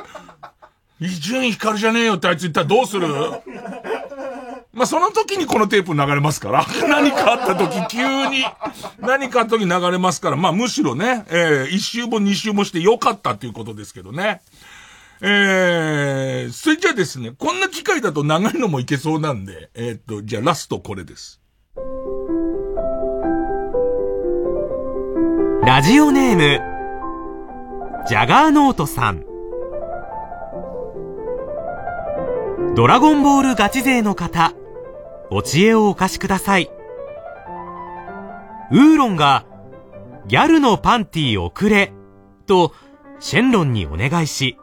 [1.05, 3.07] 伊集院光じゃねえよってあいつ言ったらどうする？
[4.73, 6.65] まあ、その時にこのテープ流れますから。
[6.87, 8.43] 何かあった時、急に、
[8.99, 14.41] 何かあった時流れますから、まあ、むしろね、えー、一周も二周もしてよかったっていうことですけどね。
[15.21, 21.39] えー、それじゃあですね、こんな機会だと長いのもいけそうなんで、えー、っと、じゃあラストこれです。
[25.65, 29.32] ラジオネーム、ジャガーノートさん。
[32.75, 34.53] ドラゴンボールガチ勢の方、
[35.29, 36.69] お知恵をお貸しください。
[38.71, 39.45] ウーロンが、
[40.27, 41.93] ギャルのパンティーをくれ、
[42.45, 42.73] と、
[43.19, 44.57] シェンロンにお願いし、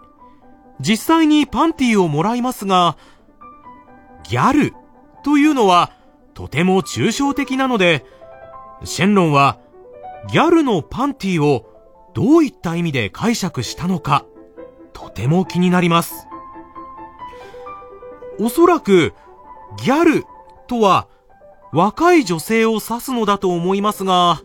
[0.80, 2.96] 実際にパンティーをもらいますが、
[4.24, 4.74] ギャル
[5.24, 5.92] というのは
[6.34, 8.04] とても抽象的なので、
[8.84, 9.58] シェンロンは
[10.30, 11.66] ギャルのパンティーを
[12.14, 14.24] どういった意味で解釈したのか、
[14.92, 16.29] とても気になります。
[18.40, 19.12] おそらく、
[19.84, 20.24] ギャル
[20.66, 21.08] とは
[21.72, 24.40] 若い女性を指すのだと思いますが、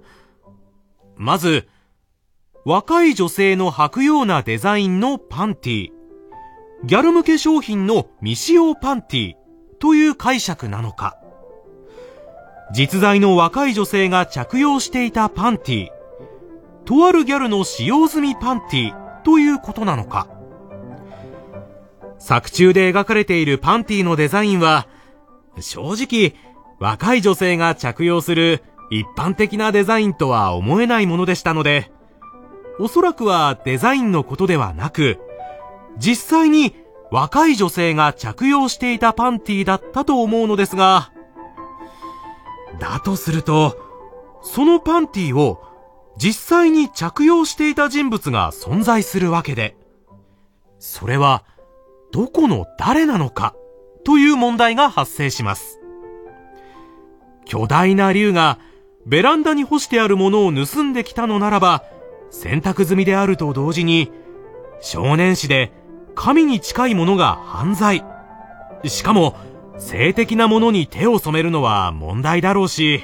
[1.15, 1.67] まず、
[2.65, 5.91] 若い女性の履くようなデザインのパンティ、
[6.84, 9.34] ギャル向け商品の未使用パンティ
[9.80, 11.17] という解釈なのか、
[12.73, 15.88] 実在の若い女性が着用していたパンティ、
[16.84, 20.27] とあるギャルの使用済みパンティということなのか、
[22.19, 24.87] 作中で描かれているパンティのデザインは、
[25.59, 26.35] 正直、
[26.79, 31.91] 若い女性が着用する一般的なデザインとは思えないものでしたので、
[32.79, 35.19] おそらくはデザインのことではなく、
[35.97, 36.75] 実際に
[37.11, 41.11] 若い女性が着用していたパンティだったと思うのですが、
[42.79, 43.77] だとすると、
[44.41, 45.61] そのパンティを
[46.17, 49.77] 実際に着用していた人物が存在するわけで、
[50.79, 51.43] それは
[52.15, 53.57] どこの誰なのか
[54.05, 55.81] という問題が発生します。
[57.43, 58.57] 巨大な竜が
[59.05, 61.83] ベランダに干してあるものを盗んできたのならば、
[62.31, 64.13] 選択済みであると同時に、
[64.79, 65.73] 少年誌で
[66.15, 68.05] 神に近いものが犯罪。
[68.85, 69.35] しかも、
[69.77, 73.01] 性的なものに手を染めるのは問題だろうし、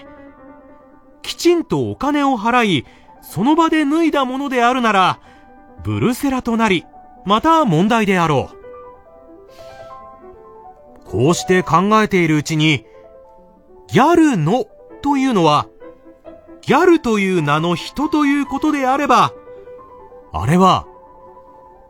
[1.22, 2.86] きちんとお金を払い、
[3.22, 5.20] その場で脱いだものであるなら、
[5.84, 6.86] ブルセラとなり、
[7.26, 8.61] また問題であろう。
[11.12, 12.86] こうして考えているうちに、
[13.90, 14.66] ギャルの
[15.02, 15.68] というのは、
[16.62, 19.34] ギャルという名の人ということであれば、
[20.32, 20.88] あれは、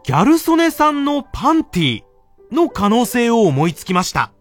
[0.04, 2.04] ギャル曽根さんのパンティ
[2.52, 4.32] の可能性を思いつきました。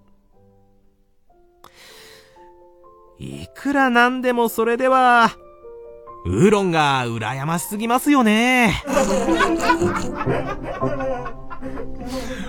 [3.18, 5.32] いくらなんでもそれでは、
[6.24, 8.82] ウーロンが羨ましすぎますよね。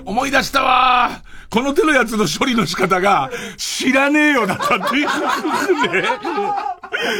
[0.05, 1.09] 思い出したわ
[1.51, 4.95] この手のやつの処理の仕方が、知らねえよだったって。
[4.95, 5.07] ね、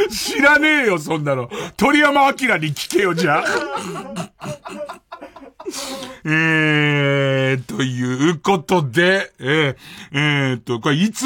[0.09, 1.49] 知らねえよ、そんなの。
[1.75, 4.31] 鳥山明に聞けよ、じゃあ。
[6.23, 9.75] えー、ということで、えー、
[10.13, 11.25] えー、と、これいつ、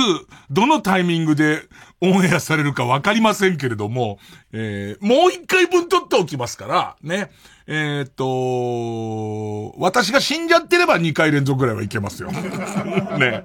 [0.49, 1.61] どのタイミングで
[2.02, 4.18] オンエアされるかわかりませんけれども、
[4.52, 7.30] えー、もう一回分撮っておきますから、ね。
[7.67, 12.31] えー、っと、私が死んじゃってれば2回連続ぐらいはいけますよ。
[13.17, 13.43] ね。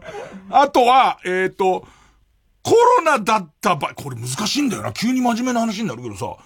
[0.51, 1.87] あとは、えー、っと、
[2.63, 4.93] コロナだった場合、これ難しいんだよな。
[4.93, 6.37] 急に真面目な話になるけどさ、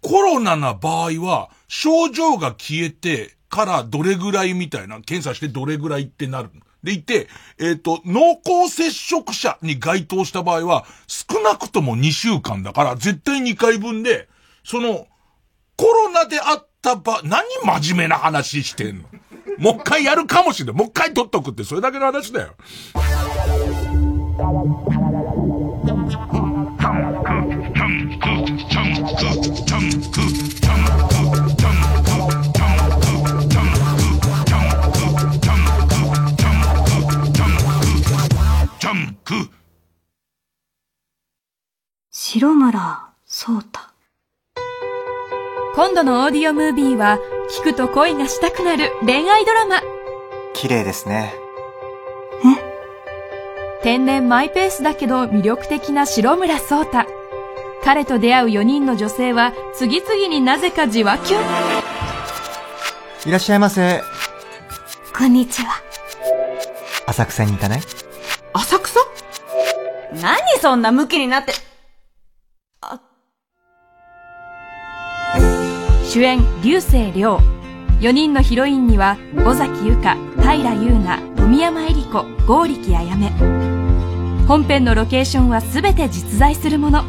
[0.00, 6.50] コロナな場合は、症状が消えてからどれぐらいみたいな、検査してどれぐらいってなる。
[6.82, 7.28] でいて、
[7.60, 14.28] えっ、と、濃厚接触者に該当した場合は、少なくとも2週間だから、絶対2回分で、
[14.64, 15.06] その、
[15.76, 17.44] コロナであった場、何
[17.80, 19.04] 真面目な話してんの？
[19.58, 20.74] もう一回やるかもしれない。
[20.74, 22.54] もう一回取っとくってそれだけの話だよ。
[42.10, 43.91] 白村聡太
[45.84, 47.18] 今度のオーディオムービーは、
[47.58, 49.82] 聞くと恋がしたくなる恋愛ドラマ。
[50.54, 51.34] 綺麗ですね。
[53.82, 56.98] 天然マイペースだけど魅力的な白村聡太。
[57.82, 61.42] 彼と出会う4人の女性は、次々になぜかじわキュン。
[63.26, 64.04] いらっしゃいませ。
[65.18, 65.82] こんにちは。
[67.06, 67.80] 浅草に行かない？
[68.52, 69.00] 浅草？
[70.12, 71.54] 何そんなムキになって。
[76.12, 77.40] 主演、流星涼。
[78.00, 79.16] 4人のヒロインには、
[79.46, 83.30] 尾崎由香、平優奈、富山恵里子、剛力あやめ。
[84.46, 87.04] 本編のロケーションはすべて実在するもの。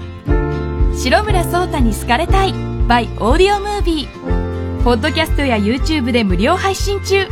[0.96, 4.84] 白村聡太に好かれたい by オーディオムービー。
[4.86, 7.28] ポッドキャストや YouTube で無料配信中。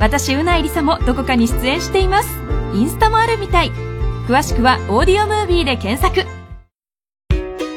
[0.00, 2.28] 私、うないりさもどこかに出演しています。
[2.74, 3.70] インスタもあるみたい。
[4.28, 6.28] 詳しくはオーディオムービーで検索。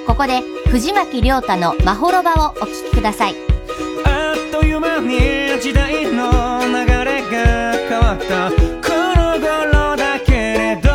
[0.05, 3.35] ここで藤巻亮太の「まほろば」をお聴きください。
[4.05, 5.17] あっという間に
[5.61, 8.51] 時代の流れが変わった。
[8.51, 8.55] こ
[9.15, 10.89] の頃だけれど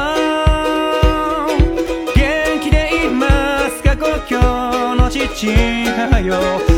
[2.14, 3.28] 元気でいま
[3.70, 3.96] すか？
[3.96, 6.71] 故郷の父母よ。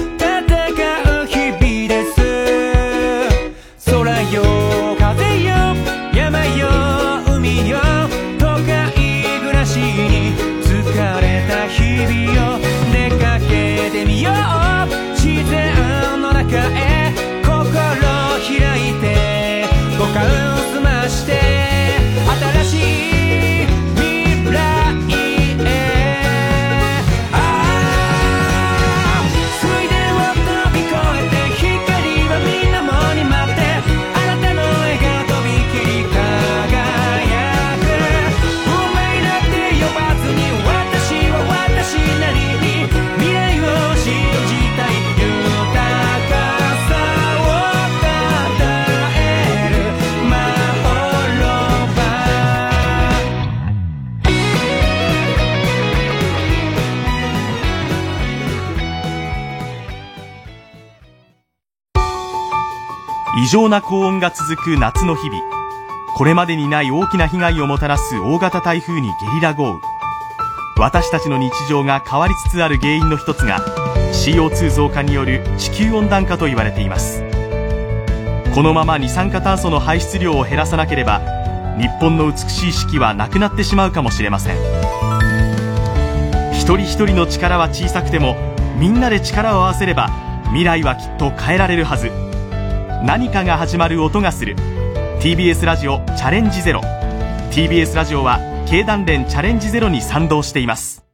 [63.55, 65.41] 常な高温が続く夏の日々。
[66.17, 69.81] これまでにない大きな被害をもたらす大型台風にゲリラ豪雨。
[70.77, 73.61] 私たちの日常が変わりつつある原因の一つが
[74.13, 77.23] CO2 増加による地球温暖化と言われています。
[78.53, 81.21] このまま二酸化炭素の排出量を減らさなければ
[81.79, 84.57] 日本の美しい四季はなくなってしまうかもしれません。
[86.55, 88.35] 一人一人の力は小さくても
[88.81, 90.11] みんなで力を合わせれば
[90.47, 92.24] 未来はきっと変えられるはず。
[93.05, 94.57] 何かが始まる音がする。
[95.21, 96.81] TBS ラジオチャレンジゼロ。
[97.51, 101.05] TBS ラジオは経団連チャレンジゼロに賛同しています。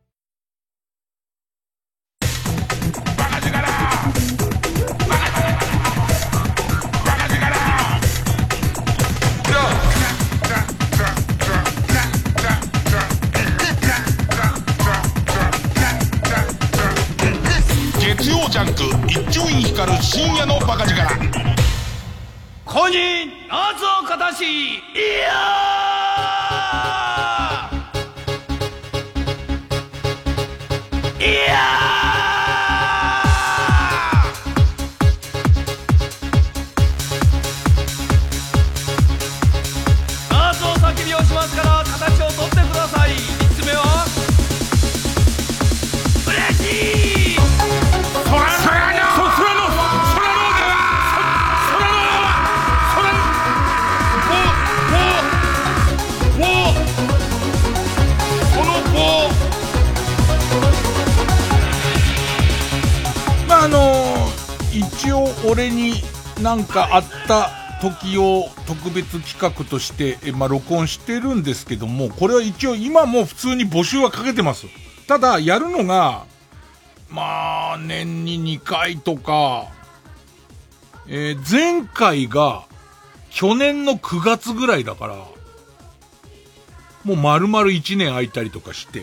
[17.98, 21.49] 月曜ジャンク一丁院光る深夜のバカ力。
[22.72, 22.94] こに
[23.48, 24.76] 夏をかたしい
[25.26, 25.32] や
[31.18, 31.79] ナー!
[66.40, 67.50] なんかあった
[67.82, 74.66] 時を特別企画として、えまあ、録音してるんですけども、これは一応今も普通に募集はかけてます。
[75.06, 76.24] ただ、やるのが、
[77.08, 79.68] まあ、年に2回とか、
[81.08, 82.64] えー前回が
[83.30, 85.16] 去年の9月ぐらいだから、
[87.04, 89.02] もう丸々1年空いたりとかして。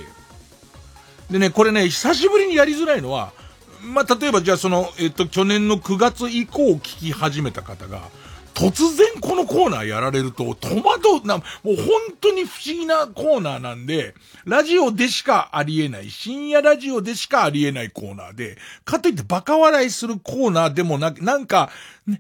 [1.31, 3.33] でね、これね、久しぶりにやりづらいのは、
[3.81, 8.09] まあ、例えばじゃあその、えっと、去年の9月以降聞き始めた方が、
[8.57, 11.85] 突然このコーナーやられると戸惑うな、もう本
[12.19, 21.69] 当に不思議なコーナーなんで、ラジオでしかありえない、深夜ラジオでしかありえないコーナーで、かといってバカ笑いするコーナーでもなく、なんか、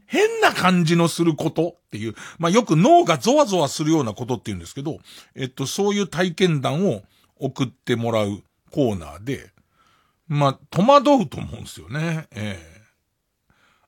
[0.05, 4.99] 変な感じのすることっていう、まあ、よく脳がゾワゾワするようなことって言うんですけど、
[5.33, 7.01] えっと、そういう体験談を
[7.39, 9.49] 送ってもらうコーナーで、
[10.27, 12.27] まあ、戸惑うと思うんですよね。
[12.31, 12.77] ええ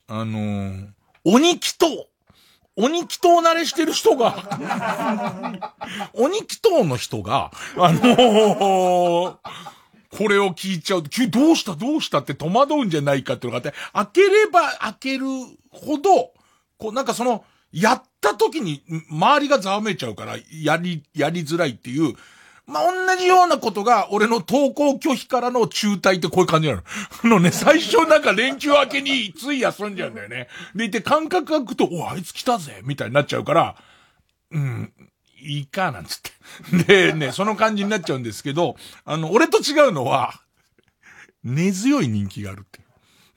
[0.08, 0.88] あのー
[1.22, 2.08] 鬼祈祷
[2.76, 5.62] 鬼祈祷慣れしてる人が、
[6.14, 9.36] 鬼祈祷の人が、あのー
[10.16, 15.26] これを聞いちゃうと、急にどうしたどうしたって戸惑うんじゃないかっていうのがあって、開ければ開ける
[15.70, 16.32] ほど、
[16.78, 22.16] こうなんかその、やった時に周りがざわめいちゃうから、やり、やりづらいっていう、
[22.66, 26.82] まあ、同じようなことが、俺の登校拒否からの中退ってこういう感じなの。
[27.24, 30.48] あのね、 最初なんか連休明けについ休んじゃうんだよね。
[30.74, 33.76] でいて感覚が空くと、お、あいつ来たぜみたいになっちゃうから、
[34.52, 34.92] うん、
[35.40, 36.30] いいか、なんつって。
[36.86, 40.40] で、ね、その感じになっちゃうんですけど、あの、俺と違うのは、
[41.42, 42.80] 根強い人気があるって。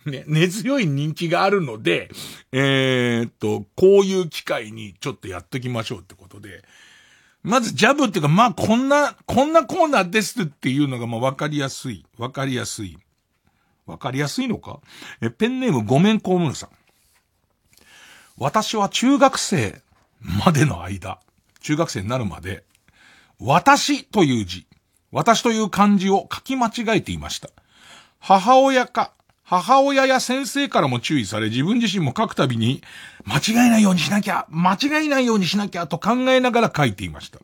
[0.05, 2.09] ね、根強い人気があるので、
[2.51, 6.63] えーっと、こういう機会にちょっとやってきましょうってことで、
[7.43, 12.05] まずジャブっていうか、まあこんな、こんなコーナーですっていうのがまあわかりやすい。
[12.17, 12.97] わかりやすい。
[13.85, 14.79] わかりやすいのか？
[15.21, 16.69] え、ペンネームごめん公務さん。
[18.37, 19.81] 私は中学生
[20.45, 21.19] までの間、
[21.59, 22.63] 中学生になるまで、
[23.39, 24.65] 私という字、
[25.11, 27.49] 私という漢字を書き間違えていました。
[28.19, 29.11] 母親か、
[29.61, 32.81] 母親や先生からも注意され、自分自身も書くたびに、
[33.25, 37.39] 間違えないようにしなきゃ、間違えないようにしなきゃと考えながら書いていました。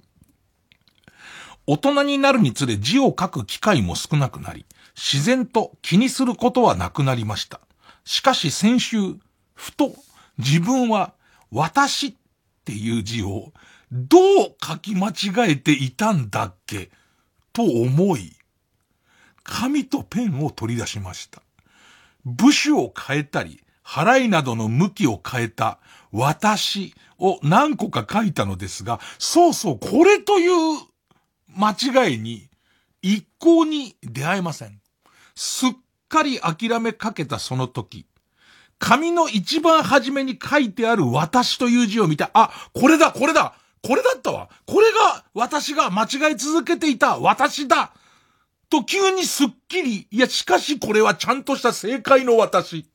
[1.68, 4.66] 大人になるにつれ字を書く機会も少なくなり、
[4.96, 7.60] 自然と気にすることはなくなりました。
[8.06, 8.98] しかし先週、
[9.54, 9.94] ふと
[10.40, 11.14] 自分は
[11.52, 12.14] 私っ
[12.66, 13.54] ていう字を
[13.92, 16.90] どう書き間違えていたんだっけ
[17.54, 18.36] と思い、
[19.44, 21.44] 紙とペンを取り出しました。
[22.26, 25.80] 部首を変えたり、払いなどの向きを変えた
[26.12, 30.80] 私を何個か書いたのですが、そうそう、これという
[31.56, 32.50] 間違いに
[33.02, 34.80] 一向に出会えません。
[35.36, 35.70] すっ
[36.08, 38.06] かり諦めかけたその時、
[38.78, 44.50] 紙の一番初めに書いてある私という字を見て、あ、これだ、これだ、これだったわ。
[44.66, 47.94] これが私が間違い続けていた私だ。
[48.70, 52.90] と急にすっきり、いやしかしこれはちゃんとした正解の私。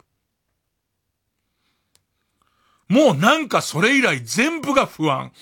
[2.88, 5.32] もうなんかそれ以来全部が不安。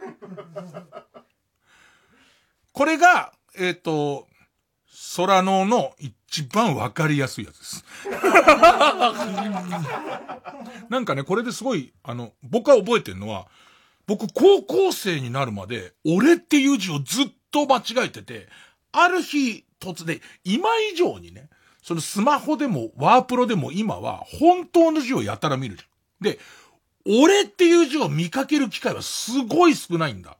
[2.72, 4.28] これが、えっ、と、
[5.16, 7.84] 空のの一番わかりやすいやつです。
[10.88, 13.48] なんかね、これですごい、あの、僕は覚えてるのは、
[14.06, 18.48] 僕高校生になるまで、俺っていう字をずっと間違えてて、
[18.92, 21.48] ある日突然、今以上にね、
[21.82, 25.88] そのスマホでもワープロでも今は本当の字をやたら見るじゃん。
[26.24, 26.38] で、
[27.06, 30.36] 俺っていう字を見かける機会はすごい少ないんだ。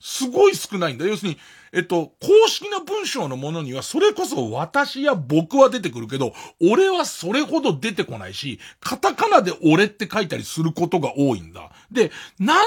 [0.00, 1.06] すごい少ないんだ。
[1.06, 1.38] 要するに、
[1.72, 11.72] えっと、公式な文章のものには、それこそ私や僕は出てくるけど、俺はそれほど出てこないし、カタカナで俺って書いたりすることが多いんだ。
[11.90, 12.64] で、何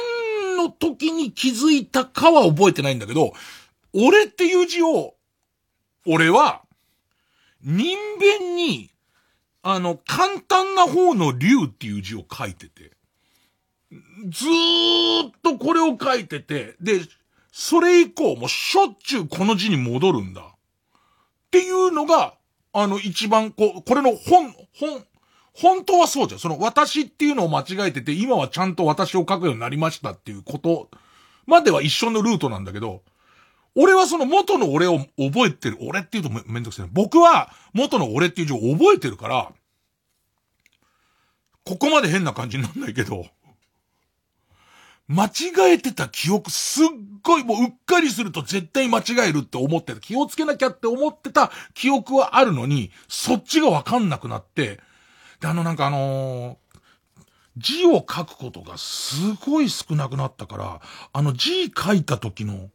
[0.58, 3.32] の時に気づいたかは覚えてないんだけど、
[3.94, 5.16] 俺っていう字を、
[6.12, 6.64] 俺は、
[7.62, 8.90] 人弁に、
[9.62, 12.92] あの、簡単な方の竜っていう字を書いてて、
[14.30, 17.02] ずーっとこれを書いてて、で、
[17.52, 20.42] それ以降もしょっちゅうこの字に戻るんだ。
[20.42, 20.46] っ
[21.52, 22.36] ていうのが、
[22.74, 25.06] あの、一番、こう、これの本、本、
[25.54, 26.40] 本当はそうじゃん。
[26.40, 30.90] その私っていうのを間違えてて、今はちゃんと私を書くようになりましたっていうこと
[31.46, 33.04] までは一緒のルートなんだけど、
[33.76, 35.78] 俺はその元の俺を覚えてる。
[35.82, 36.92] 俺って言うとめめんどくさいな。
[36.94, 39.52] 僕は元の俺っていう字を覚えてるから、
[41.66, 43.28] ここまで変な感じになんないけど、
[45.08, 46.88] 間違えてた記憶すっ
[47.24, 50.00] ごいもううっかりすると絶対間違えるって思ってた。
[50.00, 54.80] 気をつけなきゃって思ってた記憶はあるのに、そっちがわかんなくなって、
[55.40, 56.70] で、あのなんかあのー
[57.58, 60.82] 字を書くことがすごい少なくなったから、
[61.12, 62.70] あの字書いた時の、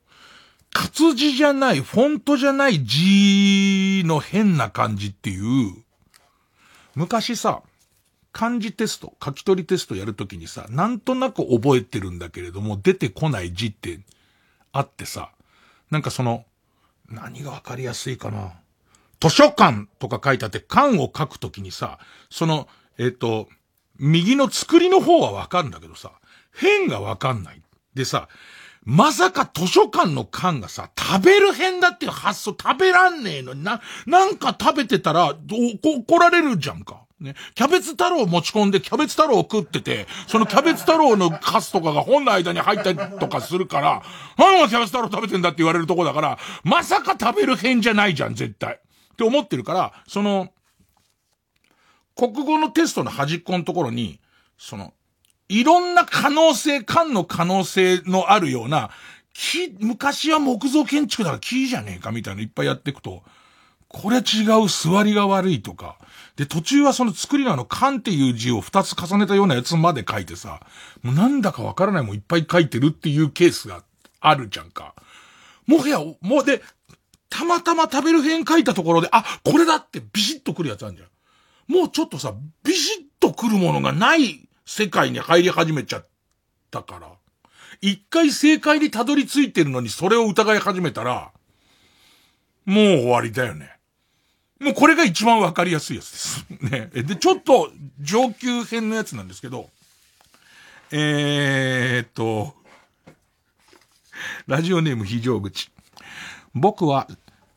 [0.75, 5.73] 活字じゃない、フォントじゃない字の変な感じっていう、
[6.97, 7.63] 昔さ、
[8.33, 14.01] 漢字テスト、書き取りテストやるときにさ、なんとなく覚えてるんだけれども、出てこない字って
[14.73, 15.31] あってさ、
[15.93, 16.45] なんかその、
[17.09, 18.55] 何がわかりやすいかな。
[19.21, 22.67] 図書館とか書いてあって、館を書くときにさ、その、
[22.99, 23.49] えっ、と、
[24.01, 26.11] 右の作りの方はわかるんだけどさ、
[26.53, 27.63] 変がわかんない。
[27.95, 28.29] でさ、
[28.85, 35.35] まさか図書館の缶がさ、食べる変だっていう発想食べらんねえのにな、なんか食べてたら、
[35.83, 37.05] 怒られるじゃんか。
[37.21, 37.35] ね。
[37.55, 44.03] キャベツ太郎持ち込んでキャベツ太郎を食ってて、そのキャベツ太郎のカスとかが本の間に入ったりとかするから、
[44.39, 48.75] 何がキャベツ太郎食べてんだって言われるとこだから、まさか食べる変じゃないじゃん、絶対。
[48.75, 50.53] って思ってるから、その、
[52.17, 54.21] 国語のテストの端っこのところに、
[54.59, 54.93] その、
[55.49, 58.91] いろんな可能性、間の可能性のあるような、
[59.33, 63.23] 木、昔は木造建築だから木じゃねえかみたいなのいっぱいやっていくと、
[63.89, 65.99] これ違う、座りが悪いとか。
[66.37, 70.61] で、途中はその作りのあの、勘っていう字を二つ重ねたようなやつまで書いてさ、
[71.03, 73.85] もうなんだかわからないもんいっぱい書いてるっていうケースが
[74.21, 74.95] あるじゃんか。
[75.67, 76.63] もはや、もうで、
[77.29, 81.09] たまたま食べる辺書いたところで、あ、これだってビシッとくるやつあるじゃん。
[81.73, 82.35] もうちょっとさ、
[82.65, 86.07] ビシッとくるものがない世界に入り始めちゃっ
[86.71, 87.09] たから。
[87.81, 91.33] 一回正解にたどり着いてるのにそれを疑い始めたら、
[92.65, 93.75] もう終わりだよね。
[94.61, 96.47] もうこれが一番わかりやすいやつです。
[96.63, 96.87] ね。
[96.93, 99.71] で、ちょっと上級編のやつなんですけど、
[100.91, 102.55] えーっと、
[104.47, 105.71] ラジオネーム非常口。
[106.55, 107.09] 僕は、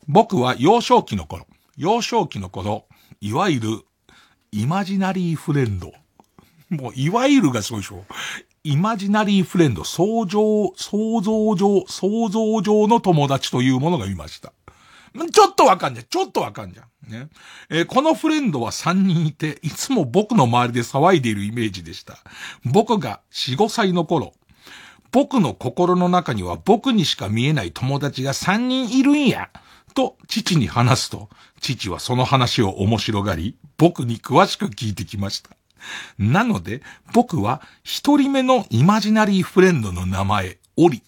[0.08, 2.86] 僕は幼少期の頃、幼少期の頃、
[3.20, 3.84] いわゆる、
[4.50, 5.92] イマジナリーフレンド。
[6.70, 8.04] もう、いわゆるがそうでしょ。
[8.64, 14.52] イマジナリーフレンド、想像、想像上、想像上の友達というものがいました。
[15.32, 16.06] ちょっとわかんじゃん。
[16.06, 17.10] ちょっとわかんじゃん。
[17.10, 17.28] ね。
[17.70, 22.18] えーこのフレンドは3人いて、いつも僕の周りで騒いでいるイメージでした。
[22.64, 24.34] 僕が4、5歳の頃、
[25.10, 29.48] 僕の心の中には僕にしか見えない友達が3人いるんや。
[29.94, 31.28] と、父に話すと、
[31.60, 35.50] 父はその話を面白がり、僕に詳しく聞いてきました。
[36.18, 36.82] なので、
[37.12, 41.02] 僕は一人目のイマジナリーフレンドの名前、オリ。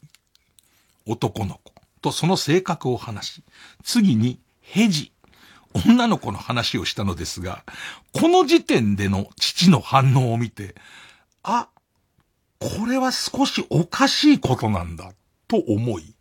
[1.06, 1.72] 男の子。
[2.02, 3.44] とその性格を話し、
[3.82, 5.12] 次に、ヘジ。
[5.72, 7.64] 女の子の話をしたのですが、
[8.12, 10.74] この時点での父の反応を見て、
[11.42, 11.68] あ、
[12.58, 15.12] これは少しおかしいことなんだ、
[15.46, 16.14] と思い、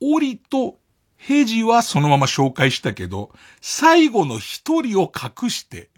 [0.00, 0.78] オリと
[1.16, 3.30] ヘジはそのまま紹介したけど、
[3.62, 5.88] 最後の一人を隠して、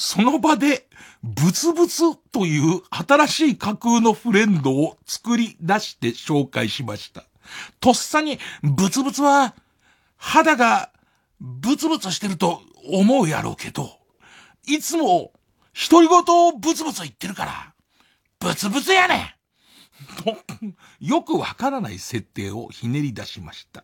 [0.00, 0.86] その場で、
[1.24, 7.24] ブツブツという新しい架空のフレンドを作り出して紹介しました。
[7.80, 9.56] とっさに、ブツブツは、
[10.16, 10.92] 肌が
[11.40, 13.90] ブツブツしてると思うやろうけど、
[14.68, 15.32] いつも、
[15.90, 17.74] 独り言をブツブツ言ってるから、
[18.38, 19.34] ブツブツやね
[20.20, 20.38] んと、
[21.00, 23.82] よくわからない設定をひねり出しました。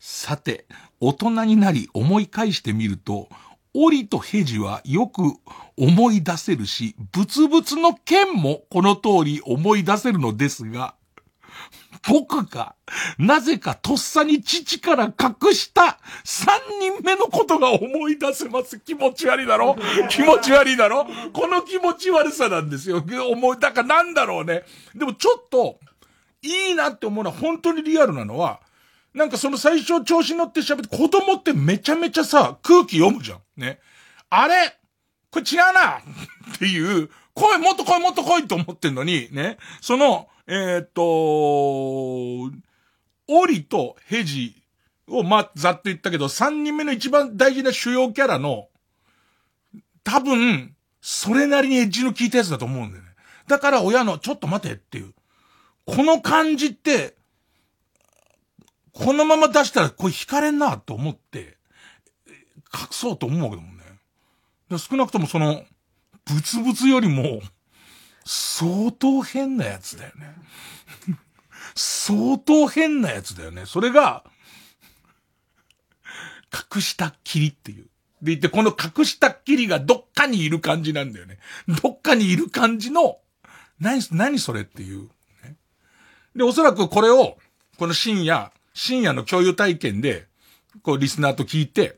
[0.00, 0.66] さて、
[0.98, 3.28] 大人になり思い返してみると、
[3.74, 5.22] オリとヘジはよく
[5.76, 10.94] 思い出せるし、ブツブツの剣もこの通り思い出せるのですが、
[12.08, 12.74] 僕が、
[13.18, 18.80] なぜかとっさに父から隠した三人目のことが思い出せます。
[18.80, 19.76] 気持ち悪いだろ？
[20.08, 21.06] 気持ち悪いだろ？
[21.32, 23.04] この気持ち悪さなんですよ。
[23.30, 24.62] 思い、だからなんだろうね。
[24.94, 25.78] でもちょっと、
[26.42, 28.60] いいなって思うのは本当にリアルなのは、
[29.14, 33.40] なんかその最初調子乗って喋って、子供ってめちゃめちゃさ、空気読むじゃん。
[33.56, 33.80] ね。
[34.28, 34.76] あれ？
[35.30, 35.98] これ違うな
[36.54, 39.58] っていう、来いもっと来いもっと来いと思ってんのに、ね。
[39.80, 41.02] その、えーっと、
[43.28, 44.62] オリとヘジ
[45.08, 48.68] を、ま、ざっと言ったけど、三人目の一番大事な主要キャラの、
[50.02, 53.10] 多分、それなりにエッジの効いたやつだと思うんだよね。
[53.46, 55.14] だから親の、ちょっと待てっていう。
[55.86, 57.16] この感じって、
[59.02, 61.56] このまま出したらこれ惹かれんなと思って、
[62.72, 63.84] 隠そうと思うわけだもんね。
[64.78, 65.64] 少なくともその、
[66.26, 67.40] ブツブツよりも、
[68.26, 70.34] 相当変なやつだよね。
[71.74, 73.64] 相当変なやつだよね。
[73.64, 74.22] それが、
[76.74, 77.86] 隠したっきりっていう。
[78.20, 81.38] でいて、この隠したっきりがどっかにいる感じなんだよね。
[81.82, 83.18] どっかにいる感じの、
[83.78, 85.08] 何、何それっていう、
[86.36, 87.38] で、おそらくこれを、
[87.78, 90.26] この深夜、深夜の共有体験で、
[90.82, 91.96] こう、リスナーと聞いて、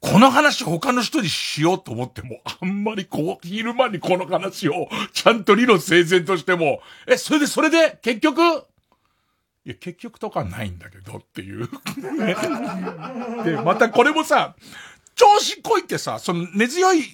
[0.00, 8.40] この話他の人にしようと思っても、あんまりこう、昼間にこの話を、ちゃんと理論整然としても、え、それで、それで、結局、
[9.66, 11.68] いや、結局とかないんだけどっていう。
[13.44, 14.56] で、またこれもさ、
[15.14, 17.04] 調子こいってさ、その根強い、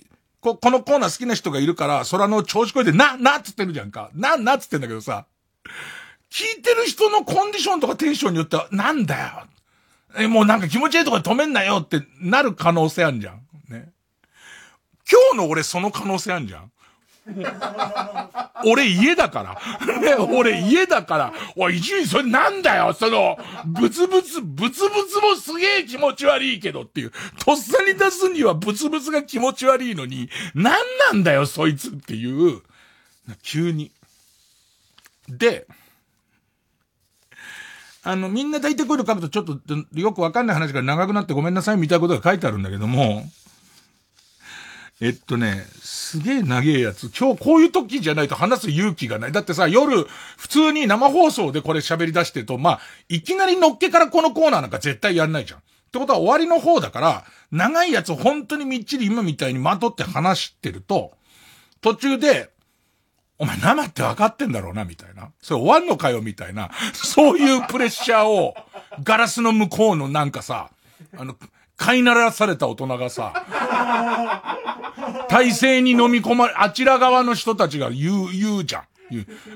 [0.41, 4.11] こ、このコーナー好きな人がいるから、それあの調子こいて、な、なっつってるじゃんか。
[4.15, 5.27] な、なっつってんだけどさ、
[6.31, 9.47] 聞いてる人のコンディションとかテンションによっては、なんだよ。
[10.19, 13.41] え、もうなんか気持ちいいとこで止めんなよってなる可能性あるじゃん。
[13.69, 13.93] ね。
[15.11, 16.73] 今日の俺その可能性あるじゃん。
[18.65, 19.61] 俺家だから。
[20.31, 21.33] 俺家だから。
[21.57, 23.37] おい、伊集院それなんだよその、
[23.67, 27.13] ブツブツ、ブツブツもすげえ気持ち悪いけどっていう。
[27.39, 30.75] とっさに出すにはブツブツが気持ち悪いのに、なん
[31.13, 32.63] なんだよそいつっていう。
[33.43, 33.91] 急に。
[35.29, 35.67] で、
[38.07, 43.25] あの、みんな大体こういうの書くとちょっとよくわかんない話が長くなってごめんなさいみたいなことが書いてあるんだけども、
[45.01, 47.11] えっとね、すげえ長えやつ。
[47.11, 49.33] 今日こういう時じゃないと話す勇気がない。
[49.33, 50.05] だってさ、夜、
[50.37, 55.59] 普通に生放送でこれ喋り出してると、まあ、いきなりのっけからこのコーナーなんか絶対やんないじゃん。
[55.59, 61.11] ってことは終わりの方だから、長いやつ本当にみっちり今みたいにまとって話してると、
[61.81, 62.51] 途中で、
[63.39, 65.31] お前生って分かってんだろうな、みたいな。
[65.41, 66.71] それ終わんのかよ、みたいな。
[66.95, 68.55] そういうプレッシャーを、
[69.03, 70.71] ガラスの向こうのなんかさ、
[71.17, 71.37] あの、
[71.77, 73.33] 飼いならされた大人がさ、
[75.29, 78.83] 体制に飲み込まれ、あちら側の人たちが言う、言うじゃん。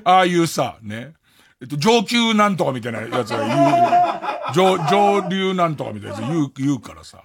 [0.03, 1.13] ああいうさ、ね。
[1.61, 4.77] えっと、上級なんとかみたいなやつが言う。
[4.77, 7.23] 上、上流なんとかみたいなやつ言う、言うからさ。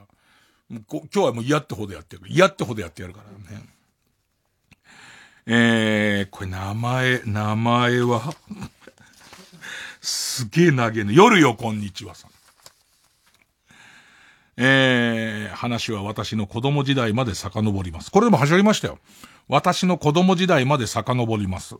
[0.71, 2.23] 今日はもう嫌ってほどやってる。
[2.27, 3.21] 嫌ってほどやってやるか
[3.51, 3.63] らね。
[5.49, 8.35] えー、これ名前、名前は
[10.01, 11.15] すげえ投げね。
[11.15, 12.31] 夜よ、こんにちはさん。
[14.57, 18.11] えー、話は私の子供時代まで遡ります。
[18.11, 18.99] これでも始まりましたよ。
[19.47, 21.77] 私の子供時代まで遡ります。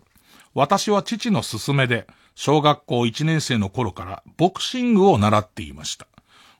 [0.55, 2.07] 私は父の勧めで、
[2.37, 6.07] 小学校1年生の頃からボクシングを習っていました。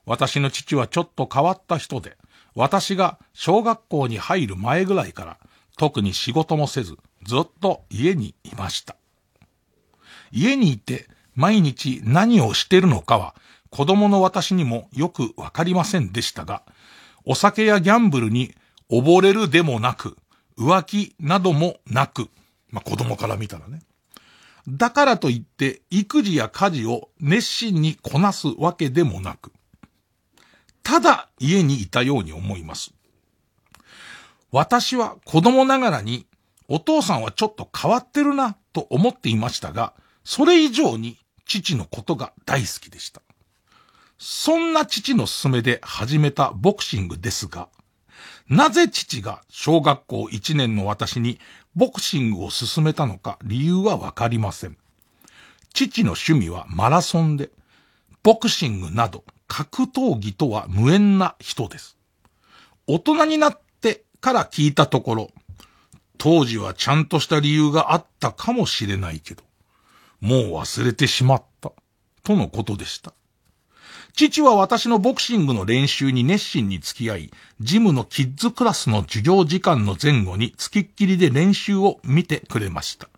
[0.05, 2.17] 私の父はちょっと変わった人で、
[2.53, 5.37] 私が小学校に入る前ぐらいから、
[5.77, 8.95] 特に仕事もせず、ずっと家にいました。
[10.31, 13.35] 家にいて毎日何をしてるのかは、
[13.69, 16.63] 子供の私にもよくわかりませんでしたが、
[17.25, 18.55] お酒やギャンブルに
[18.89, 20.17] 溺れるでもなく、
[20.57, 22.29] 浮気などもなく、
[22.69, 23.81] まあ、子供から見たらね。
[24.67, 29.51] だからといって、育児や家事を熱心にこなすわけでもなく、
[30.81, 32.96] ただ家にいたように思います。
[34.51, 36.25] 私は子供ながらに、
[36.69, 39.93] お父さんはちょっと変わってるなと思っていましたが、
[40.23, 43.21] それ以上に父のことが大好きでした。
[44.17, 47.69] そんな父の勧めで始めたボクシングですが、
[48.49, 51.39] なぜ父が小学校1年の私に
[51.75, 54.77] ボクシングを勧めたのか理由はわかりません。
[55.73, 57.51] 父の趣味はマラソンで、
[58.23, 61.97] ボクシングなど格闘技とは無縁な人です。
[62.87, 63.66] 大人になって
[64.21, 65.31] から聞いたところ、
[66.17, 69.43] 当時はちゃんとした理由があったかもしれないけど、
[70.19, 71.71] もう忘れてしまった、
[72.23, 73.13] とのことでした。
[74.13, 83.09] 父は私のボクシングの練習に熱心に付き合い、ジムのキッズクラスの授業時間の前後に付きっきりで練習を見てくれました。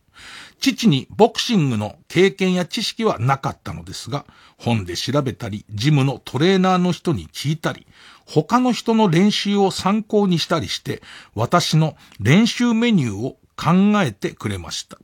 [0.59, 4.25] 父にボクシングの経験や知識はなかったのですが、
[4.57, 7.87] 本で調べたり、ジムのトレーナーの人に聞いたり、
[8.25, 11.01] 他の人の練習を参考にしたりして、
[11.33, 14.97] 私の練習メニューを考えてくれました。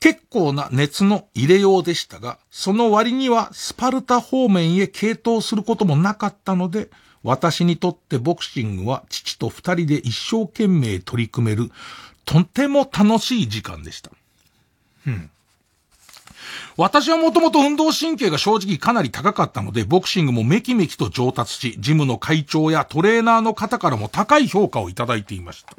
[0.00, 6.90] 結構な熱の入れようでしたが、その割にはスパルタ方面へ傾倒することもなかったので、
[7.22, 11.70] 私にとってボクシングは父と二人で一生懸命取り組める、
[12.24, 14.10] とても楽しい時間でした。
[15.06, 15.30] うん。
[16.76, 25.76] 私はもともと運動神経が正直かなり高かったので、ボクシングもめきめきと上達し、ジムの会長やトレーナーの方からも高い評価をいただいていました。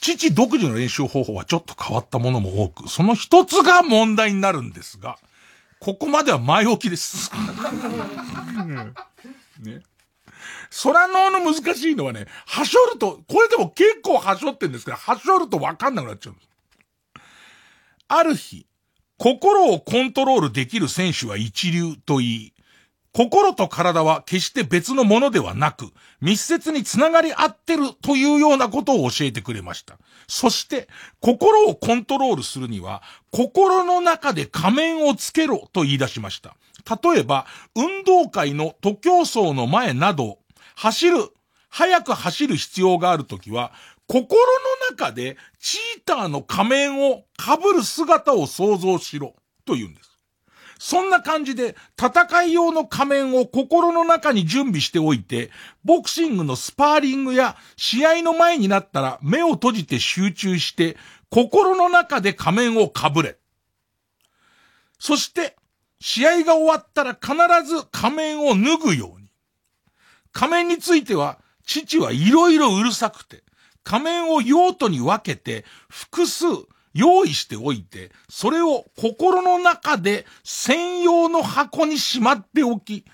[0.00, 5.18] 父独自の練習方法はちょっと変わったものも多く、その一つが問題になるんですが、
[5.80, 7.30] ここまでは前置きです。
[9.60, 9.82] ね。
[10.70, 16.48] 空脳の難しいのはね、はしょると、これでも結構はしょってんですけど、はしょるとわかんなくなっちゃうんです。
[18.08, 18.66] ある日、
[19.18, 22.52] 心をコントロールできる選手は一流と言い、
[23.12, 29.98] 心と体は決して別のものではなく、密接につながり合ってるというようなことを教えてくれました。
[30.28, 30.88] そして、
[31.20, 36.56] 心をコントロールするには、心の中で仮面をつけろと言い出しました。
[37.02, 40.38] 例えば、運動会の徒競走の前など、
[40.76, 41.28] 走る、
[41.68, 43.72] 早く走る必要があるときは、
[44.06, 44.38] 心
[44.90, 49.34] の中でチーターの仮面を被る姿を想像しろ
[49.64, 50.13] と言うんです。
[50.86, 55.50] そんな感じで戦い用の仮面を心の中に準備しておいて、
[55.82, 60.98] ボクシングのスパーリングや試合の前になったら目を閉じて集中して、
[61.30, 63.38] 心の中で仮面を被れ。
[64.98, 65.56] そして、
[66.00, 67.32] 試合が終わったら必
[67.66, 69.30] ず仮面を脱ぐように。
[70.32, 73.42] 仮面については、父はいろいろうるさくて、
[73.84, 76.44] 仮面を用途に分けて、複数
[76.94, 83.04] 用意しておいて、それを心の中で専用の箱にしまっておき、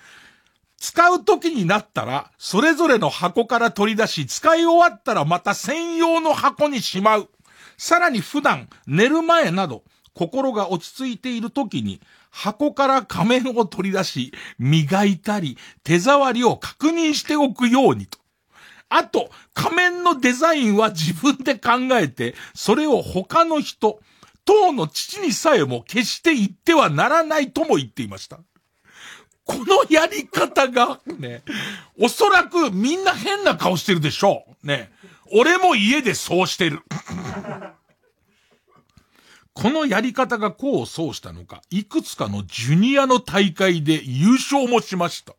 [0.77, 7.29] 使う時になったら、それぞれの箱から取り出し、使い終わったらまた専用の箱にしまう。
[7.77, 9.83] さらに普段、寝る前など、
[10.13, 18.20] 心が落ち着いている時に、箱から仮面を取り出し、磨いたり、手触りを確認しておくようにと。
[18.93, 24.01] あと、仮面のデザインは自分で考えて、それを他の人、
[24.43, 28.39] 当の父にさえも決して言ってはならないとも言っていました。
[29.45, 31.41] このやり方が、ね、
[31.97, 34.67] おそらくみんな変な顔してるでしょう。
[34.67, 34.91] ね。
[35.31, 36.81] 俺も家でそうしてる。
[39.53, 45.33] このやり方が功を奏したのか、いくつかのジュニアの大会で優勝もしました。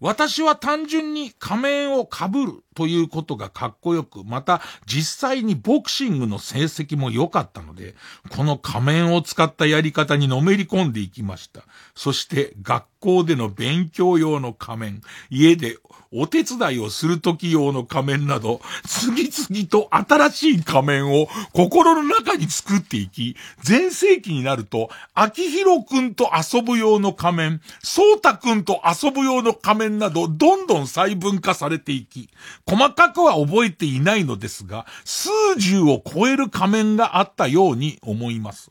[0.00, 2.63] 私は単純に仮面を被る。
[2.74, 7.94] ということがかっこよく、また実際にボクシングの成績も良かったので、
[8.30, 11.62] この仮面を使ったやり方にのめり込んでいきました。
[11.94, 15.78] そして学校での勉強用の仮面、家で
[16.16, 23.36] お手伝いをする時用の仮面など、次々と新しい仮面を心の中に作っていき、
[23.68, 32.30] 前世紀になると、秋広くんと遊ぶ用の仮面、そうたくんと遊ぶ用の仮面など、どんどん細分化されていき、
[32.66, 35.28] 細かくは覚えていないのですが、数
[35.58, 38.70] 十を超える仮面があったように思います。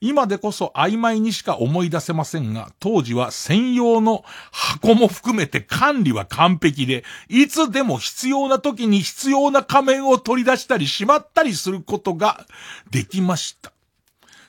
[0.00, 12.46] 今でこそ曖昧にしか思い出せませんが、当時は専用の箱も含めて管理は完璧で、いつでも必要な時に必要な仮面を取り出したりしまったりすることが
[12.90, 13.72] できました。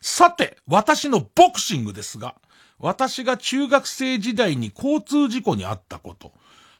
[0.01, 2.35] さて、私のボクシングですが、
[2.80, 6.34] 私が中学生時代に交通事故にあったこと、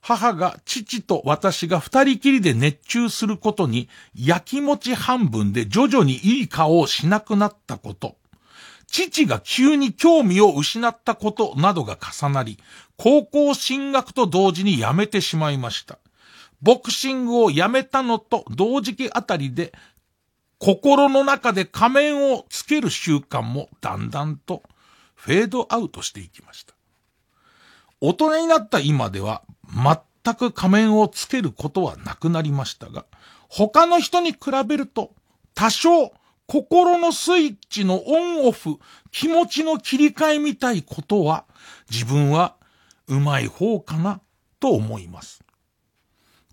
[0.08, 8.16] 母が父と私が二人きりで熱中することに、焼き餅半分で徐々にいい顔をしなくなったこと、
[8.88, 12.58] 父が急に興味を失ったことなどが重なり、
[12.96, 16.00] 高校進学と同時に辞めてしまいました。
[16.62, 19.74] ボクシングをやめたのと同時期あたりで、
[20.58, 24.64] 心の中で仮面をつける習慣もだんだんと
[25.16, 26.76] フェードアウトしていきました。
[28.00, 29.42] 大人になった今では
[29.78, 33.06] 全く仮面をつけることはなくなりましたが、
[33.48, 35.12] 他の人に比べると
[35.54, 36.12] 多少
[36.48, 38.80] 心のスイッチのオンオフ、
[39.12, 41.46] 気持ちの切り替えみたいことは
[41.92, 42.56] 自分は
[43.08, 44.22] うまい方かな
[44.60, 45.44] と思います。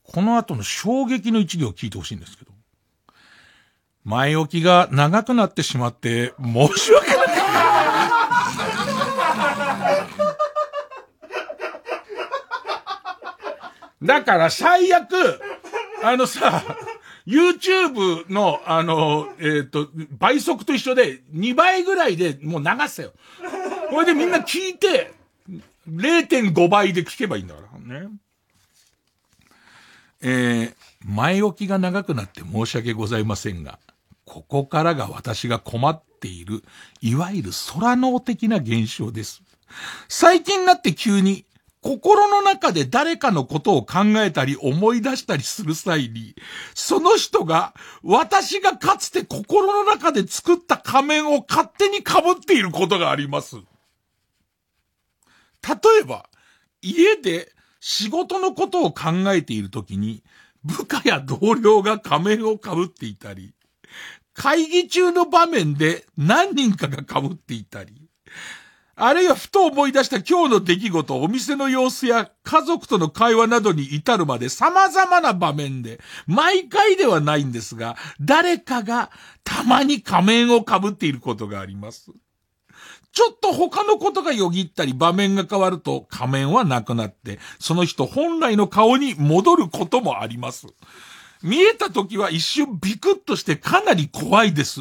[0.02, 2.52] この後の衝撃の一行を聞いてほしいんですけど。
[4.04, 7.24] 前置きが長くなってしまって申し訳ない。
[14.04, 15.14] だから最悪、
[16.02, 16.62] あのさ、
[17.26, 23.12] YouTube の、あの、えっ、と、倍速と一緒で、2倍ぐらいでもう流せよ。
[23.90, 25.12] これでみんな聞いて、
[25.88, 28.08] 0.5倍で聞けばいいんだからね。
[30.20, 30.74] えー、
[31.04, 33.78] 前置きが長くなって申し訳ございませんが、
[34.24, 36.62] ここからが私が困っている、
[37.00, 39.42] いわゆる空脳的な現象です。
[40.08, 41.44] 最近になって急に、
[41.84, 46.34] 心の中で誰かのことを考えたり思い出したりする際に、
[46.74, 53.56] その人が私がかつて心の中で作った仮面を勝手に被っていることがあります。
[53.56, 53.62] 例
[56.00, 56.30] えば、
[56.80, 60.24] 家で仕事のことを考えているときに、
[60.64, 63.52] 部下や同僚が仮面を被っていたり、
[64.32, 68.03] 会議中の場面で何人かが被っていたり、
[68.96, 79.10] あるいはふと思い出した今日の出来事、お店の様子や家族との会話などに至るまで様々な場面で、毎回ではないんですが、誰かが
[79.42, 82.12] たまに仮面を被っていることがあります。
[83.12, 90.66] ちょっと他のことがよぎったり場面が変わると仮面はなくなって、その人本来の顔に戻ることもあります。
[91.42, 94.80] 見えた時は一瞬ビクッとしてかなり怖いです。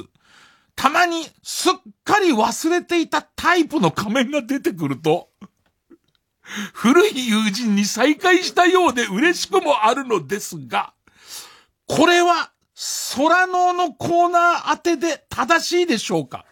[0.75, 1.73] たまにすっ
[2.03, 5.29] かり忘れていたタイプの仮面が出てくると、
[6.73, 10.93] 古い友人に再会したようで嬉しくもあるのですが、
[11.87, 12.51] これは
[13.15, 16.45] 空能のコーナー当てで正しいでしょうか？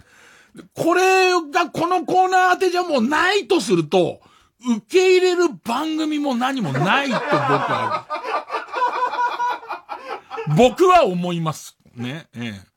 [0.73, 4.22] これがこのコーナー当てじゃもうないとすると、
[4.65, 8.07] 受け入れる番組も何もないと僕は、
[10.57, 11.77] 僕は思います。
[11.95, 12.70] ね、ええ。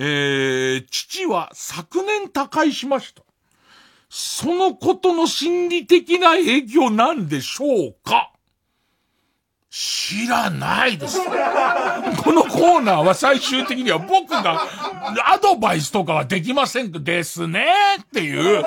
[0.00, 3.22] えー、父は昨年他界しました。
[4.08, 8.30] そのことの心理的な影響なんでしょうか？
[9.80, 11.20] 知らないです。
[11.20, 14.66] このコーナーは最終的には僕が
[15.24, 17.64] アドバイスとかはできませんですね
[18.02, 18.64] っていう、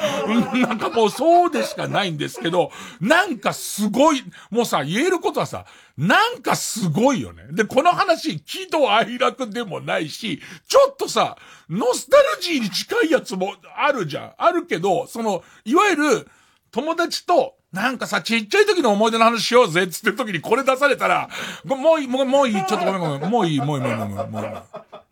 [0.65, 2.71] なんかもうそうでしかないんですけど、
[3.01, 5.65] なんかすごい、もうさ、言えることはさ、
[5.97, 7.43] なんかすごいよね。
[7.51, 11.35] で、この話、喜怒哀楽でもないし、ちょっとさ、
[11.69, 14.33] ノスタルジーに近いやつもあるじゃん。
[14.37, 16.29] あるけど、その、いわゆる、
[16.71, 21.29] 友達と、なんかさ、ちっちゃい時の思い出の話しようぜっつって時にこれ出されたら、
[21.63, 24.51] もういい、もういい、ちょっとごめんごめん、もういい、もういい、もういい、もういい、もういい。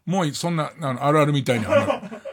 [0.06, 1.66] もういい、そんな、あの、あるあるみたいに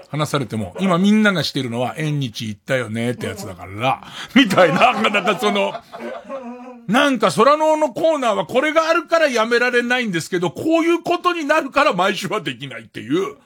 [0.08, 4.02] 話されても、今みんながしてるのは、縁日行ったよねってやつだから、
[4.34, 5.74] みたいな、なんかその、
[6.88, 13.36] なんか空能のコーナーはこれがあるからやめられないんですけど、こういうことになるから毎週はできないっていう、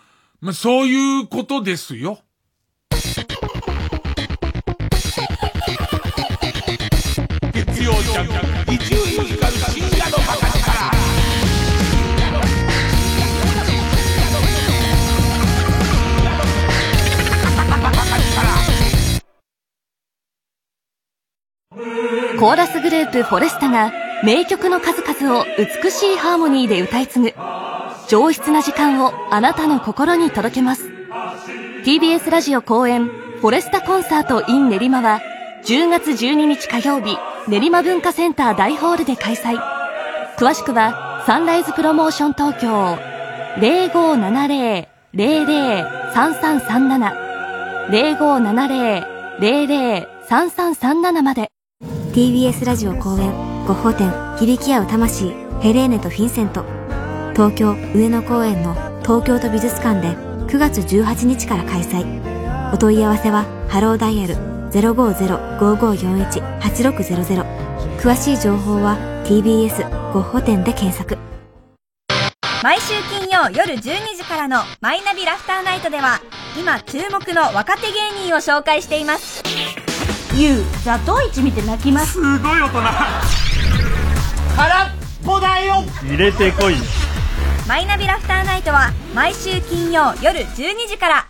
[0.41, 2.21] まあ、そういうことですよ。
[7.85, 8.27] 曜ジャン
[8.67, 10.71] ク、伊集院光る深夜のバカ力。
[22.39, 23.93] コーラスグループフォレスタが
[24.25, 27.35] 名曲の数々を美しいハーモニーで歌い継ぐ
[28.09, 30.89] 上質な時間をあなたの心に届けます
[31.85, 35.21] TBS ラジオ公演フォレスタコンサート in 練馬は
[35.65, 37.17] 10月12日火曜日
[37.51, 39.59] 練馬文化センター大ホールで開催。
[40.39, 42.97] 詳しくはサンライズプロモーション東京。
[43.57, 44.87] 0570-003337
[49.41, 51.49] 0570-003337まで。
[52.13, 53.33] TBS ラジオ公演
[53.67, 56.65] ゴッホ展響き合う魂ヘレーネとフィンセント。
[57.33, 60.15] 東京上野公園の東京都美術館で
[60.47, 62.05] 9月18日から開催。
[62.73, 67.45] お問い合わせはハローダイヤル050-5541-8600
[68.01, 71.19] 詳しい情報は TBS ゴッホ展で検索。
[72.63, 76.21] 毎週金曜夜12時からの「マイナビラフターナイト」では
[76.59, 79.43] 今注目の若手芸人を紹介しています。
[80.35, 82.13] ゆうザトウイチ見て泣きます。
[82.13, 82.83] すごい大人。
[84.57, 84.91] 空っ
[85.25, 85.85] ぽだよ。
[86.03, 86.75] 入れてこい
[87.67, 91.27] マイナビラフターナイトは毎週金曜夜12時から。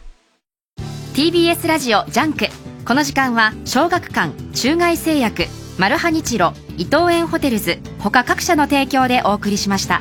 [1.15, 2.49] TBS ラジオジャンク
[2.91, 5.45] この時間は小学館中外製薬
[5.79, 10.01] マルハニチロ伊藤園ホテルズ他各社の提供でお送りしました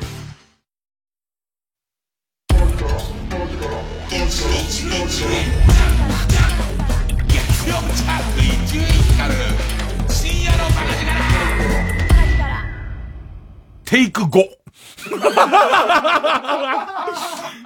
[13.84, 14.38] テイク5。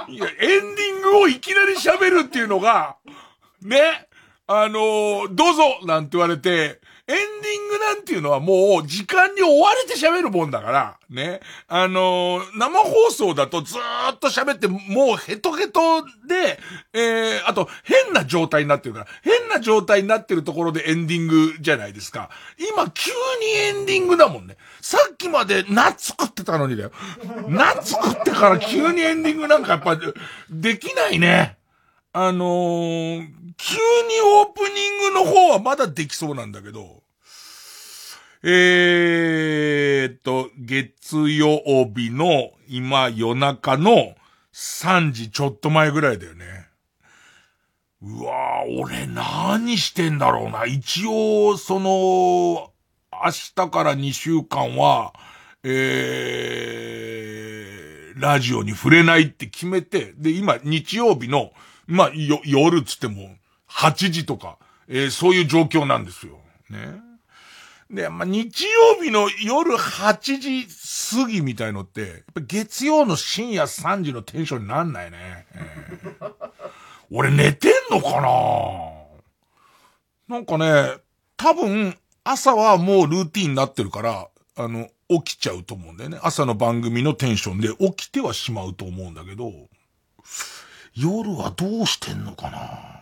[0.09, 2.99] いや、エンディングをいきなり喋るっていうのが、
[3.63, 4.04] ね、
[4.47, 6.51] あのーどうぞなんて言われて、
[7.07, 11.41] エンディングなんていうのはもう時間に追われて喋るもんだから、ね。
[11.67, 16.59] あのー生放送だとずーっと喋って、もうヘトヘトで、
[16.93, 22.29] えー、あと変な状態になってるから、変な状態になってるところでエンディングじゃないですか。
[22.71, 24.59] 今急にエンディングだもんね。
[24.83, 26.93] さっきまで夏食ってたのにだよ。
[27.49, 29.99] 夏食ってから急にエンディングなんかやっぱ
[30.51, 31.57] できないね。
[32.17, 33.81] あのー、急に
[34.41, 37.03] オープニングの方はまだできそうなんだけど、
[38.43, 41.63] えーっと、月曜
[41.95, 44.15] 日の今夜中の
[44.53, 46.69] 3時ちょっと前ぐらいだよね。
[48.03, 50.67] うわぁ、俺何してんだろうな。
[50.67, 52.71] 一応、その、
[53.11, 55.15] 明日から2週間は、
[55.63, 61.53] えー、ラジオに触れないって決めて、で、今、日曜日の、
[61.87, 63.31] まあ、よ、夜つっても、
[63.75, 66.39] 8時とか、えーそういう状況なんですよ。
[66.71, 67.01] ね。
[67.91, 70.67] で、まあ、日曜日の夜8時
[71.25, 75.47] 過ぎみたいのって、やっぱ月曜の深夜3時のテンションになんないね。
[75.55, 76.33] えー
[77.11, 78.21] 俺寝てんのか
[80.29, 80.35] な？
[80.37, 80.95] なんかね、
[81.37, 86.19] 多分、朝はもうルーティンになってるから、あの、起きちゃうと思うんだよね。
[86.23, 89.53] 朝の番組のテンションで起きてはしまうと思うんだけど、
[90.97, 92.94] 夜はどうしてんのかな？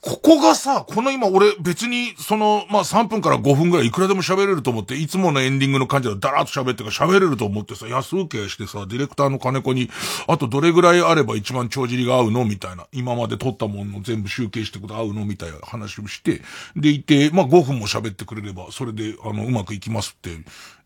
[0.00, 9.90] ここがさ、この今俺別にその、まあ、3分から5分ぐらいいくらでも喋れると思って、いつものエンディングの感じでダラーっと喋ってか喋れると思ってさ、安請けしてさ、ディレクターの金子に、
[10.28, 12.44] あとどれぐらいあれば一番帳尻が合うの？
[12.44, 12.86] みたいな。
[12.92, 15.26] 今まで撮ったもの全部集計してこと合うの？
[15.26, 16.42] みたいな話をして、
[16.76, 20.30] でいて、まあ、5分も喋ってくれれば、それで、あの、うまくいきますって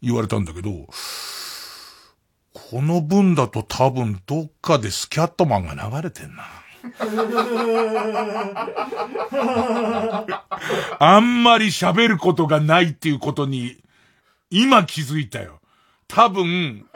[0.00, 0.70] 言われたんだけど、
[2.54, 6.44] この分だと多分どっかでスキャットマンが流れてんな。
[10.98, 13.76] あんまり喋ることがないっていうことに、
[14.50, 15.60] 今気づいたよ。
[16.08, 16.86] 多分、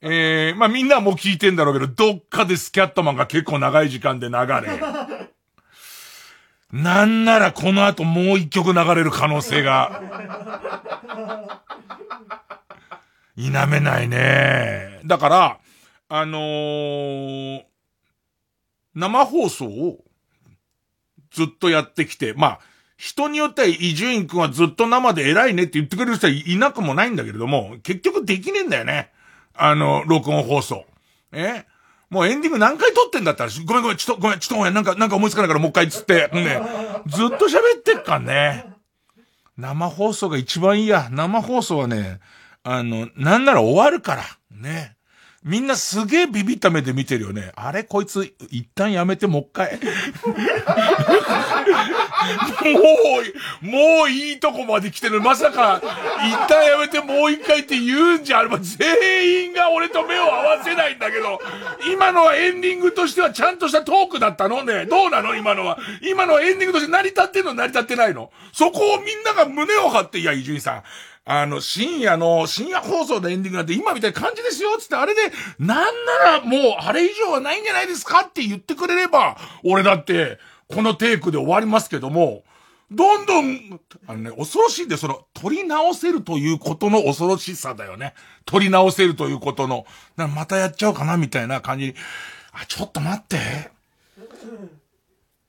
[0.00, 4.80] えー、まあ、みんなも聞いてんだろうけど、どっかでスキャットマンが結構長い時間で流れ。
[6.72, 10.02] なんならこの後もう一曲流れる可能性が。
[13.36, 15.00] 否めないね。
[15.04, 15.58] だから、
[16.08, 17.71] あのー
[18.94, 20.04] 生放送を
[21.30, 22.60] ずっとやってきて、まあ、
[22.96, 29.10] 人によっては伊集院くんはずっと生で偉いねって言ってくれる人はいなくもないんだけれども、結局できねえんだよね。
[29.54, 30.84] あの、録音放送。
[31.32, 31.64] え？
[32.10, 36.60] もうエンディング何回撮ってんだったら、ごめんごめん、ちょっとごめん、ちょっとごめん、なんか、なんか思いつかないからもう一回つって、ね、
[37.06, 38.66] ずっと喋ってっかんね。
[39.56, 41.08] 生放送が一番いいや。
[41.10, 42.20] 生放送はね、
[42.62, 44.24] あの、なんなら終わるから。
[44.50, 44.96] ね。
[45.44, 47.50] みんなすげえビビった目で見てるよね。
[47.56, 49.80] あれこいつ、一旦やめてもう一回。
[52.62, 52.80] も
[53.62, 55.20] う、もういいとこまで来てる。
[55.20, 55.82] まさか、
[56.24, 60.28] 一旦やめてもう一回って言うんじゃあれば、全員が俺と目を合
[60.58, 61.40] わせないんだけど、
[61.92, 64.86] 今のはエンディングとしてはちゃんとしたトークだったのね。
[64.86, 65.34] どうなの？
[65.34, 65.76] 今のは。
[66.02, 67.54] 今のはエンディングとして成り立ってんの？
[67.54, 68.30] 成り立ってないの？
[68.52, 70.82] そこをみんなが胸を張って、いや、伊集院さん。
[71.24, 75.20] あの、深夜の、深夜放送のエンディングなんて今みたいな感じですよつって、あれで、
[75.58, 80.38] なんならもう、あれ以上はないんじゃないですかって言ってくれれば、俺だって、
[80.68, 82.42] このテイクで終わりますけども、
[82.90, 88.14] どんどん、あのね、恐ろしいんで、その、取り直せるということの恐ろしさだよね。
[88.44, 89.86] 取り直せるということの、
[90.16, 91.94] またやっちゃおうかな、みたいな感じに。
[92.52, 93.70] あ、ちょっと待って。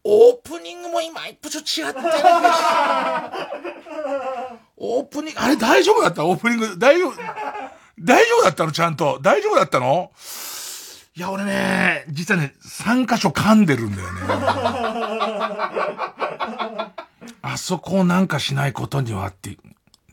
[0.06, 6.26] オープニングも今一歩ちょっと違ったような気がしてオープニング、あれ大丈夫だった？
[6.26, 7.14] オープニング、大丈夫、
[8.00, 8.72] 大丈夫だったの？
[8.72, 9.20] ちゃんと。
[9.22, 10.12] 大丈夫だったの？
[11.16, 14.22] いや、俺ね、実はね、3箇所噛んでるんだよね。
[17.44, 19.58] あそこをなんかしないことにはって、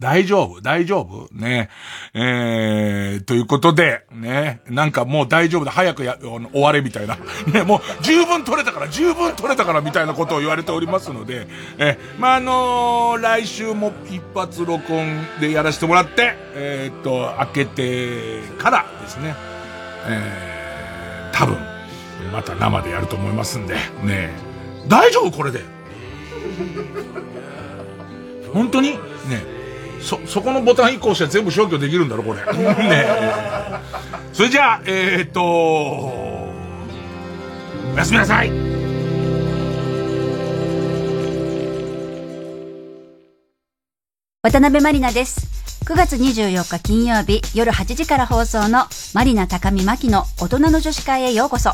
[0.01, 1.29] 大丈夫大丈夫？
[1.31, 1.69] ね。
[2.15, 7.19] えー、ということで、ね、なんかもう大丈夫だ、早くや、終われみたいな。
[7.53, 11.47] ね、もう十分取れたから、十分取れたからみたいなことを言われておりますので、
[11.79, 19.35] えー、まあ、あのー来週も一発録音でやらせてもらって、えーっと、開けてからですね、
[20.07, 21.59] えー、多分、
[22.33, 24.31] また生でやると思いますんで、ね。
[24.89, 25.31] 大丈夫？
[25.31, 25.61] これで。
[28.55, 28.93] 本当に？
[28.93, 28.97] ね。
[30.03, 32.41] そ、そこのボタン移行したら全部消去できるんだろ、これ。
[32.89, 33.07] ね
[34.33, 36.55] それじゃあ、えー、っと、お
[37.97, 38.51] やすみなさい。
[44.43, 45.61] 渡辺まりなです。
[45.85, 51.73] 9月24日金曜日夜8時から放送のマリナ高見真希の大人の女子会へようこそ。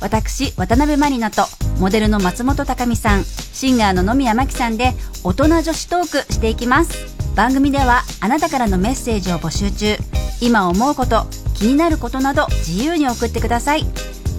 [0.00, 1.42] 私、渡辺まりなと
[1.78, 4.92] モデルの松本高美さん、シンガーの野宮真希さんで
[5.24, 7.19] 大人女子トークしていきます。
[7.34, 9.96] 番組ではあなたからのメッセージを募集中。
[10.40, 13.84] 今思うこと、気になることなど自由に送ってください。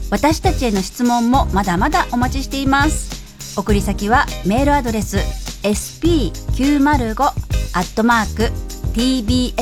[0.09, 3.21] 私たちへの質問もまだまだお待ちしています。
[3.57, 5.17] 送り先はメールアドレス
[5.63, 8.51] sp905 アットマーク
[8.93, 9.61] tbs.co.jp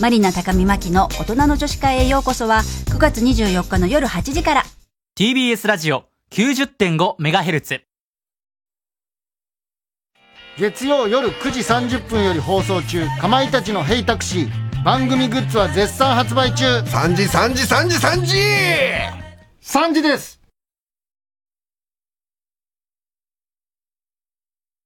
[0.00, 4.64] マリナ高見真希の大人の女子会へようこそは9月24日の夜8時から
[5.18, 7.91] TBS ラジオ 90.5MHz
[10.58, 14.50] 月曜夜9時30分より放送中かまいたちの「ヘイタクシー」
[14.84, 16.66] 番組グッズは絶賛発売中。
[16.80, 18.36] 3時3時3時3時
[19.62, 20.41] ！3時です